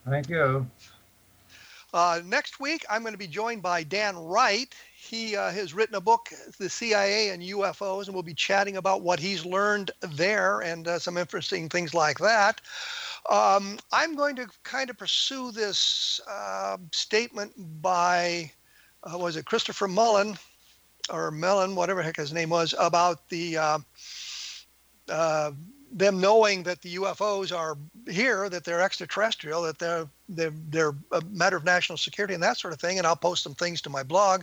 Thank 0.09 0.29
you. 0.29 0.67
Uh, 1.95 2.21
next 2.25 2.59
week, 2.59 2.85
I'm 2.91 3.03
going 3.03 3.15
to 3.15 3.19
be 3.19 3.29
joined 3.29 3.63
by 3.63 3.85
Dan 3.85 4.17
Wright. 4.17 4.75
He 4.97 5.37
uh, 5.37 5.53
has 5.53 5.73
written 5.73 5.95
a 5.95 6.01
book, 6.01 6.29
The 6.59 6.69
CIA 6.69 7.29
and 7.29 7.41
UFOs, 7.41 8.07
and 8.07 8.15
we'll 8.15 8.25
be 8.25 8.35
chatting 8.35 8.79
about 8.79 9.03
what 9.03 9.21
he's 9.21 9.47
learned 9.47 9.93
there 10.01 10.61
and 10.61 10.89
uh, 10.89 10.99
some 10.99 11.17
interesting 11.17 11.69
things 11.69 11.95
like 11.95 12.19
that. 12.19 12.61
Um, 13.31 13.79
I'm 13.93 14.15
going 14.15 14.37
to 14.37 14.47
kind 14.65 14.91
of 14.91 14.99
pursue 14.99 15.51
this 15.51 16.21
uh, 16.29 16.77
statement 16.93 17.53
by, 17.81 18.51
uh, 19.03 19.17
was 19.17 19.37
it 19.37 19.47
Christopher 19.47 19.89
Mullen 19.89 20.37
or 21.11 21.31
Mellon, 21.31 21.75
whatever 21.75 22.03
heck 22.03 22.17
his 22.17 22.33
name 22.33 22.51
was, 22.51 22.75
about 22.79 23.29
the 23.29 23.57
uh, 23.57 23.79
uh, 25.09 25.53
them 25.93 26.21
knowing 26.21 26.65
that 26.65 26.83
the 26.83 26.97
UFOs 26.97 27.57
are 27.57 27.79
here, 28.11 28.49
that 28.49 28.65
they're 28.65 28.83
extraterrestrial, 28.83 29.63
that 29.63 29.79
they're 29.79 30.09
they're 30.29 30.53
they're 30.69 30.95
a 31.13 31.23
matter 31.31 31.57
of 31.57 31.65
national 31.65 31.99
security 31.99 32.35
and 32.35 32.43
that 32.43 32.59
sort 32.59 32.73
of 32.73 32.81
thing. 32.81 32.99
And 32.99 33.07
I'll 33.07 33.17
post 33.17 33.43
some 33.43 33.55
things 33.55 33.81
to 33.83 33.91
my 33.91 34.03
blog, 34.03 34.43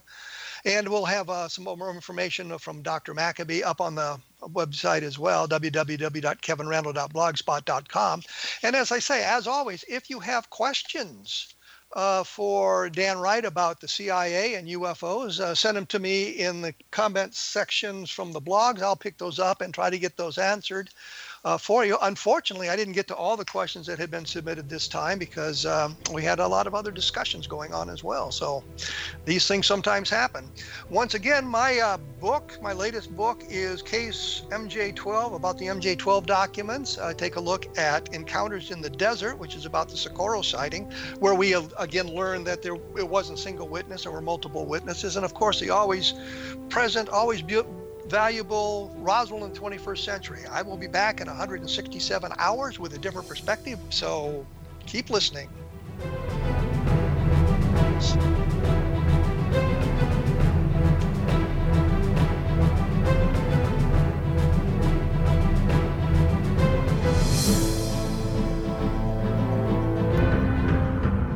and 0.66 0.88
we'll 0.88 1.05
have 1.05 1.30
uh, 1.30 1.47
some 1.47 1.66
more 1.66 1.93
information 1.93 2.57
from 2.57 2.82
Dr. 2.82 3.14
Maccabee 3.14 3.62
up 3.64 3.80
on 3.82 3.93
the 3.95 4.20
website 4.41 5.03
as 5.03 5.20
well, 5.20 5.47
www.kevinrandle.blogspot.com. 5.47 8.24
And 8.64 8.76
as 8.76 8.91
I 8.91 8.97
say, 8.99 9.24
as 9.24 9.47
always, 9.47 9.86
if 9.88 10.09
you 10.09 10.20
have 10.20 10.49
questions. 10.49 11.53
Uh, 11.93 12.24
for 12.24 12.89
Dan 12.89 13.20
Wright 13.20 13.43
about 13.43 13.82
the 13.82 13.88
CIA 13.89 14.55
and 14.55 14.66
UFOs, 14.66 15.41
uh, 15.41 15.53
send 15.53 15.76
them 15.76 15.86
to 15.88 15.99
me 15.99 16.30
in 16.30 16.62
the 16.62 16.74
comments 16.89 17.38
sections 17.38 18.09
from 18.09 18.32
the 18.32 18.39
blogs. 18.39 18.82
I'll 18.82 18.95
pick 18.95 19.18
those 19.18 19.39
up 19.39 19.59
and 19.59 19.74
try 19.74 19.89
to 19.89 19.99
get 19.99 20.16
those 20.16 20.38
answered 20.38 20.89
uh, 21.44 21.58
for 21.58 21.86
you. 21.86 21.98
Unfortunately, 22.02 22.70
I 22.70 22.76
didn't 22.76 22.94
get 22.94 23.08
to 23.08 23.16
all 23.16 23.36
the 23.36 23.46
questions 23.46 23.88
that 23.88 23.98
had 23.98 24.12
been 24.12 24.26
submitted 24.26 24.70
this 24.70 24.88
time 24.88 25.18
because 25.18 25.66
um, 25.66 25.98
we 26.14 26.24
had 26.24 26.39
a 26.39 26.48
lot 26.48 26.68
of 26.68 26.76
other 26.76 26.92
discussions 26.92 27.48
going 27.48 27.74
on 27.74 27.89
as 27.89 28.04
well. 28.04 28.32
So 28.32 28.64
these 29.26 29.48
things 29.48 29.66
sometimes 29.66 30.10
happen. 30.10 30.50
Once 30.89 31.14
again, 31.16 31.48
my 31.48 31.80
uh, 31.80 31.98
book, 32.20 32.58
my 32.62 32.74
latest 32.74 33.16
book, 33.16 33.44
is 33.50 33.82
Case 33.82 34.44
MJ12 34.50 35.36
about 35.36 35.58
the 35.58 35.66
MJ12 35.66 36.26
documents. 36.26 36.98
Uh, 36.98 37.14
take 37.14 37.38
a 37.38 37.42
look 37.42 37.78
at 37.78 38.14
Encounters 38.14 38.72
in 38.72 38.82
the 38.82 38.89
Desert, 38.89 39.38
which 39.38 39.56
is 39.56 39.66
about 39.66 39.89
the 39.89 39.98
Socorro 39.98 40.42
sighting, 40.42 40.92
where 41.20 41.34
we 41.34 41.50
have, 41.52 41.74
again 41.80 42.14
learned 42.14 42.46
that 42.46 42.62
there 42.62 42.76
it 42.98 43.08
wasn't 43.08 43.39
single 43.39 43.68
witness, 43.68 44.04
there 44.04 44.12
were 44.12 44.22
multiple 44.22 44.66
witnesses, 44.66 45.16
and 45.16 45.26
of 45.26 45.34
course 45.34 45.60
the 45.60 45.70
always 45.70 46.14
present, 46.70 47.10
always 47.10 47.42
valuable 48.12 48.93
Roswell 48.97 49.45
in 49.45 49.53
the 49.53 49.59
21st 49.59 49.99
century. 49.99 50.41
I 50.51 50.62
will 50.64 50.76
be 50.76 50.88
back 50.88 51.22
in 51.22 51.28
167 51.28 52.34
hours 52.38 52.78
with 52.78 52.93
a 52.93 52.97
different 52.97 53.26
perspective, 53.26 53.80
so 53.89 54.45
keep 54.86 55.09
listening. 55.09 55.47